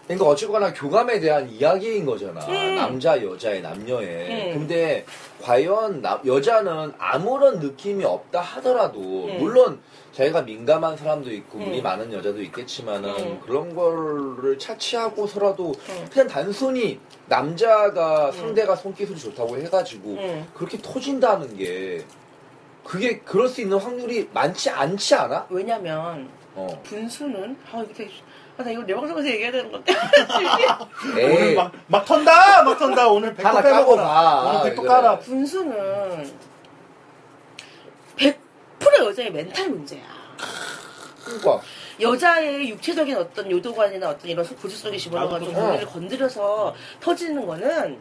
[0.10, 2.44] 그러니까 어쨌거나 교감에 대한 이야기인 거잖아.
[2.48, 2.76] 음.
[2.76, 4.54] 남자 여자의 남녀의.
[4.54, 4.54] 음.
[4.58, 5.06] 근데
[5.44, 9.38] 과연 남- 여자는 아무런 느낌이 없다 하더라도 음.
[9.38, 9.80] 물론
[10.12, 11.66] 자기가 민감한 사람도 있고 음.
[11.66, 13.40] 물이 많은 여자도 있겠지만은 음.
[13.46, 16.08] 그런 거를 차치하고서라도 음.
[16.12, 20.48] 그냥 단순히 남자가 상대가 손기술이 좋다고 해가지고 음.
[20.56, 22.04] 그렇게 터진다는 게
[22.84, 25.46] 그게 그럴 수 있는 확률이 많지 않지 않아?
[25.52, 26.68] 왜냐면 어.
[26.84, 28.10] 분수는 아 이거 되게
[28.60, 29.94] 아, 나 이거 내 방송에서 얘기해야 되는 건데.
[31.16, 31.56] 오늘 에이.
[31.56, 32.64] 막, 막 턴다!
[32.64, 33.08] 막 턴다!
[33.08, 33.86] 오늘 백도 하나 빼먹어라.
[33.86, 33.92] 까고
[34.44, 34.64] 오늘 가.
[34.64, 34.94] 백도 그래.
[34.94, 35.20] 까라.
[35.20, 36.34] 분수는
[38.18, 38.36] 100%
[39.06, 40.02] 여자의 멘탈 문제야.
[41.24, 41.62] 그러니까
[42.02, 47.98] 여자의 육체적인 어떤 요도관이나 어떤 이런 고지 속에 집어넣어가지고 나도 고리를 건드려서 터지는 거는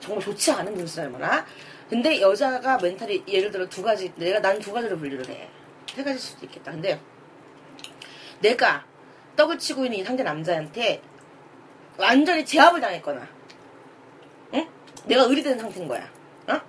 [0.00, 1.46] 정말 좋지 않은 분수야 뭐라.
[1.88, 5.48] 근데 여자가 멘탈이 예를 들어 두 가지 내가 난 두 가지로 분류를 해.
[5.94, 6.72] 세 가지일 수도 있겠다.
[6.72, 7.00] 근데
[8.40, 8.84] 내가
[9.36, 11.02] 떡을 치고 있는 이 상대 남자한테
[11.98, 13.26] 완전히 제압을 당했거나,
[14.54, 14.68] 응?
[15.06, 16.08] 내가 의리된 상태인 거야.
[16.48, 16.60] 어?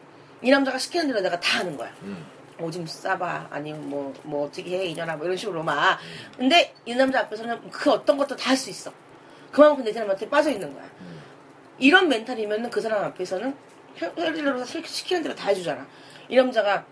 [0.41, 1.91] 이 남자가 시키는 대로 내가 다 하는 거야.
[2.03, 2.25] 음.
[2.59, 5.99] 오줌 싸봐 아니면 뭐, 뭐 어떻게 해 이년아 뭐 이런 식으로 막
[6.35, 8.91] 근데 이 남자 앞에서는 그 어떤 것도 다 할 수 있어
[9.51, 10.83] 그만큼 내 사람한테 빠져 있는 거야
[11.77, 13.55] 이런 멘탈이면은 그 사람 앞에서는
[14.17, 15.85] 헬리로 시키는 대로 다 해주잖아
[16.29, 16.83] 이 남자가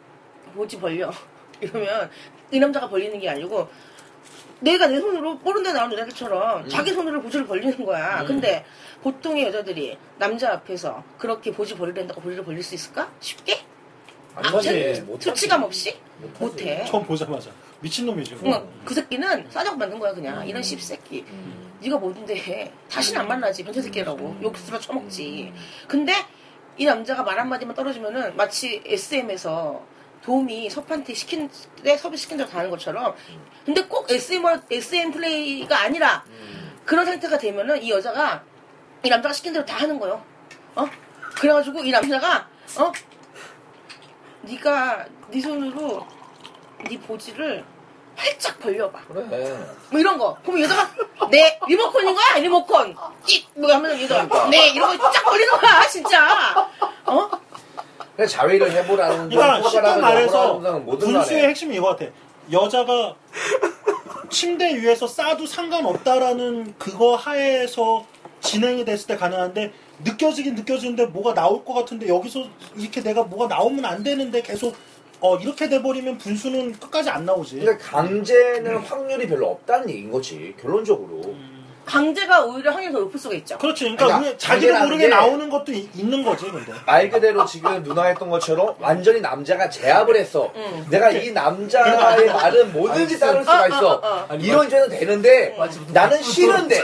[0.53, 1.11] 보지 벌려
[1.59, 2.11] 이러면
[2.51, 3.67] 이 남자가 벌리는 게 아니고
[4.61, 8.65] 내가 내 손으로 뽀른데 나오는 여자들처럼 자기 손으로 보지를 벌리는 거야 근데
[9.03, 13.09] 보통의 여자들이 남자 앞에서 그렇게 보지 벌리려고 보지를 벌릴 수 있을까?
[13.19, 13.59] 쉽게?
[14.35, 14.59] 안 아.
[14.61, 14.71] 자-
[15.19, 15.97] 수치감 없이?
[16.39, 16.83] 못해.
[16.85, 17.51] 처음 보자마자.
[17.81, 18.37] 미친놈이지.
[18.43, 21.23] 응, 그 새끼는 싸자고 만든 거야 그냥 이런 씹새끼
[21.81, 25.53] 네가 뭐든데 해 다시는 안 만나지 변태 새끼라고 욕 들어 처먹지
[25.87, 26.13] 근데
[26.77, 29.83] 이 남자가 말 한마디만 떨어지면은 마치 SM에서
[30.29, 31.49] 도움이 섭한테 시킨
[31.83, 33.15] 때 섭이 시킨 대로 다 하는 것처럼
[33.63, 36.23] 근데 꼭 SM, SM 플레이가 아니라
[36.83, 38.43] 그런 상태가 되면은 이 여자가
[39.03, 40.23] 이 남자가 시킨 대로 다 하는 거요
[40.75, 40.89] 어
[41.35, 42.47] 그래가지고 이 남자가
[42.79, 42.91] 어
[44.41, 46.05] 네가 네 손으로
[46.89, 47.63] 네 보지를
[48.15, 49.01] 활짝 벌려봐.
[49.07, 49.57] 그래.
[49.91, 50.37] 뭐 이런 거.
[50.43, 50.89] 그럼 여자가
[51.29, 52.95] 네 리모컨인 거야 리모컨.
[53.25, 54.49] 끽뭐 하면 여자가 그러니까.
[54.49, 56.69] 네 이런 거 쫙 벌리는 거야 진짜.
[57.05, 57.29] 어?
[58.15, 60.59] 그냥 자위를 해보라는 그러니까 건 쉽게 말해서
[60.99, 61.43] 분수의.
[61.47, 62.05] 핵심이 이거 같아.
[62.51, 63.15] 여자가
[64.29, 68.05] 침대 위에서 싸도 상관없다라는 그거 하에서
[68.41, 72.45] 진행이 됐을 때 가능한데 느껴지긴 느껴지는데 뭐가 나올 것 같은데 여기서
[72.75, 74.75] 이렇게 내가 뭐가 나오면 안 되는데 계속
[75.21, 77.59] 어 이렇게 돼버리면 분수는 끝까지 안 나오지.
[77.59, 81.35] 근데 강제는 확률이 별로 없다는 얘기인 거지 결론적으로.
[81.85, 83.57] 강제가 오히려 확률이 더 높을 수가 있죠.
[83.57, 83.83] 그렇지.
[83.83, 86.45] 그러니까 그러니까 우리 자기도 모르게 게- 나오는 것도 이- 있는 거지.
[86.49, 86.71] 근데.
[86.85, 90.51] 말 그대로 지금 누나 했던 것처럼 완전히 남자가 제압을 했어.
[90.55, 90.85] 응.
[90.89, 93.93] 내가 이 남자의 말은 뭐든지 따를 수가 어, 있어.
[93.95, 94.35] 어, 어.
[94.35, 95.57] 이런 죄는 되는데
[95.93, 96.83] 나는 싫은데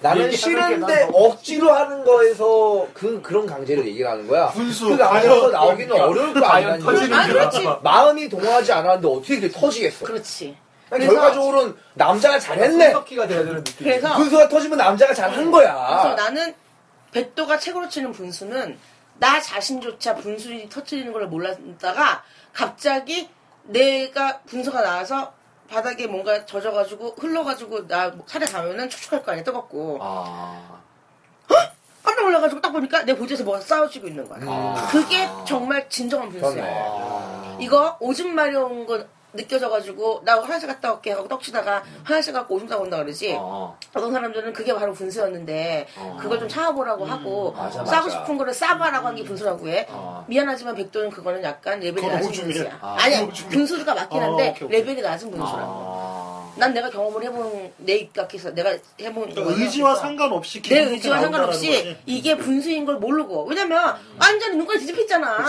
[0.00, 4.48] 나는 싫은데 억지로 하는 거에서 그 그런 강제를 얘기를 하는 거야.
[4.48, 4.96] 분수.
[4.96, 6.78] 그 안에서 나오기는 그러니까 어려울 거 아니야.
[6.78, 7.68] 터지는 아, 그렇지.
[7.82, 10.04] 마음이 동하지 않았는데 어떻게 이게 터지겠어?
[10.04, 10.56] 그렇지.
[10.96, 12.90] 그래서- 결과적으로는 남자가 잘했네.
[12.92, 13.84] 석기가 돼야 되는 느낌.
[13.86, 16.14] 그래서 분수가 터지면 남자가 잘한 그래서 거야.
[16.14, 16.54] 나는
[17.12, 18.78] 백도가 최고로 치는 분수는
[19.18, 22.22] 나 자신조차 분수를 터트리는 걸 몰랐다가
[22.52, 23.28] 갑자기
[23.64, 25.32] 내가 분수가 나와서
[25.68, 30.80] 바닥에 뭔가 젖어가지고 흘러가지고 나 살에 닿으면은 촉촉할 거 아니야 뜨겁고 아.
[32.02, 34.40] 깜짝 놀라가지고 딱 보니까 내 보조에서 뭐가 싸워지고 있는 거야.
[34.46, 34.88] 아.
[34.90, 36.64] 그게 정말 진정한 분수야.
[36.66, 37.56] 아.
[37.60, 42.84] 이거 오줌 마려운 거 느껴져가지고 나 화장실 갔다 올게 하고 떡치다가 화장실 갖고 오줌 싸고
[42.84, 43.34] 온다 그러지.
[43.38, 43.76] 어.
[43.94, 46.16] 어떤 사람들은 그게 바로 분수였는데 어.
[46.20, 48.10] 그걸 좀 참아보라고 하고 맞아, 싸고 맞아.
[48.10, 49.86] 싶은 거를 싸봐라고 한 게 분수라고 해.
[49.90, 50.24] 어.
[50.28, 52.32] 미안하지만 백도는 그거는 약간 레벨이 낮은.
[52.32, 52.78] 분수야.
[52.80, 53.48] 아, 오줌이야.
[53.50, 54.78] 분수가 맞긴 어, 한데 오케이, 오케이.
[54.80, 55.62] 레벨이 낮은 분수라고.
[55.66, 56.32] 아.
[56.54, 59.54] 난 내가 경험을 해본 내 입각해서 내가 해본 그러니까.
[59.62, 61.96] 의지와 상관없이 내 의지와 상관없이 거지.
[62.04, 65.44] 이게 분수인 걸 모르고 왜냐면 완전히 눈깔이 뒤집혔잖아.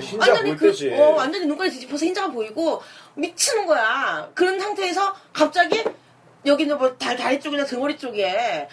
[0.00, 0.92] 그치, 완전히 그, 때지.
[0.92, 2.80] 어, 완전히 눈깔이 뒤집혀서 흰자가 보이고
[3.14, 4.30] 미치는 거야.
[4.34, 5.84] 그런 상태에서 갑자기
[6.44, 8.68] 여기는 뭐 다, 다리 쪽이나 등허리 쪽에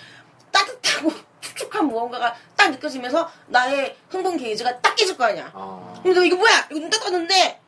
[0.51, 1.11] 따뜻하고
[1.41, 5.51] 축축한 무언가가 딱 느껴지면서 나의 흥분 게이지가 딱 깨질 거 아니야.
[5.53, 5.93] 아.
[6.01, 6.67] 그럼 내가 이거 뭐야?
[6.71, 7.59] 이거 눈 떴는데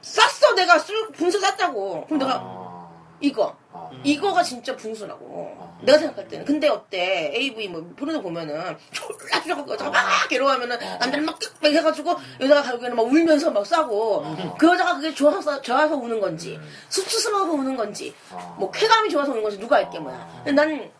[0.00, 2.06] 쌌어 내가 술 분수 쌌다고.
[2.06, 2.88] 그럼 내가 아.
[3.20, 3.90] 이거 아.
[4.04, 5.24] 이거가 진짜 분수라고.
[5.28, 5.78] 어.
[5.82, 6.44] 내가 생각할 때는.
[6.44, 7.32] 근데 어때?
[7.34, 13.02] AV 뭐 포르노 보면은 졸라 주저하고 여자가 막 괴로워하면은 남자는 막뜩 해가지고 여자가 결국에는 막
[13.02, 14.24] 울면서 막 싸고
[14.58, 16.58] 그 여자가 그게 좋아서 좋아서 우는 건지
[16.88, 18.54] 수치스러워서 우는 건지 아.
[18.58, 20.42] 뭐 쾌감이 좋아서 우는 건지 누가 알게 뭐야.
[20.44, 20.90] 근데 난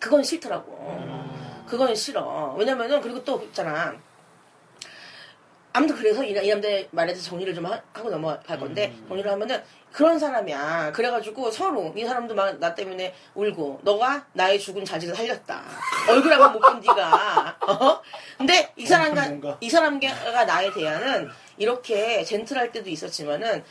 [0.00, 1.26] 그건 싫더라고.
[1.66, 2.54] 그건 싫어.
[2.58, 3.94] 왜냐면은 그리고 또 있잖아.
[5.76, 9.62] 아무튼 그래서 이, 이 남자의 말에 대해서 정리를 좀 하, 고 넘어갈 건데 정리를 하면은
[9.92, 10.92] 그런 사람이야.
[10.92, 15.62] 그래가지고 서로 이 사람도 막 나 때문에 울고 너가 나의 죽은 자질을 살렸다.
[16.08, 17.56] 얼굴 한번 못 본 네가.
[17.66, 18.00] 어?
[18.38, 19.22] 근데 이 사람과.
[19.60, 23.62] 이 사람과 나에 대한은 이렇게 젠틀할 때도 있었지만은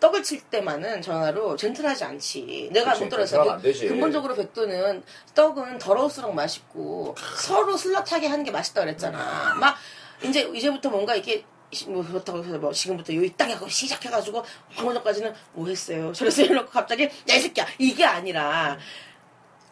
[0.00, 2.70] 떡을 칠 때만은 전화로 젠틀하지 않지.
[2.72, 3.58] 내가 그치, 못 들었어.
[3.88, 5.02] 근본적으로 백도는
[5.36, 9.54] 떡은 더러울수록 맛있고 서로 슬렁하게 하는 게 맛있다 그랬잖아.
[9.54, 9.76] 막
[10.24, 11.44] 이제 이제부터 뭔가 이게
[11.88, 14.44] 뭐 그렇다고 해서 뭐 지금부터 요이 딱 하고 시작해가지고
[14.76, 16.12] 방금 전까지는 뭐 했어요.
[16.12, 16.46] 저랬어요.
[16.46, 18.78] 이러고 갑자기 야 이 새끼야 이게 아니라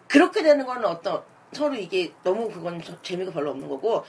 [0.08, 1.22] 그렇게 되는 거는 어떤
[1.52, 4.04] 서로 이게 너무 그건 저- 재미가 별로 없는 거고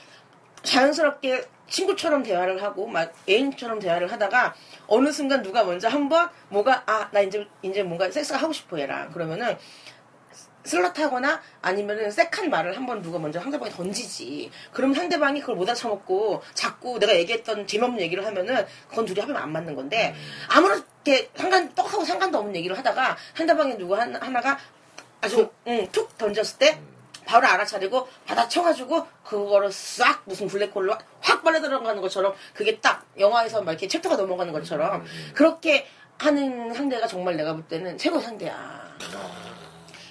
[0.62, 4.54] 자연스럽게 친구처럼 대화를 하고 막 애인처럼 대화를 하다가
[4.86, 9.12] 어느 순간 누가 먼저 한번 뭐가 아 나 이제 이제 뭔가 섹스가 하고 싶어 얘랑
[9.12, 9.56] 그러면은
[10.64, 14.50] 슬럿하거나 아니면은 섹한 말을 한번 누가 먼저 상대방이 던지지.
[14.72, 19.52] 그럼 상대방이 그걸 못 알아쳐먹고 자꾸 내가 얘기했던 재미없는 얘기를 하면은 그건 둘이 합이면 안
[19.52, 20.14] 맞는 건데
[20.48, 24.58] 아무렇게 상관 떡하고 상관도 없는 얘기를 하다가 상대방이 누구 한- 하나가
[25.20, 26.80] 아주 응, 툭 던졌을 때
[27.26, 33.72] 바로 알아차리고 받아쳐가지고 그거를 싹 무슨 블랙홀로 확 빨려 들어가는 것처럼 그게 딱 영화에서 막
[33.72, 35.04] 이렇게 챕터가 넘어가는 것처럼
[35.34, 35.86] 그렇게
[36.18, 38.96] 하는 상대가 정말 내가 볼 때는 최고 상대야.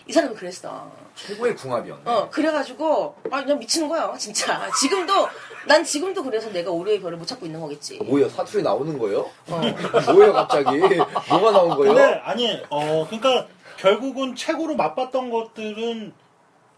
[0.08, 0.92] 이 사람이 그랬어.
[1.16, 2.04] 최고의 궁합이었네.
[2.10, 4.70] 어, 그래가지고, 아, 그냥 미치는 거야, 진짜.
[4.80, 5.28] 지금도,
[5.66, 8.00] 난 지금도 그래서 내가 올해의 별을 못 찾고 있는 거겠지.
[8.04, 9.30] 뭐야 사투리 나오는 거예요?
[9.48, 9.62] 어.
[10.14, 10.78] 뭐예요 갑자기?
[10.78, 11.94] 뭐가 나온 거예요?
[11.94, 13.48] 근데 아니 어 그러니까
[13.78, 16.14] 결국은 최고로 맛봤던 것들은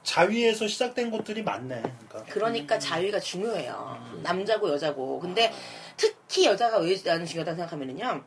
[0.03, 1.81] 자위에서 시작된 것들이 많네.
[2.07, 3.97] 그러니까 그러니까 자유가 중요해요.
[4.21, 5.19] 남자고 여자고.
[5.19, 5.51] 근데
[5.97, 8.23] 특히 여자가 왜 나는 중요하다고 생각하면은요.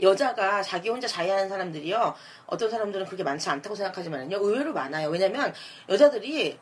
[0.00, 2.14] 여자가 자기 혼자 자유하는 사람들이요.
[2.46, 4.38] 어떤 사람들은 그렇게 많지 않다고 생각하지만요.
[4.40, 5.08] 의외로 많아요.
[5.08, 5.52] 왜냐면
[5.88, 6.58] 여자들이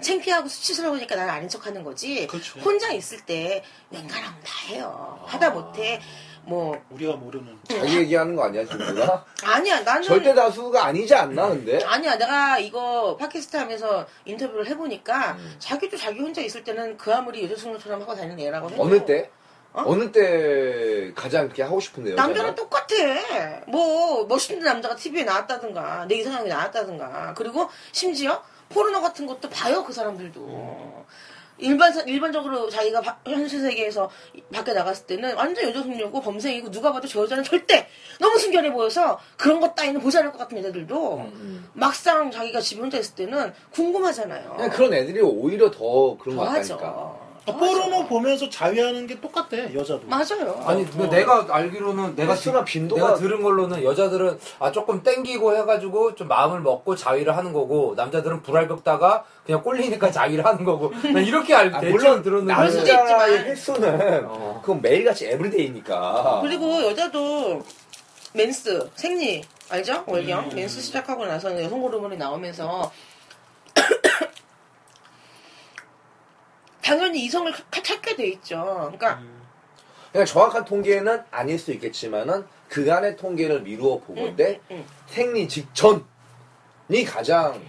[0.00, 2.26] 창피하고 수치스러우니까 나는 아닌 척 하는 거지.
[2.26, 2.58] 그렇죠.
[2.60, 5.22] 혼자 있을 때 웬간하면 다 해요.
[5.26, 6.00] 하다 못해
[6.44, 9.24] 뭐 우리가 모르는 자기 얘기하는 거 아니야 지금 누가?
[9.44, 11.84] 아니야 나는 절대 다수가 아니지 않나 근데?
[11.84, 15.56] 아니야 내가 이거 팟캐스트 하면서 인터뷰를 해보니까 음.
[15.58, 19.30] 자기도 자기 혼자 있을 때는 그 아무리 여자친구처럼 하고 다니는 애라고 해도 어느 때?
[19.72, 19.82] 어?
[19.82, 19.94] 어?
[19.94, 22.16] 느 가장 이렇게 하고 싶은데요?
[22.16, 22.86] 남자랑 똑같아
[23.68, 29.92] 뭐 멋있는 남자가 TV에 나왔다든가 내 이상형이 나왔다든가 그리고 심지어 포르노 같은 것도 봐요 그
[29.92, 31.04] 사람들도
[31.58, 34.10] 일반 일반적으로 자기가 바- 현실 세계에서
[34.52, 37.86] 밖에 나갔을 때는 완전 여자 숙녀고 범생이고 누가 봐도 저 여자는 절대
[38.18, 41.30] 너무 순결해 보여서 그런 것 따위는 보지 않을 것 같은 여자들도
[41.74, 44.70] 막상 자기가 집에 혼자 있을 때는 궁금하잖아요.
[44.72, 46.44] 그런 애들이 오히려 더 그런 거.
[46.44, 47.19] 같다니까.
[47.50, 50.02] 아, 포르노 보면서 자위하는 게 똑같대 여자도.
[50.06, 50.62] 맞아요.
[50.66, 55.56] 아니 근데 내가 알기로는 내가 횟수나 디- 빈도가- 내가 들은 걸로는 여자들은 아 조금 땡기고
[55.56, 60.90] 해가지고 좀 마음을 먹고 자위를 하는 거고 남자들은 불알 긁다가 그냥 꼴리니까 자위를 하는 거고
[61.12, 63.50] 난 이렇게 알고 아, 대충 물론 들었는데 그럴 수도 남자의 있지만.
[63.50, 64.58] 횟수는 어.
[64.62, 66.40] 그건 매일같이 everyday니까.
[66.42, 67.62] 그리고 여자도
[68.32, 70.04] 멘스 생리 알죠?
[70.06, 72.90] 월경 멘스 시작하고 나서는 여성 호르몬이 나오면서
[76.90, 78.64] 당연히 이성을 카- 찾게 돼 있죠.
[78.90, 79.20] 그러니까
[80.10, 84.84] 그냥 정확한 통계는 아닐 수 있겠지만은 그간의 통계를 미루어 보건데 응, 응.
[85.06, 86.02] 생리 직전이
[87.06, 87.62] 가장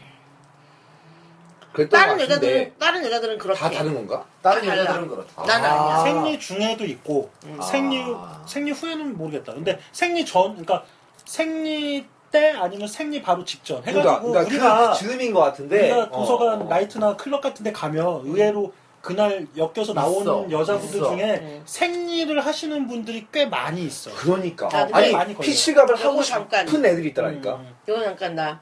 [1.92, 3.60] 다른 여자들은 다른 여자들은 그렇게.
[3.60, 4.26] 다 다른 건가?
[4.42, 4.82] 다른 달라.
[4.82, 5.46] 여자들은 그렇다.
[5.46, 6.04] 나는 아니야.
[6.04, 7.62] 생리 중에도 있고 아.
[7.62, 8.04] 생리
[8.48, 9.54] 생리 후에는 모르겠다.
[9.54, 10.84] 근데 생리 전 그러니까
[11.26, 16.10] 생리 때 아니면 생리 바로 직전 그러니까, 해가지고 그러니까 우리가 그 즈음인 것 같은데 우리가
[16.10, 16.66] 도서관 어.
[16.66, 20.52] 나이트나 클럽 같은데 가면 의외로 그날 엮여서 나오는 있어.
[20.52, 21.10] 여자분들 있어.
[21.16, 21.62] 중에 음.
[21.66, 24.12] 생리를 하시는 분들이 꽤 많이 있어.
[24.16, 25.46] 그러니까 아, 아니 많이 걸려.
[25.46, 26.68] 피시갑을 요거 하고 잠깐.
[26.68, 27.76] 싶은 애들이 있더라니까 음.
[27.88, 28.62] 이거 잠깐 나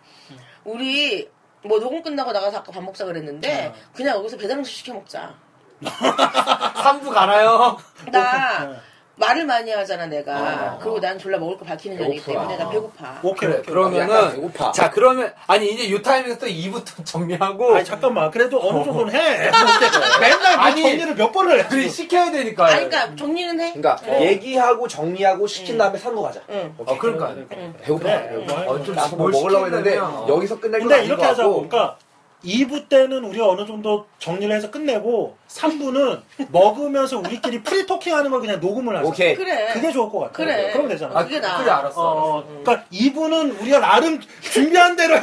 [0.63, 1.27] 우리
[1.63, 3.73] 뭐 녹음 끝나고 나가서 아까 밥 먹자 그랬는데 어.
[3.93, 5.35] 그냥 여기서 배달 음식 시켜 먹자.
[5.83, 7.77] 3부 가나요?
[8.11, 8.75] 나 네.
[9.19, 10.75] 말을 많이 하잖아 내가.
[10.75, 10.79] 어.
[10.81, 12.23] 그리고 난 졸라 먹을 거 밝히는 년이기.
[12.23, 13.19] 때문에 나 배고파.
[13.21, 13.59] 오케이 그래, 오케이.
[13.59, 13.63] 약간
[14.07, 14.71] 그러면은 배고파.
[14.71, 19.51] 자 그러면 아니 이제 요 타이밍에서 또 2부터 정리하고 아니 잠깐만 그래도 어느 정도는 해.
[20.21, 21.67] 맨날 뭐 아니, 정리를 몇 번을 해.
[21.67, 22.65] 그래 시켜야 되니까.
[22.67, 23.73] 아니 그러니까 정리는 해.
[23.73, 24.21] 그러니까 어.
[24.21, 25.77] 얘기하고 정리하고 시킨 음.
[25.79, 26.73] 다음에 사러 가자 응.
[26.77, 27.29] 어 그러니까.
[27.35, 27.73] 응.
[27.81, 30.25] 배고파 그래, 배고파 뭐 어, 좀 나도 뭐뭘 먹으려고 했는데 어.
[30.29, 31.53] 여기서 끝낼 건 근데 아닌 이렇게 것 하자고.
[31.61, 31.97] 같고 그러니까
[32.43, 36.21] 2부 때는 우리가 어느 정도 정리를 해서 끝내고 3부는
[36.51, 39.07] 먹으면서 우리끼리 프리토킹 하는 걸 그냥 녹음을 하자.
[39.09, 39.71] 오케이 그래.
[39.73, 40.31] 그게 좋을 것 같아.
[40.33, 40.71] 그래.
[40.71, 41.19] 그럼 되잖아.
[41.19, 41.57] 아 그게 나아.
[41.57, 42.01] 그래 알았어.
[42.01, 45.21] 어, 그러니까 2부는 우리가 나름 준비한 대로 해.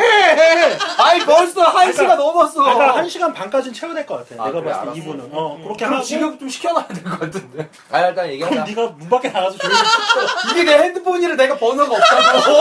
[0.98, 2.62] 아니 벌써 한 그러니까- 시간 넘었어.
[2.62, 4.42] 그러니까 1 시간 반까지는 채워야 될 것 같아.
[4.42, 5.10] 아, 내가 그래, 봤을 때 알았어.
[5.12, 5.28] 2부는.
[5.32, 7.70] 어, 그렇게 그럼 하고 지금 좀 시켜놔야 될 것 같은데.
[7.90, 9.76] 아 일단 얘기하자 그럼 네가 문 밖에 나가서 조용히.
[10.52, 12.52] 이게 내 핸드폰이라 내가 번호가 없다고.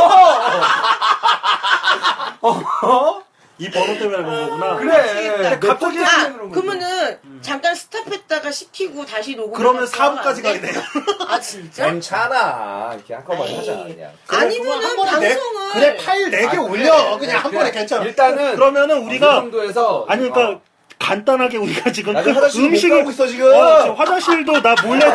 [2.88, 3.22] 어?
[3.58, 4.76] 이 번호 때문에 그런 거구나.
[4.76, 5.58] 그래.
[5.60, 6.62] 갑자기 아, 그런 거지.
[6.62, 9.54] 그러면은 잠깐 스탑했다가 시키고 다시 녹음.
[9.54, 10.82] 그러면 4부까지 가야 돼요.
[11.30, 11.86] 아 진짜?
[11.86, 13.56] 괜찮아 이렇게 한꺼번에.
[13.58, 17.06] 하자 그냥 그래, 아니면은 한 번에 내- 방송을 그래 파일 4개 아, 올려.
[17.18, 17.18] 그래.
[17.20, 17.58] 그냥 한 그래.
[17.60, 18.04] 번에 괜찮아.
[18.04, 20.60] 일단은 그러면은 이 우리가 정도에서 아니 그러니까
[21.00, 25.06] 간단하게 우리가 지금 그못 음식을 가고 있어 지금 어, 지금 화장실도 나 몰래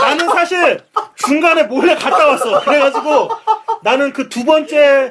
[0.00, 0.80] 나는 사실
[1.16, 2.60] 중간에 몰래 갔다 왔어.
[2.60, 3.28] 그래가지고
[3.82, 5.10] 나는 그 두 번째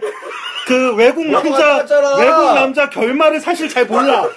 [0.67, 1.85] 그 외국 남자.
[2.17, 4.27] 외국 남자 결말을 사실 잘 몰라.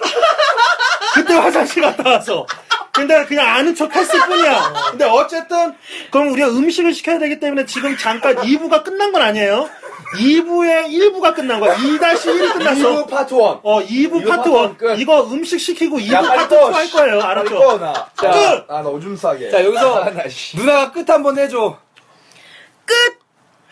[1.13, 2.45] 그때 화장실 갔다 와서.
[2.91, 4.73] 근데 그냥 아는 척 했을 뿐이야.
[4.91, 5.73] 근데 어쨌든
[6.11, 9.69] 그럼 우리가 음식을 시켜야 되기 때문에 지금 잠깐 2부가 끝난 건 아니에요.
[10.17, 11.73] 2부의 1부가 끝난 거야.
[11.75, 12.79] 2-1이 끝났어.
[12.81, 14.77] 2부 파트 1 어, 2부 이거 파트 파트 1.
[14.77, 14.99] 끝.
[14.99, 16.69] 이거 음식 시키고 2부 야, 파트 꺼.
[16.69, 17.21] 2할 거예요.
[17.21, 17.57] 알았죠?
[17.57, 17.93] 꺼, 나.
[18.15, 18.27] 끝!
[18.69, 20.55] 아 나 오줌 싸게 자 여기서 아, 나 씨.
[20.57, 21.79] 누나가 끝 한번 해줘.